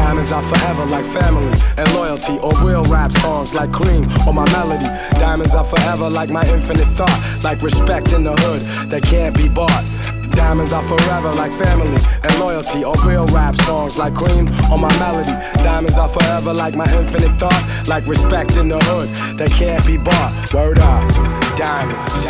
Diamonds 0.00 0.32
are 0.32 0.42
forever 0.42 0.86
like 0.86 1.04
family 1.04 1.52
and 1.76 1.92
loyalty, 1.94 2.38
or 2.42 2.52
real 2.64 2.84
rap 2.84 3.12
songs 3.12 3.54
like 3.54 3.70
cream 3.70 4.04
or 4.26 4.32
my 4.32 4.50
melody. 4.50 4.86
Diamonds 5.20 5.54
are 5.54 5.64
forever 5.64 6.08
like 6.08 6.30
my 6.30 6.44
infinite 6.48 6.88
thought, 6.96 7.20
like 7.44 7.60
respect 7.62 8.12
in 8.14 8.24
the 8.24 8.34
hood 8.42 8.62
that 8.90 9.02
can't 9.02 9.36
be 9.36 9.48
bought. 9.48 9.84
Diamonds 10.30 10.72
are 10.72 10.82
forever 10.82 11.30
like 11.32 11.52
family 11.52 12.00
and 12.24 12.38
loyalty, 12.40 12.82
or 12.82 12.94
real 13.06 13.26
rap 13.26 13.54
songs 13.56 13.98
like 13.98 14.14
cream 14.14 14.48
or 14.72 14.78
my 14.78 14.90
melody. 14.98 15.34
Diamonds 15.62 15.98
are 15.98 16.08
forever 16.08 16.54
like 16.54 16.74
my 16.74 16.90
infinite 16.96 17.38
thought, 17.38 17.62
like 17.86 18.06
respect 18.06 18.56
in 18.56 18.68
the 18.68 18.78
hood 18.84 19.10
that 19.38 19.52
can't 19.52 19.84
be 19.86 19.98
bought. 19.98 20.32
Word 20.54 20.78
up, 20.78 21.08
diamonds. 21.56 22.26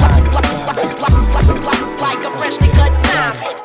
Like 2.00 2.24
a 2.26 2.30
freshly 2.36 2.68
cut 2.68 2.92
diamond. 3.04 3.56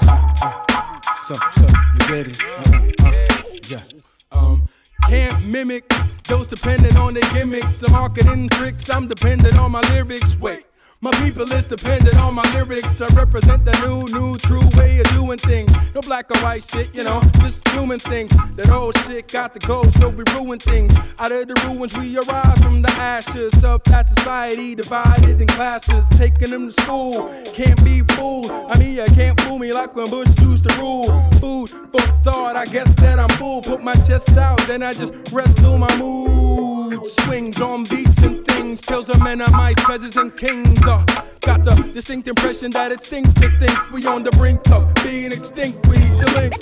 So, 1.25 1.33
so, 1.57 1.65
you 1.95 2.13
ready? 2.13 2.33
Uh-uh, 2.43 3.07
uh, 3.07 3.24
yeah. 3.69 3.83
Um, 4.31 4.67
can't 5.07 5.45
mimic 5.45 5.91
those 6.25 6.47
dependent 6.47 6.97
on 6.97 7.13
their 7.13 7.29
gimmicks 7.33 7.83
or 7.83 7.91
marketing 7.91 8.49
tricks. 8.49 8.89
I'm 8.89 9.07
dependent 9.07 9.57
on 9.57 9.71
my 9.71 9.81
lyrics. 9.91 10.37
Wait. 10.37 10.65
My 11.05 11.11
people 11.21 11.43
is 11.53 11.67
dependent 11.67 12.17
on 12.17 12.33
my 12.33 12.41
lyrics. 12.55 12.99
I 12.99 13.05
represent 13.13 13.63
the 13.63 13.73
new, 13.85 14.07
new, 14.11 14.39
true 14.39 14.67
way 14.75 14.97
of 14.97 15.07
doing 15.09 15.37
things. 15.37 15.71
No 15.93 16.01
black 16.01 16.31
or 16.31 16.39
white 16.39 16.63
shit, 16.63 16.95
you 16.95 17.03
know, 17.03 17.21
just 17.41 17.67
human 17.67 17.99
things. 17.99 18.31
That 18.55 18.71
old 18.71 18.97
shit 19.01 19.31
got 19.31 19.53
to 19.53 19.59
go, 19.67 19.83
so 19.99 20.09
we 20.09 20.23
ruin 20.33 20.57
things. 20.57 20.95
Out 21.19 21.31
of 21.31 21.47
the 21.47 21.53
ruins, 21.67 21.95
we 21.95 22.17
arise 22.17 22.57
from 22.57 22.81
the 22.81 22.89
ashes 22.89 23.63
of 23.63 23.83
that 23.83 24.09
society 24.09 24.73
divided 24.73 25.39
in 25.39 25.45
classes. 25.45 26.09
Taking 26.09 26.49
them 26.49 26.71
to 26.71 26.81
school, 26.81 27.31
can't 27.53 27.85
be 27.85 28.01
fooled. 28.15 28.49
I 28.49 28.75
mean, 28.79 28.95
you 28.95 29.05
can't 29.13 29.39
fool 29.41 29.59
me 29.59 29.73
like 29.73 29.95
when 29.95 30.09
Bush 30.09 30.29
used 30.41 30.67
to 30.67 30.75
rule. 30.77 31.03
Food 31.33 31.69
for 31.69 32.01
thought, 32.23 32.55
I 32.55 32.65
guess 32.65 32.91
that 32.95 33.19
I'm 33.19 33.29
full. 33.37 33.61
Put 33.61 33.83
my 33.83 33.93
chest 33.93 34.35
out, 34.37 34.57
then 34.65 34.81
I 34.81 34.91
just 34.91 35.13
wrestle 35.31 35.77
my 35.77 35.95
mood. 35.97 36.64
Swings 37.03 37.59
on 37.59 37.83
beats 37.83 38.19
and 38.19 38.45
things, 38.47 38.81
kills 38.81 39.09
a 39.09 39.17
man 39.23 39.41
of 39.41 39.51
mice, 39.51 39.75
peasants 39.83 40.15
and 40.15 40.35
kings. 40.35 40.79
Uh, 40.83 41.03
got 41.41 41.63
the 41.63 41.91
distinct 41.93 42.27
impression 42.27 42.71
that 42.71 42.91
it 42.91 43.01
stinks 43.01 43.33
to 43.33 43.49
think 43.59 43.91
we 43.91 44.05
on 44.05 44.23
the 44.23 44.31
brink 44.31 44.61
of 44.71 44.93
being 45.03 45.31
extinct. 45.31 45.85
We 45.87 45.97
need 45.97 46.19
to 46.19 46.31
link. 46.33 46.53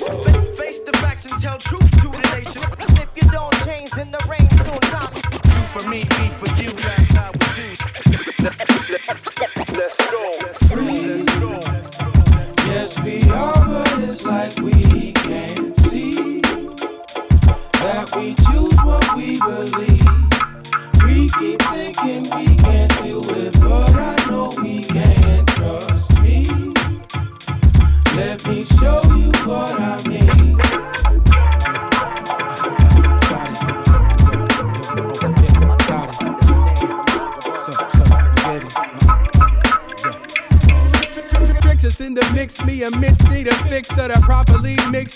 Face 0.57 0.79
the 0.79 0.91
facts 1.01 1.31
and 1.31 1.41
tell 1.41 1.57
truth 1.57 1.89
to 2.01 2.07
the 2.09 2.29
nation. 2.33 2.63
If 2.97 3.09
you 3.15 3.29
don't 3.29 3.53
change, 3.65 3.91
then 3.91 4.11
the 4.11 4.25
rain 4.29 4.49
soon 4.49 4.79
comes. 4.91 5.21
You 5.33 5.63
for 5.65 5.87
me, 5.87 6.03
me 6.03 6.29
for 6.29 6.49
you, 6.61 6.71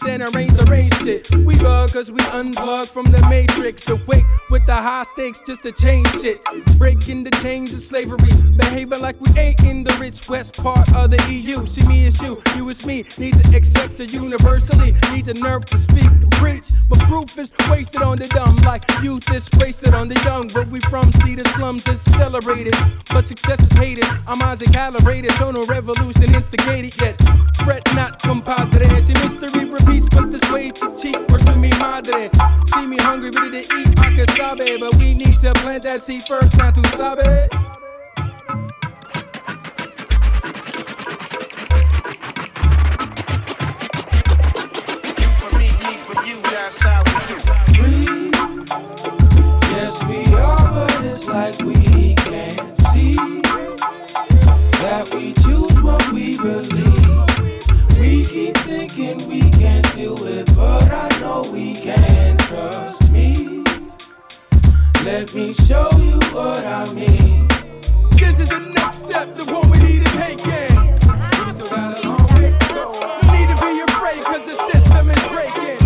Then 0.05 0.21
I 0.21 0.25
raise 0.27 0.53
the 0.53 0.65
range 0.65 0.93
shit. 1.01 1.29
Cause 1.97 2.11
we 2.11 2.21
unplugged 2.25 2.89
from 2.89 3.07
the 3.07 3.27
matrix. 3.27 3.87
Awake 3.87 4.23
with 4.51 4.63
the 4.67 4.75
high 4.75 5.01
stakes 5.01 5.41
just 5.47 5.63
to 5.63 5.71
change 5.71 6.07
shit. 6.21 6.39
Breaking 6.77 7.23
the 7.23 7.31
chains 7.41 7.73
of 7.73 7.79
slavery, 7.79 8.29
behaving 8.55 9.01
like 9.01 9.19
we 9.19 9.31
ain't 9.39 9.63
in 9.63 9.83
the 9.83 9.91
rich 9.93 10.29
west 10.29 10.61
part 10.61 10.87
of 10.93 11.09
the 11.09 11.19
EU. 11.33 11.65
See 11.65 11.81
me 11.87 12.05
as 12.05 12.21
you, 12.21 12.39
you 12.55 12.69
as 12.69 12.85
me, 12.85 13.03
need 13.17 13.41
to 13.41 13.57
accept 13.57 13.99
it 13.99 14.13
universally. 14.13 14.93
Need 15.11 15.25
the 15.25 15.33
nerve 15.41 15.65
to 15.65 15.79
speak 15.79 16.03
and 16.03 16.29
preach. 16.33 16.69
But 16.87 16.99
proof 16.99 17.35
is 17.39 17.51
wasted 17.67 18.03
on 18.03 18.19
the 18.19 18.27
dumb, 18.27 18.57
like 18.57 18.83
youth 19.01 19.27
is 19.33 19.49
wasted 19.57 19.95
on 19.95 20.07
the 20.07 20.21
young. 20.23 20.49
Where 20.51 20.65
we 20.65 20.79
from, 20.81 21.11
see 21.11 21.33
the 21.33 21.49
slums 21.55 21.87
is 21.87 21.99
celebrated, 22.01 22.75
but 23.09 23.25
success 23.25 23.59
is 23.63 23.71
hated. 23.71 24.05
Minds 24.37 24.61
are 24.61 24.71
calibrated, 24.71 25.31
no 25.39 25.63
revolution 25.63 26.35
instigated 26.35 26.95
yet. 27.01 27.19
Fret 27.63 27.81
not, 27.95 28.21
compadre. 28.21 29.01
See 29.01 29.13
mystery 29.13 29.65
repeats, 29.65 30.05
but 30.11 30.31
this 30.31 30.51
way 30.51 30.69
to 30.69 30.95
cheap 30.95 31.27
or 31.31 31.39
to 31.39 31.55
me 31.55 31.71
madre. 31.87 32.29
See 32.67 32.85
me 32.85 32.97
hungry, 32.97 33.31
ready 33.31 33.63
to 33.63 33.75
eat, 33.75 33.99
I 33.99 34.13
can 34.13 34.27
sabe, 34.35 34.79
but 34.79 34.95
we 34.95 35.13
need 35.13 35.39
to 35.39 35.53
plant 35.53 35.83
that 35.83 36.01
seed 36.01 36.23
first, 36.23 36.57
not 36.57 36.75
to 36.75 36.83
sabe. 36.89 37.47
For 45.39 45.51
me, 45.57 45.69
me 45.83 45.97
for 46.05 46.17
you, 46.25 46.41
that's 46.51 46.79
how 46.81 47.03
we 47.07 47.19
do. 47.29 47.37
Free. 47.77 48.31
Yes, 49.71 50.03
we 50.03 50.19
are, 50.35 50.69
but 50.75 51.05
it's 51.05 51.27
like 51.27 51.57
we 51.59 52.13
can't 52.15 52.59
see 52.91 53.13
that 54.83 55.09
we 55.13 55.33
choose 55.43 55.81
what 55.81 56.03
we 56.11 56.37
believe. 56.37 57.99
We 57.99 58.23
keep 58.25 58.57
thinking 58.57 59.17
we 59.27 59.49
can't 59.51 59.87
do 59.95 60.15
it, 60.27 60.46
know 61.27 61.43
we 61.51 61.73
can. 61.73 62.37
Trust 62.37 63.11
me. 63.11 63.63
Let 65.03 65.33
me 65.35 65.53
show 65.53 65.89
you 65.97 66.19
what 66.35 66.63
I 66.63 66.85
mean. 66.93 67.47
This 68.11 68.39
is 68.39 68.49
the 68.49 68.59
next 68.59 68.99
step, 69.07 69.35
the 69.35 69.45
one 69.51 69.69
we 69.71 69.77
need 69.87 70.01
to 70.05 70.11
take 70.23 70.43
in. 70.61 70.73
We 71.45 71.51
still 71.51 71.71
got 71.75 71.99
a 71.99 72.07
long 72.07 72.25
way 72.35 72.49
to 72.61 72.67
go. 72.77 72.85
No 73.23 73.31
need 73.35 73.49
to 73.53 73.57
be 73.65 73.73
afraid, 73.89 74.21
cause 74.29 74.45
the 74.49 74.55
system 74.71 75.09
is 75.15 75.23
breaking. 75.33 75.79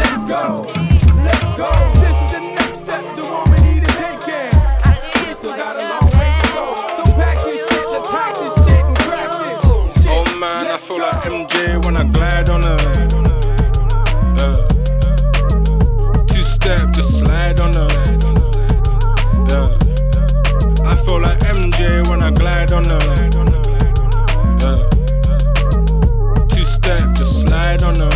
Let's 0.00 0.22
go, 0.34 0.44
let's 1.28 1.50
go. 1.62 1.68
This 2.04 2.16
is 2.24 2.30
the 2.36 2.42
next 2.58 2.78
step, 2.84 3.04
the 3.16 3.24
one 3.36 3.46
we 3.52 3.58
need 3.68 3.82
to 3.86 3.92
take 4.02 4.24
in. 4.40 4.52
We 5.26 5.34
still 5.34 5.56
got 5.62 5.74
a 5.82 5.84
long 5.92 6.08
way 6.18 6.30
to 6.42 6.48
go. 6.56 6.64
So 6.96 7.02
pack 7.20 7.38
your 7.46 7.58
shit, 7.66 7.86
let's 7.94 8.10
hack 8.16 8.34
this 8.42 8.54
shit 8.64 8.84
and 8.90 8.98
practice. 9.08 10.06
Oh 10.08 10.24
man, 10.42 10.66
I 10.66 10.78
feel 10.78 11.00
like 11.00 11.22
MJ 11.36 11.84
when 11.84 11.96
I 11.96 12.04
glide 12.10 12.48
on 12.48 12.62
her. 12.62 12.97
Step, 16.68 16.90
just 16.90 17.18
slide 17.20 17.60
on 17.60 17.72
her. 17.72 17.88
Yeah. 19.48 19.68
I 20.84 20.96
feel 21.04 21.18
like 21.18 21.38
MJ 21.56 22.06
when 22.10 22.22
I 22.22 22.30
glide 22.30 22.72
on 22.72 22.84
her. 22.84 23.00
Yeah. 24.60 24.78
Two 26.48 26.64
step, 26.64 27.14
just 27.14 27.40
slide 27.40 27.82
on 27.82 27.94
her. 27.94 28.10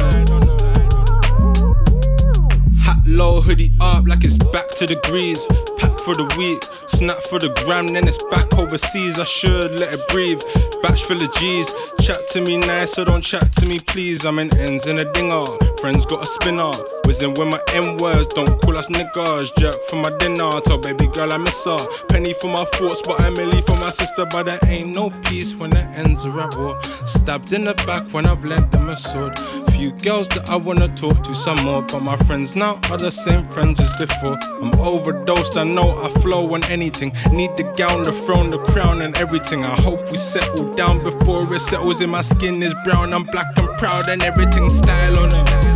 Hat 2.84 3.00
low, 3.06 3.40
hoodie 3.40 3.72
up 3.80 4.06
like 4.06 4.22
it's 4.22 4.36
back 4.36 4.68
to 4.76 4.86
the 4.86 5.00
grease. 5.04 5.46
Pack 5.78 5.98
for 6.00 6.14
the 6.14 6.26
week, 6.36 6.62
snap 6.88 7.22
for 7.30 7.38
the 7.38 7.48
gram, 7.64 7.86
then 7.86 8.06
it's 8.06 8.22
back 8.24 8.52
overseas. 8.58 9.18
I 9.18 9.24
should 9.24 9.80
let 9.80 9.94
it 9.94 10.08
breathe. 10.08 10.42
Batch 10.82 11.04
full 11.04 11.22
of 11.22 11.34
G's. 11.36 11.74
Chat 12.02 12.28
to 12.32 12.42
me 12.42 12.58
nice, 12.58 12.92
so 12.92 13.04
don't 13.06 13.22
chat 13.22 13.50
to 13.52 13.66
me, 13.66 13.78
please. 13.78 14.26
I'm 14.26 14.38
in 14.38 14.54
ends 14.58 14.86
in 14.86 14.98
a 14.98 15.10
dinger. 15.10 15.71
Friends 15.82 16.06
got 16.06 16.22
a 16.22 16.26
spinner. 16.26 16.70
Whizzing 17.06 17.34
with 17.34 17.48
my 17.48 17.60
N 17.74 17.96
words, 17.96 18.28
don't 18.28 18.56
call 18.60 18.76
us 18.76 18.86
niggas. 18.86 19.50
Jerk 19.58 19.74
for 19.88 19.96
my 19.96 20.16
dinner, 20.18 20.60
tell 20.60 20.78
baby 20.78 21.08
girl 21.08 21.32
I 21.32 21.38
miss 21.38 21.64
her. 21.64 21.76
Penny 22.08 22.34
for 22.34 22.46
my 22.46 22.64
thoughts, 22.64 23.02
but 23.02 23.20
I'm 23.20 23.36
Emily 23.36 23.60
for 23.62 23.74
my 23.80 23.90
sister. 23.90 24.24
But 24.30 24.44
there 24.44 24.60
ain't 24.68 24.90
no 24.90 25.10
peace 25.24 25.56
when 25.56 25.70
the 25.70 25.80
ends 25.80 26.24
are 26.24 26.40
at 26.40 26.56
war. 26.56 26.80
Stabbed 27.04 27.52
in 27.52 27.64
the 27.64 27.74
back 27.84 28.12
when 28.12 28.26
I've 28.26 28.44
lent 28.44 28.70
them 28.70 28.90
a 28.90 28.96
sword. 28.96 29.36
Few 29.72 29.90
girls 29.90 30.28
that 30.28 30.50
I 30.50 30.54
wanna 30.54 30.86
talk 30.86 31.24
to 31.24 31.34
some 31.34 31.60
more, 31.64 31.82
but 31.82 32.00
my 32.00 32.16
friends 32.28 32.54
now 32.54 32.78
are 32.88 32.96
the 32.96 33.10
same 33.10 33.44
friends 33.46 33.80
as 33.80 33.92
before. 33.98 34.38
I'm 34.62 34.72
overdosed, 34.78 35.58
I 35.58 35.64
know 35.64 35.98
I 35.98 36.08
flow 36.20 36.54
on 36.54 36.62
anything. 36.66 37.12
Need 37.32 37.56
the 37.56 37.64
gown, 37.76 38.04
the 38.04 38.12
throne, 38.12 38.50
the 38.50 38.58
crown, 38.58 39.02
and 39.02 39.16
everything. 39.16 39.64
I 39.64 39.74
hope 39.80 40.12
we 40.12 40.16
settle 40.16 40.72
down 40.74 41.02
before 41.02 41.52
it 41.52 41.58
settles 41.58 42.00
in 42.00 42.10
my 42.10 42.20
skin 42.20 42.62
is 42.62 42.74
brown. 42.84 43.12
I'm 43.12 43.24
black 43.24 43.58
and 43.58 43.68
proud, 43.78 44.08
and 44.10 44.22
everything 44.22 44.70
style 44.70 45.18
on 45.18 45.32
it. 45.32 45.71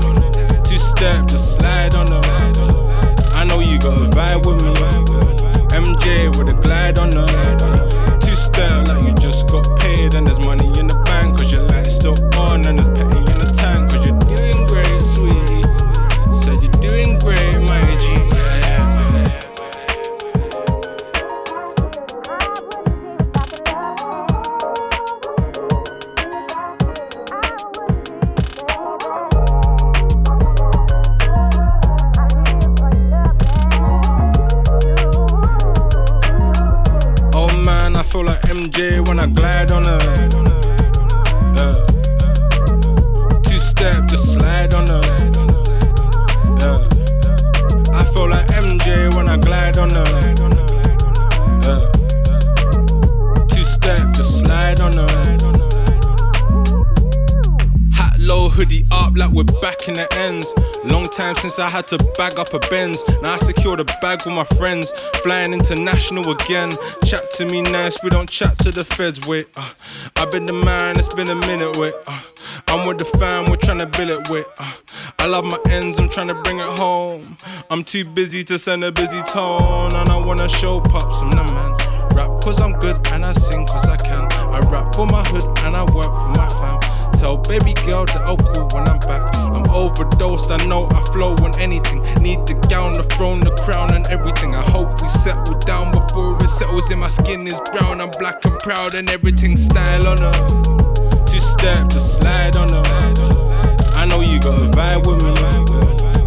Step, 0.96 1.26
just 1.26 1.56
slide 1.56 1.94
on 1.94 2.06
it. 2.06 2.26
I 3.34 3.44
know 3.44 3.60
you 3.60 3.78
got 3.78 4.00
a 4.00 4.08
vibe 4.08 4.46
with 4.46 4.62
me. 4.62 4.72
MJ 5.68 6.34
with 6.38 6.48
a 6.48 6.54
glide 6.62 6.98
on 6.98 7.12
her. 7.12 8.18
Two 8.20 8.34
step, 8.34 8.88
like 8.88 9.04
you 9.04 9.12
just 9.20 9.46
got 9.46 9.68
paid, 9.78 10.14
and 10.14 10.26
there's 10.26 10.40
money 10.40 10.68
in 10.80 10.86
the 10.88 10.94
bank, 11.04 11.36
cause 11.36 11.52
your 11.52 11.64
light's 11.64 11.96
still 11.96 12.16
on, 12.40 12.66
and 12.66 12.78
there's 12.78 12.88
petty 12.88 13.18
in 13.18 13.24
the 13.26 13.52
tank, 13.54 13.90
cause 13.90 14.06
you're 14.06 14.18
doing 14.24 14.66
great, 14.66 15.02
sweet. 15.02 15.68
Said 16.32 16.62
you're 16.62 16.72
doing 16.80 17.18
great, 17.18 17.45
MJ 38.66 39.06
when 39.06 39.20
I 39.20 39.26
glide 39.26 39.70
on 39.70 39.84
her. 39.84 39.98
Yeah. 41.56 41.86
Two 43.44 43.58
step, 43.60 44.06
just 44.06 44.34
slide 44.34 44.74
on 44.74 44.88
her. 44.88 45.00
Yeah. 46.58 46.88
I 47.94 48.04
feel 48.12 48.28
like 48.28 48.48
MJ 48.48 49.14
when 49.14 49.28
I 49.28 49.36
glide 49.36 49.78
on 49.78 49.90
her. 49.90 50.55
Hoodie 58.56 58.86
up, 58.90 59.14
like 59.14 59.30
we're 59.32 59.44
back 59.60 59.86
in 59.86 59.94
the 59.94 60.08
ends. 60.14 60.54
Long 60.84 61.04
time 61.04 61.34
since 61.36 61.58
I 61.58 61.68
had 61.68 61.86
to 61.88 61.98
bag 62.16 62.38
up 62.38 62.54
a 62.54 62.58
Benz. 62.70 63.04
Now 63.22 63.34
I 63.34 63.36
secure 63.36 63.76
the 63.76 63.84
bag 64.00 64.24
with 64.24 64.34
my 64.34 64.44
friends. 64.56 64.92
Flying 65.22 65.52
international 65.52 66.30
again. 66.30 66.70
Chat 67.04 67.30
to 67.32 67.44
me 67.44 67.60
nice, 67.60 68.02
we 68.02 68.08
don't 68.08 68.28
chat 68.28 68.58
to 68.60 68.70
the 68.72 68.82
feds. 68.82 69.28
Wait, 69.28 69.48
uh, 69.56 69.70
I've 70.16 70.32
been 70.32 70.46
the 70.46 70.54
man, 70.54 70.98
it's 70.98 71.12
been 71.12 71.28
a 71.28 71.34
minute. 71.34 71.76
Wait, 71.76 71.92
uh, 72.06 72.22
I'm 72.68 72.88
with 72.88 72.96
the 72.96 73.04
fam, 73.04 73.44
we're 73.50 73.56
trying 73.56 73.78
to 73.78 73.86
build 73.86 74.08
it. 74.08 74.30
Wait, 74.30 74.46
uh, 74.58 74.72
I 75.18 75.26
love 75.26 75.44
my 75.44 75.58
ends, 75.68 76.00
I'm 76.00 76.08
trying 76.08 76.28
to 76.28 76.34
bring 76.34 76.58
it 76.58 76.78
home. 76.78 77.36
I'm 77.68 77.84
too 77.84 78.06
busy 78.06 78.42
to 78.44 78.58
send 78.58 78.82
a 78.84 78.90
busy 78.90 79.20
tone, 79.24 79.92
and 79.94 80.08
I 80.08 80.16
wanna 80.16 80.48
show 80.48 80.80
pops. 80.80 81.20
I'm 81.20 81.30
the 81.30 81.44
man. 81.44 81.96
Rap 82.16 82.40
cause 82.42 82.62
I'm 82.62 82.72
good 82.78 82.96
and 83.12 83.26
I 83.26 83.34
sing 83.34 83.66
cause 83.66 83.84
I 83.86 83.98
can. 83.98 84.32
I 84.32 84.60
rap 84.70 84.94
for 84.94 85.06
my 85.06 85.22
hood 85.24 85.44
and 85.64 85.76
I 85.76 85.82
work 85.92 86.06
for 86.06 86.30
my 86.30 86.48
fam. 86.48 86.95
Tell 87.18 87.38
baby 87.38 87.72
girl 87.88 88.04
that 88.04 88.20
oh, 88.20 88.36
I'll 88.36 88.36
call 88.36 88.68
when 88.74 88.88
I'm 88.88 88.98
back. 89.00 89.34
I'm 89.36 89.68
overdosed, 89.70 90.50
I 90.50 90.62
know 90.66 90.86
I 90.90 91.02
flow 91.12 91.34
on 91.42 91.58
anything. 91.58 92.02
Need 92.20 92.46
the 92.46 92.54
gown, 92.68 92.92
the 92.92 93.04
throne, 93.04 93.40
the 93.40 93.52
crown, 93.64 93.94
and 93.94 94.06
everything. 94.08 94.54
I 94.54 94.60
hope 94.60 95.00
we 95.00 95.08
settle 95.08 95.58
down 95.60 95.92
before 95.92 96.36
it 96.44 96.48
settles 96.48 96.90
in. 96.90 96.98
My 96.98 97.08
skin 97.08 97.46
is 97.46 97.58
brown, 97.72 98.02
I'm 98.02 98.10
black 98.18 98.44
and 98.44 98.58
proud, 98.60 98.94
and 98.94 99.08
everything 99.08 99.56
style 99.56 100.06
on 100.08 100.18
her. 100.18 100.32
Two 101.26 101.40
step, 101.40 101.88
just 101.88 102.16
slide 102.18 102.54
on 102.54 102.68
her. 102.68 103.76
I 103.96 104.04
know 104.04 104.20
you 104.20 104.38
got 104.38 104.60
a 104.60 104.68
vibe 104.68 105.06
with 105.06 105.22
me. 105.24 105.32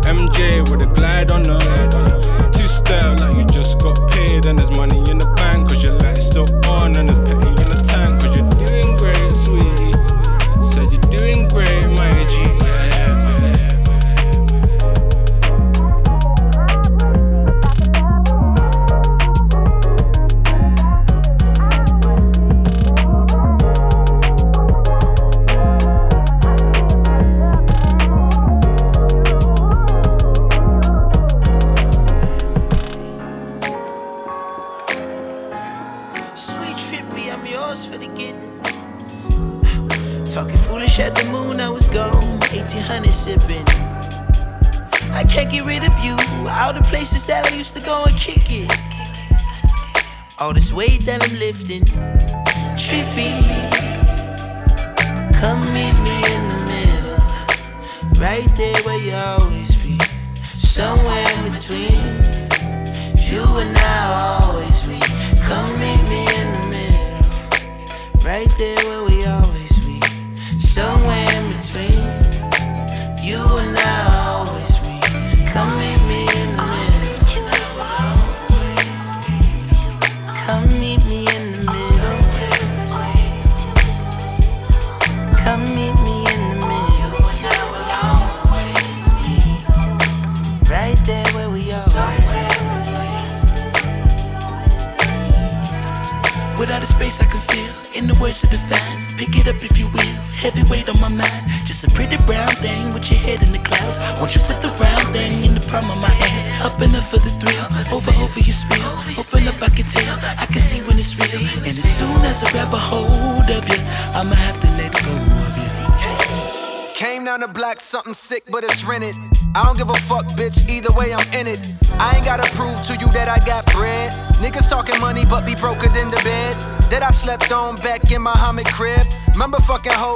MJ 0.10 0.68
with 0.72 0.82
a 0.82 0.92
glide 0.96 1.30
on 1.30 1.46
her. 1.46 2.52
Two 2.52 2.68
step, 2.68 3.20
like 3.20 3.38
you 3.38 3.46
just 3.46 3.78
got 3.78 3.96
paid, 4.10 4.48
and 4.48 4.58
there's 4.58 4.72
money 4.72 4.98
in 5.10 5.20
the 5.20 5.28
bank, 5.38 5.70
cause 5.70 5.84
your 5.84 5.94
light's 6.00 6.26
still 6.26 6.48
on, 6.66 6.96
and 6.98 7.10
there's 7.10 7.20
petty 7.20 7.59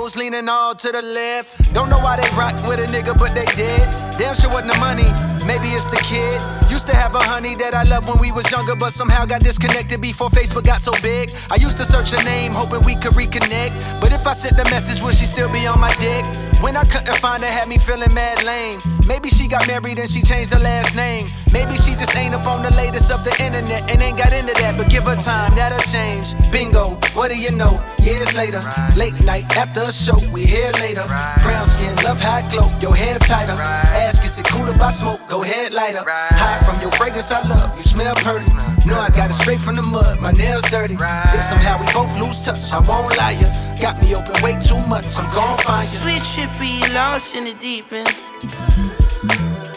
hoes 0.03 0.15
leaning 0.17 0.49
all 0.49 0.75
to 0.75 0.91
the 0.91 1.01
left. 1.01 1.73
Don't 1.73 1.89
know 1.89 1.99
why 1.99 2.17
they 2.19 2.27
rock 2.35 2.55
with 2.67 2.79
a 2.79 2.87
nigga, 2.91 3.17
but 3.17 3.31
they 3.33 3.47
did. 3.55 3.83
Damn 4.19 4.35
sure 4.35 4.51
wasn't 4.51 4.73
the 4.73 4.79
money, 4.79 5.07
maybe 5.47 5.69
it's 5.71 5.85
the 5.85 6.01
kid. 6.03 6.35
Used 6.69 6.87
to 6.87 6.95
have 6.95 7.15
a 7.15 7.23
honey 7.23 7.55
that 7.55 7.73
I 7.73 7.83
loved 7.83 8.07
when 8.09 8.19
we 8.19 8.31
was 8.31 8.49
younger, 8.51 8.75
but 8.75 8.91
somehow 8.91 9.25
got 9.25 9.41
disconnected 9.41 10.01
before 10.01 10.29
Facebook 10.29 10.65
got 10.65 10.81
so 10.81 10.91
big. 11.01 11.31
I 11.49 11.55
used 11.55 11.77
to 11.77 11.85
search 11.85 12.11
her 12.11 12.23
name, 12.25 12.51
hoping 12.51 12.81
we 12.83 12.95
could 12.95 13.13
reconnect. 13.13 13.73
But 14.01 14.11
if 14.11 14.27
I 14.27 14.33
sent 14.33 14.57
the 14.57 14.65
message, 14.65 15.01
would 15.01 15.15
she 15.15 15.25
still 15.25 15.51
be 15.51 15.65
on 15.67 15.79
my 15.79 15.93
dick? 15.99 16.25
When 16.61 16.75
I 16.75 16.83
couldn't 16.83 17.17
find 17.17 17.41
her, 17.43 17.49
had 17.49 17.67
me 17.69 17.77
feeling 17.77 18.13
mad 18.13 18.43
lame. 18.43 18.79
Maybe 19.07 19.29
she 19.29 19.47
got 19.47 19.67
married 19.67 19.99
and 19.99 20.09
she 20.09 20.21
changed 20.21 20.51
her 20.53 20.59
last 20.59 20.95
name. 20.95 21.27
Maybe 21.51 21.75
she 21.77 21.95
just 21.95 22.15
ain't 22.15 22.35
up 22.35 22.47
on 22.47 22.61
the 22.63 22.73
latest 22.75 23.11
of 23.11 23.23
the 23.23 23.31
internet 23.43 23.89
and 23.89 24.01
ain't 24.01 24.17
got 24.17 24.33
into 24.33 24.53
that. 24.61 24.75
But 24.77 24.89
give 24.89 25.03
her 25.03 25.15
time, 25.15 25.55
that'll 25.55 25.79
change. 25.91 26.35
Bingo, 26.51 26.99
what 27.15 27.31
do 27.31 27.37
you 27.39 27.51
know? 27.51 27.79
Years 28.03 28.35
later, 28.35 28.61
late 28.97 29.17
night 29.23 29.45
after 29.55 29.79
a 29.79 29.93
show, 29.93 30.19
we 30.33 30.45
here 30.45 30.71
later. 30.81 31.05
Brown 31.41 31.65
skin, 31.65 31.95
love 32.03 32.19
high 32.19 32.43
glow, 32.51 32.67
your 32.81 32.93
hair 32.93 33.15
tighter. 33.19 33.53
Ask, 33.53 34.25
is 34.25 34.37
it 34.37 34.45
cool 34.45 34.67
if 34.67 34.81
I 34.81 34.91
smoke? 34.91 35.21
Go 35.29 35.43
ahead, 35.43 35.73
lighter. 35.73 36.03
High 36.05 36.59
from 36.67 36.81
your 36.81 36.91
fragrance, 36.91 37.31
I 37.31 37.47
love. 37.47 37.73
You 37.77 37.83
smell 37.83 38.13
pretty. 38.15 38.51
Know 38.85 38.99
I 38.99 39.09
got 39.09 39.29
it 39.29 39.35
straight 39.35 39.59
from 39.59 39.77
the 39.77 39.83
mud, 39.83 40.19
my 40.19 40.31
nails 40.31 40.63
dirty. 40.69 40.95
If 40.95 41.43
somehow 41.43 41.79
we 41.79 41.87
both 41.93 42.11
lose 42.19 42.43
touch, 42.43 42.73
I 42.73 42.79
won't 42.79 43.15
lie 43.15 43.39
ya. 43.39 43.47
Got 43.79 44.01
me 44.01 44.13
open 44.15 44.35
way 44.43 44.59
too 44.59 44.85
much, 44.87 45.07
I'm 45.17 45.31
gon' 45.33 45.55
find 45.59 45.87
ya. 45.87 46.03
Sweet 46.03 46.23
trippy, 46.27 46.93
lost 46.93 47.37
in 47.37 47.45
the 47.45 47.53
deep 47.53 47.91
end. 47.93 48.11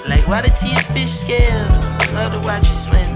Like 0.09 0.27
to 0.27 0.67
your 0.67 0.81
fish 0.91 1.23
scale, 1.23 1.69
love 2.13 2.33
to 2.35 2.41
watch 2.45 2.67
you 2.67 2.75
swim. 2.75 3.16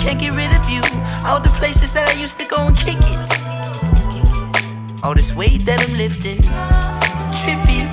Can't 0.00 0.18
get 0.20 0.32
rid 0.34 0.50
of 0.56 0.68
you, 0.70 0.80
all 1.26 1.40
the 1.40 1.52
places 1.58 1.92
that 1.92 2.08
I 2.08 2.12
used 2.20 2.38
to 2.38 2.46
go 2.46 2.66
and 2.66 2.76
kick 2.76 2.98
it. 2.98 3.28
All 5.04 5.14
this 5.14 5.34
weight 5.34 5.66
that 5.66 5.78
I'm 5.84 5.94
lifting, 5.98 6.40
trippy. 7.34 7.84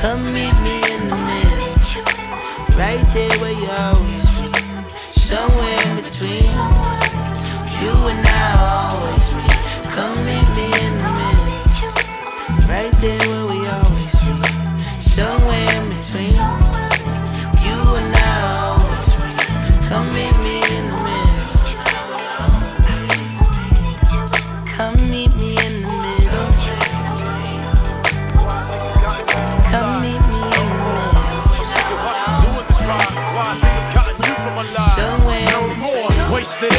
Come 0.00 0.24
meet 0.32 0.56
me 0.66 0.76
in 0.94 1.08
the 1.10 1.18
middle, 1.28 1.74
right 2.76 3.04
there 3.14 3.34
where 3.38 3.52
you 3.52 3.68
always 3.86 4.26
be. 4.40 4.46
Somewhere 5.10 5.78
in 5.90 5.96
between, 6.02 6.50
you 7.82 7.94
and 8.10 8.22
I 8.26 8.50
always 8.64 9.24
meet. 9.34 9.54
Come 9.94 10.16
meet 10.26 10.48
me 10.58 10.66
in 10.66 10.92
the 11.02 11.10
middle, 11.20 11.52
right 12.66 12.94
there 13.04 13.24
where 13.30 13.46
we 13.52 13.58
always 13.66 14.14
be. 14.24 14.34
Somewhere 15.00 15.77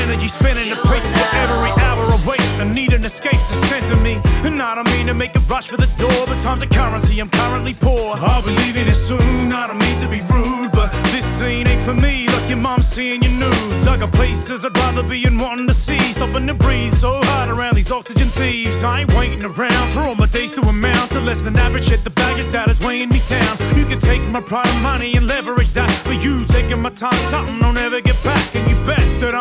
energy 0.10 0.28
spinning 0.28 0.70
the 0.70 0.76
pace 0.90 1.06
for 1.14 1.36
every 1.38 1.72
hour 1.84 2.04
awake. 2.22 2.42
I 2.60 2.66
need 2.74 2.94
an 2.94 3.04
escape 3.04 3.32
to 3.34 3.56
center 3.70 3.96
me. 3.98 4.20
And 4.44 4.60
I 4.62 4.76
don't 4.76 4.90
mean 4.90 5.08
to 5.08 5.14
make 5.14 5.36
a 5.36 5.40
rush 5.42 5.68
for 5.68 5.78
the 5.78 5.90
door, 5.98 6.26
but 6.26 6.40
time's 6.40 6.64
a 6.64 6.68
currency. 6.68 7.20
I'm 7.20 7.30
currently 7.30 7.74
poor. 7.74 8.16
I'll 8.18 8.42
be 8.42 8.52
leaving 8.64 8.88
it 8.88 8.96
soon. 8.96 9.54
I 9.54 9.68
don't 9.68 9.78
mean 9.78 10.00
to 10.02 10.08
be 10.08 10.22
rude, 10.34 10.72
but 10.72 10.92
this 11.14 11.26
scene 11.38 11.68
ain't 11.68 11.82
for 11.82 11.94
me. 11.94 12.28
Like 12.28 12.50
your 12.50 12.58
mom 12.58 12.82
seeing 12.82 13.22
your 13.22 13.34
nudes. 13.34 13.86
I 13.88 13.98
got 13.98 14.12
places 14.14 14.66
I'd 14.66 14.76
rather 14.78 15.04
be 15.04 15.24
and 15.26 15.40
wanting 15.40 15.68
to 15.68 15.74
see. 15.74 16.00
Stopping 16.14 16.48
to 16.48 16.54
breathe 16.54 16.94
so 16.94 17.20
hard 17.24 17.50
around 17.50 17.76
these 17.76 17.92
oxygen 17.92 18.28
thieves. 18.28 18.84
I 18.84 19.02
ain't 19.02 19.14
waiting 19.14 19.44
around 19.44 19.92
for 19.92 20.02
all 20.02 20.16
my 20.16 20.28
days 20.28 20.52
to 20.52 20.62
amount 20.62 21.12
to 21.12 21.20
less 21.20 21.42
than 21.44 21.56
average 21.58 21.86
shit. 21.86 22.04
The 22.04 22.10
baggage 22.10 22.48
that 22.52 22.68
is 22.70 22.80
weighing 22.80 23.10
me 23.10 23.22
down. 23.30 23.58
You 23.78 23.86
can 23.86 24.00
take 24.00 24.24
my 24.24 24.42
pride 24.42 24.68
and 24.68 24.82
money 24.82 25.16
and 25.16 25.28
leverage 25.28 25.72
that, 25.74 25.92
but 26.06 26.24
you 26.24 26.46
taking 26.70 26.84
my 26.84 26.90
time, 26.92 27.14
something 27.32 27.64
I'll 27.64 27.74
never 27.74 28.00
get 28.00 28.24
back. 28.24 28.56
And 28.56 28.70
you 28.70 28.76
bet 28.86 29.00
that 29.20 29.34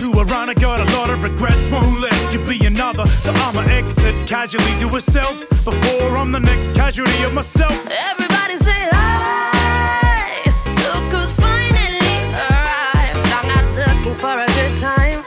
to 0.00 0.10
a 0.20 0.24
run. 0.24 0.50
I 0.50 0.54
got 0.54 0.80
a 0.80 0.96
lot 0.96 1.10
of 1.10 1.22
regrets, 1.22 1.68
won't 1.68 2.00
let 2.00 2.16
you 2.32 2.40
be 2.46 2.66
another. 2.66 3.06
So 3.06 3.30
I'ma 3.32 3.62
exit 3.70 4.26
casually, 4.26 4.72
do 4.78 4.94
a 4.96 5.00
stealth 5.00 5.48
before 5.64 6.16
I'm 6.16 6.32
the 6.32 6.40
next 6.40 6.74
casualty 6.74 7.22
of 7.22 7.32
myself. 7.32 7.74
Everybody 8.10 8.58
say 8.58 8.88
hi. 8.90 10.42
Look 10.84 11.04
who's 11.12 11.32
finally 11.32 12.16
arrived. 12.44 13.30
I'm 13.38 13.46
not 13.54 13.66
looking 13.78 14.16
for 14.18 14.34
a 14.34 14.48
good 14.58 14.76
time. 14.76 15.24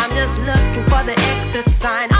I'm 0.00 0.10
just 0.14 0.38
looking 0.40 0.84
for 0.84 1.02
the 1.04 1.14
exit 1.36 1.68
sign. 1.68 2.15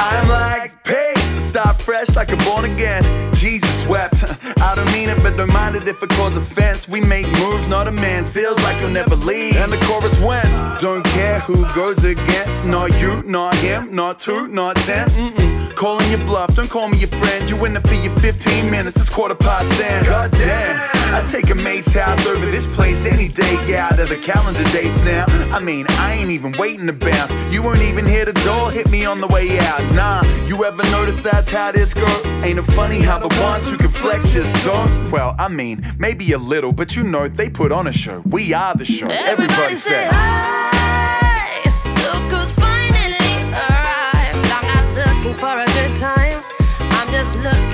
I'm 0.00 0.28
like 0.28 0.84
pace 0.84 1.34
to 1.34 1.40
start 1.40 1.80
fresh 1.82 2.14
like 2.14 2.30
a 2.30 2.36
born 2.44 2.64
again. 2.64 3.02
Jesus 3.34 3.86
wept. 3.88 4.24
I 4.60 4.74
don't 4.74 4.90
mean 4.92 5.08
it, 5.08 5.20
but 5.22 5.36
don't 5.36 5.52
mind 5.52 5.76
it 5.76 5.88
if 5.88 6.02
it 6.02 6.10
cause 6.10 6.36
offense. 6.36 6.88
We 6.88 7.00
make 7.00 7.26
moves, 7.38 7.68
not 7.68 7.88
amends. 7.88 8.28
Feels 8.28 8.58
like 8.62 8.80
you'll 8.80 8.90
never 8.90 9.16
leave. 9.16 9.56
And 9.56 9.72
the 9.72 9.78
chorus 9.86 10.18
went. 10.20 10.48
Don't 10.80 11.04
care 11.04 11.40
who 11.40 11.66
goes 11.74 12.04
against. 12.04 12.64
Not 12.64 12.90
you, 13.00 13.22
not 13.24 13.54
him, 13.56 13.94
not 13.94 14.20
two, 14.20 14.46
not 14.48 14.76
ten. 14.76 15.08
Mm-mm. 15.10 15.74
Calling 15.74 16.10
your 16.10 16.20
bluff, 16.20 16.54
don't 16.54 16.70
call 16.70 16.88
me 16.88 16.98
your 16.98 17.08
friend. 17.08 17.48
You 17.48 17.64
in 17.64 17.76
it 17.76 17.86
for 17.86 17.94
your 17.94 18.14
15 18.18 18.70
minutes, 18.70 18.96
it's 18.96 19.08
quarter 19.08 19.34
past 19.34 19.70
10. 19.80 20.04
God 20.04 20.30
damn. 20.32 20.97
I 21.10 21.24
take 21.26 21.50
a 21.50 21.54
mate's 21.54 21.94
house 21.94 22.26
over 22.26 22.46
this 22.46 22.66
place 22.66 23.06
any 23.06 23.28
day. 23.28 23.56
Yeah, 23.66 23.88
Out 23.90 23.98
of 23.98 24.08
the 24.08 24.16
calendar 24.16 24.62
dates 24.72 25.02
now. 25.02 25.24
I 25.52 25.58
mean, 25.58 25.86
I 25.90 26.14
ain't 26.14 26.30
even 26.30 26.52
waiting 26.52 26.86
to 26.86 26.92
bounce. 26.92 27.32
You 27.52 27.62
weren't 27.62 27.82
even 27.82 28.06
here 28.06 28.24
the 28.24 28.34
door, 28.44 28.70
hit 28.70 28.90
me 28.90 29.04
on 29.06 29.18
the 29.18 29.26
way 29.28 29.58
out. 29.58 29.80
Nah, 29.94 30.22
you 30.46 30.64
ever 30.64 30.82
notice 30.90 31.20
that's 31.20 31.48
how 31.48 31.72
this 31.72 31.94
girl? 31.94 32.26
Ain't 32.44 32.58
it 32.58 32.62
funny 32.62 33.00
how 33.00 33.18
the 33.18 33.34
ones 33.42 33.68
who 33.68 33.76
can 33.76 33.88
flex 33.88 34.32
just 34.32 34.54
don't? 34.64 35.10
Well, 35.10 35.34
I 35.38 35.48
mean, 35.48 35.82
maybe 35.98 36.32
a 36.32 36.38
little, 36.38 36.72
but 36.72 36.94
you 36.94 37.04
know 37.04 37.26
they 37.26 37.48
put 37.48 37.72
on 37.72 37.86
a 37.86 37.92
show. 37.92 38.20
We 38.26 38.52
are 38.52 38.74
the 38.74 38.84
show. 38.84 39.08
Everybody 39.08 39.76
say. 39.76 40.08
Hi. 40.12 41.62
Look 42.04 42.24
who's 42.32 42.50
finally 42.52 43.34
arrived. 43.52 44.52
I'm 44.52 44.66
not 44.72 44.86
looking 44.94 45.34
for 45.34 45.58
a 45.58 45.66
good 45.66 45.96
time. 45.96 46.42
I'm 46.80 47.10
just 47.10 47.36
looking 47.36 47.68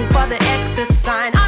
No, 1.32 1.43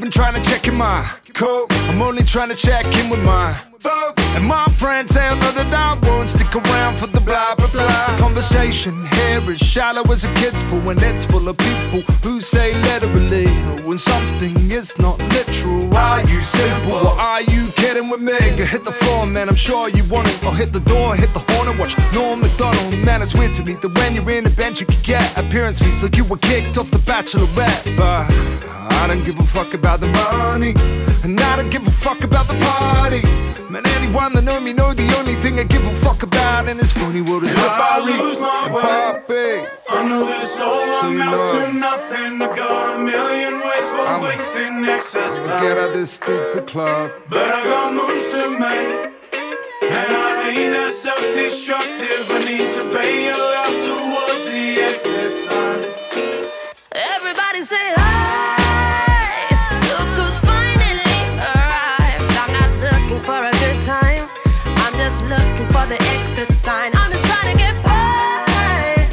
even 0.00 0.10
trying 0.10 0.32
to 0.32 0.50
check 0.50 0.66
in 0.66 0.74
my 0.74 1.06
code. 1.34 1.70
I'm 1.70 2.00
only 2.00 2.22
trying 2.22 2.48
to 2.48 2.54
check 2.54 2.86
in 2.86 3.10
with 3.10 3.22
my 3.22 3.54
folks. 3.80 4.22
And 4.36 4.46
my 4.46 4.66
friends 4.66 5.12
tell 5.12 5.34
know 5.36 5.52
that 5.52 5.72
I 5.72 5.98
won't 6.06 6.28
stick 6.28 6.54
around 6.54 6.96
for 6.96 7.06
the 7.06 7.20
blah 7.20 7.54
blah 7.56 7.70
blah. 7.72 8.16
Conversation 8.18 8.94
here 9.16 9.42
is 9.50 9.60
shallow 9.60 10.02
as 10.12 10.24
a 10.24 10.32
kid's 10.34 10.62
pool, 10.64 10.90
and 10.90 11.02
it's 11.02 11.24
full 11.24 11.48
of 11.48 11.56
people 11.56 12.00
who 12.22 12.40
say 12.40 12.74
literally 12.90 13.48
when 13.84 13.98
something 13.98 14.54
is 14.70 14.98
not 14.98 15.18
literal. 15.18 15.94
Are 15.96 16.20
you 16.20 16.40
simple 16.40 17.06
or 17.08 17.18
are 17.18 17.42
you 17.42 17.68
kidding 17.76 18.08
with 18.10 18.20
me? 18.20 18.38
Go 18.56 18.64
hit 18.64 18.84
the 18.84 18.92
floor, 18.92 19.26
man. 19.26 19.48
I'm 19.48 19.56
sure 19.56 19.88
you 19.88 20.04
want 20.04 20.28
it. 20.28 20.44
Or 20.44 20.54
hit 20.54 20.72
the 20.72 20.80
door, 20.80 21.16
hit 21.16 21.32
the 21.32 21.44
horn, 21.50 21.68
and 21.68 21.78
watch 21.78 21.96
Norm 22.12 22.40
Macdonald. 22.40 22.92
Man, 23.04 23.22
it's 23.22 23.34
weird 23.34 23.54
to 23.54 23.64
me 23.64 23.74
that 23.74 23.92
when 23.98 24.14
you're 24.14 24.30
in 24.30 24.44
the 24.44 24.50
bench, 24.50 24.80
you 24.80 24.86
can 24.86 25.02
get 25.02 25.24
appearance 25.36 25.80
fees, 25.80 25.98
so 26.00 26.08
you 26.14 26.24
were 26.24 26.38
kicked 26.38 26.76
off 26.78 26.90
the 26.90 26.98
Bachelorette. 26.98 27.96
But 27.96 28.30
I 29.00 29.06
don't 29.08 29.24
give 29.24 29.38
a 29.38 29.42
fuck 29.42 29.74
about 29.74 30.00
the 30.00 30.08
money, 30.08 30.74
and 31.24 31.40
I 31.40 31.56
don't 31.56 31.70
give 31.70 31.86
a 31.86 31.90
fuck 31.90 32.22
about 32.24 32.46
the 32.46 32.54
party. 32.64 33.22
Man, 33.70 33.86
anyone 33.86 34.32
that 34.34 34.42
know 34.42 34.58
me 34.60 34.72
know 34.72 34.92
the 34.92 35.06
only 35.18 35.34
thing 35.36 35.60
I 35.60 35.62
give 35.62 35.86
a 35.86 35.94
fuck 36.00 36.24
about 36.24 36.66
in 36.66 36.76
this 36.76 36.92
funny 36.92 37.20
world 37.20 37.44
is 37.44 37.52
If 37.54 37.58
I 37.58 37.98
lose 38.00 38.40
my 38.40 38.66
and 38.66 38.74
way, 38.74 38.82
Poppy. 38.82 39.70
I 39.88 40.08
know 40.08 40.26
this 40.26 40.60
all 40.60 41.00
So 41.00 41.08
you 41.08 41.22
amounts 41.22 41.52
to 41.52 41.72
nothing. 41.72 42.42
I've 42.42 42.56
got 42.56 42.96
a 42.96 42.98
million 42.98 43.54
ways 43.60 43.88
for 43.94 44.00
I'm- 44.00 44.22
wasting 44.22 44.84
excess 44.88 45.38
time. 45.46 45.62
Get 45.62 45.76
time. 45.76 45.84
out 45.84 45.92
this 45.92 46.10
stupid 46.10 46.66
club. 46.66 47.12
But 47.28 47.48
I 47.54 47.62
got 47.62 47.94
moves 47.94 48.30
to 48.32 48.50
make. 48.58 48.90
And 49.98 50.12
I 50.16 50.48
ain't 50.50 50.72
that 50.74 50.92
self-destructive. 50.92 52.24
I 52.28 52.38
need 52.50 52.72
to 52.74 52.84
bail 52.92 53.40
out 53.62 53.76
towards 53.86 54.44
the 54.50 54.82
exit 54.82 55.32
sign. 55.46 55.80
Everybody 56.90 57.62
say 57.62 57.86
hi. 57.96 59.09
Sign. 66.60 66.92
I'm 66.94 67.10
just 67.10 67.24
trying 67.24 67.52
to 67.52 67.58
get 67.58 67.74
by. 67.82 69.08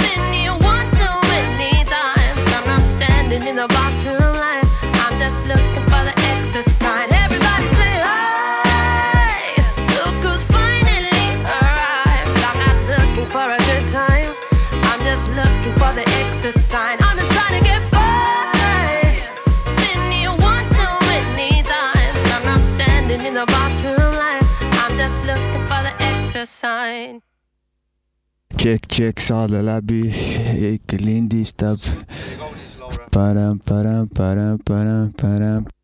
Been 0.00 0.24
here 0.32 0.56
one 0.56 0.88
too 0.96 1.16
many 1.28 1.84
times. 1.84 2.46
I'm 2.56 2.66
not 2.66 2.80
standing 2.80 3.46
in 3.46 3.56
the 3.56 3.68
bathroom 3.68 4.32
line. 4.40 4.64
I'm 5.04 5.18
just 5.18 5.44
looking 5.46 5.84
for 5.92 6.02
the 6.08 6.14
exit 6.32 6.66
sign. 6.70 7.06
Everybody 7.24 7.68
say 7.76 7.94
hi. 8.08 9.52
Look 10.00 10.16
who's 10.24 10.44
finally 10.48 11.28
arrived. 11.60 12.40
I'm 12.48 12.58
not 12.64 12.78
looking 12.94 13.28
for 13.34 13.46
a 13.58 13.60
good 13.68 13.86
time. 14.00 14.32
I'm 14.88 15.00
just 15.04 15.28
looking 15.36 15.74
for 15.76 15.92
the 15.92 16.08
exit 16.24 16.56
sign. 16.58 16.96
I'm 17.04 17.16
just 17.20 17.32
trying 17.36 17.60
to 17.60 17.64
get 17.68 17.82
by. 17.92 19.20
Been 19.76 20.02
here 20.08 20.32
one 20.40 20.64
too 20.72 20.94
many 21.12 21.60
times. 21.68 22.24
I'm 22.32 22.44
not 22.48 22.60
standing 22.60 23.20
in 23.28 23.34
the 23.34 23.44
bathroom 23.44 24.12
line. 24.22 24.46
I'm 24.80 24.96
just 24.96 25.26
looking 25.26 25.67
for 26.38 26.44
the 26.44 26.46
exit 26.46 26.48
sign. 26.48 27.22
tšekk, 28.56 28.86
tšekk, 28.86 29.20
saade 29.20 29.62
läbi, 29.62 30.10
ikka 30.74 30.96
lindistab. 30.96 31.78
Param, 33.10 33.58
param, 33.58 34.08
param, 34.08 34.58
param, 34.58 35.12
param. 35.12 35.77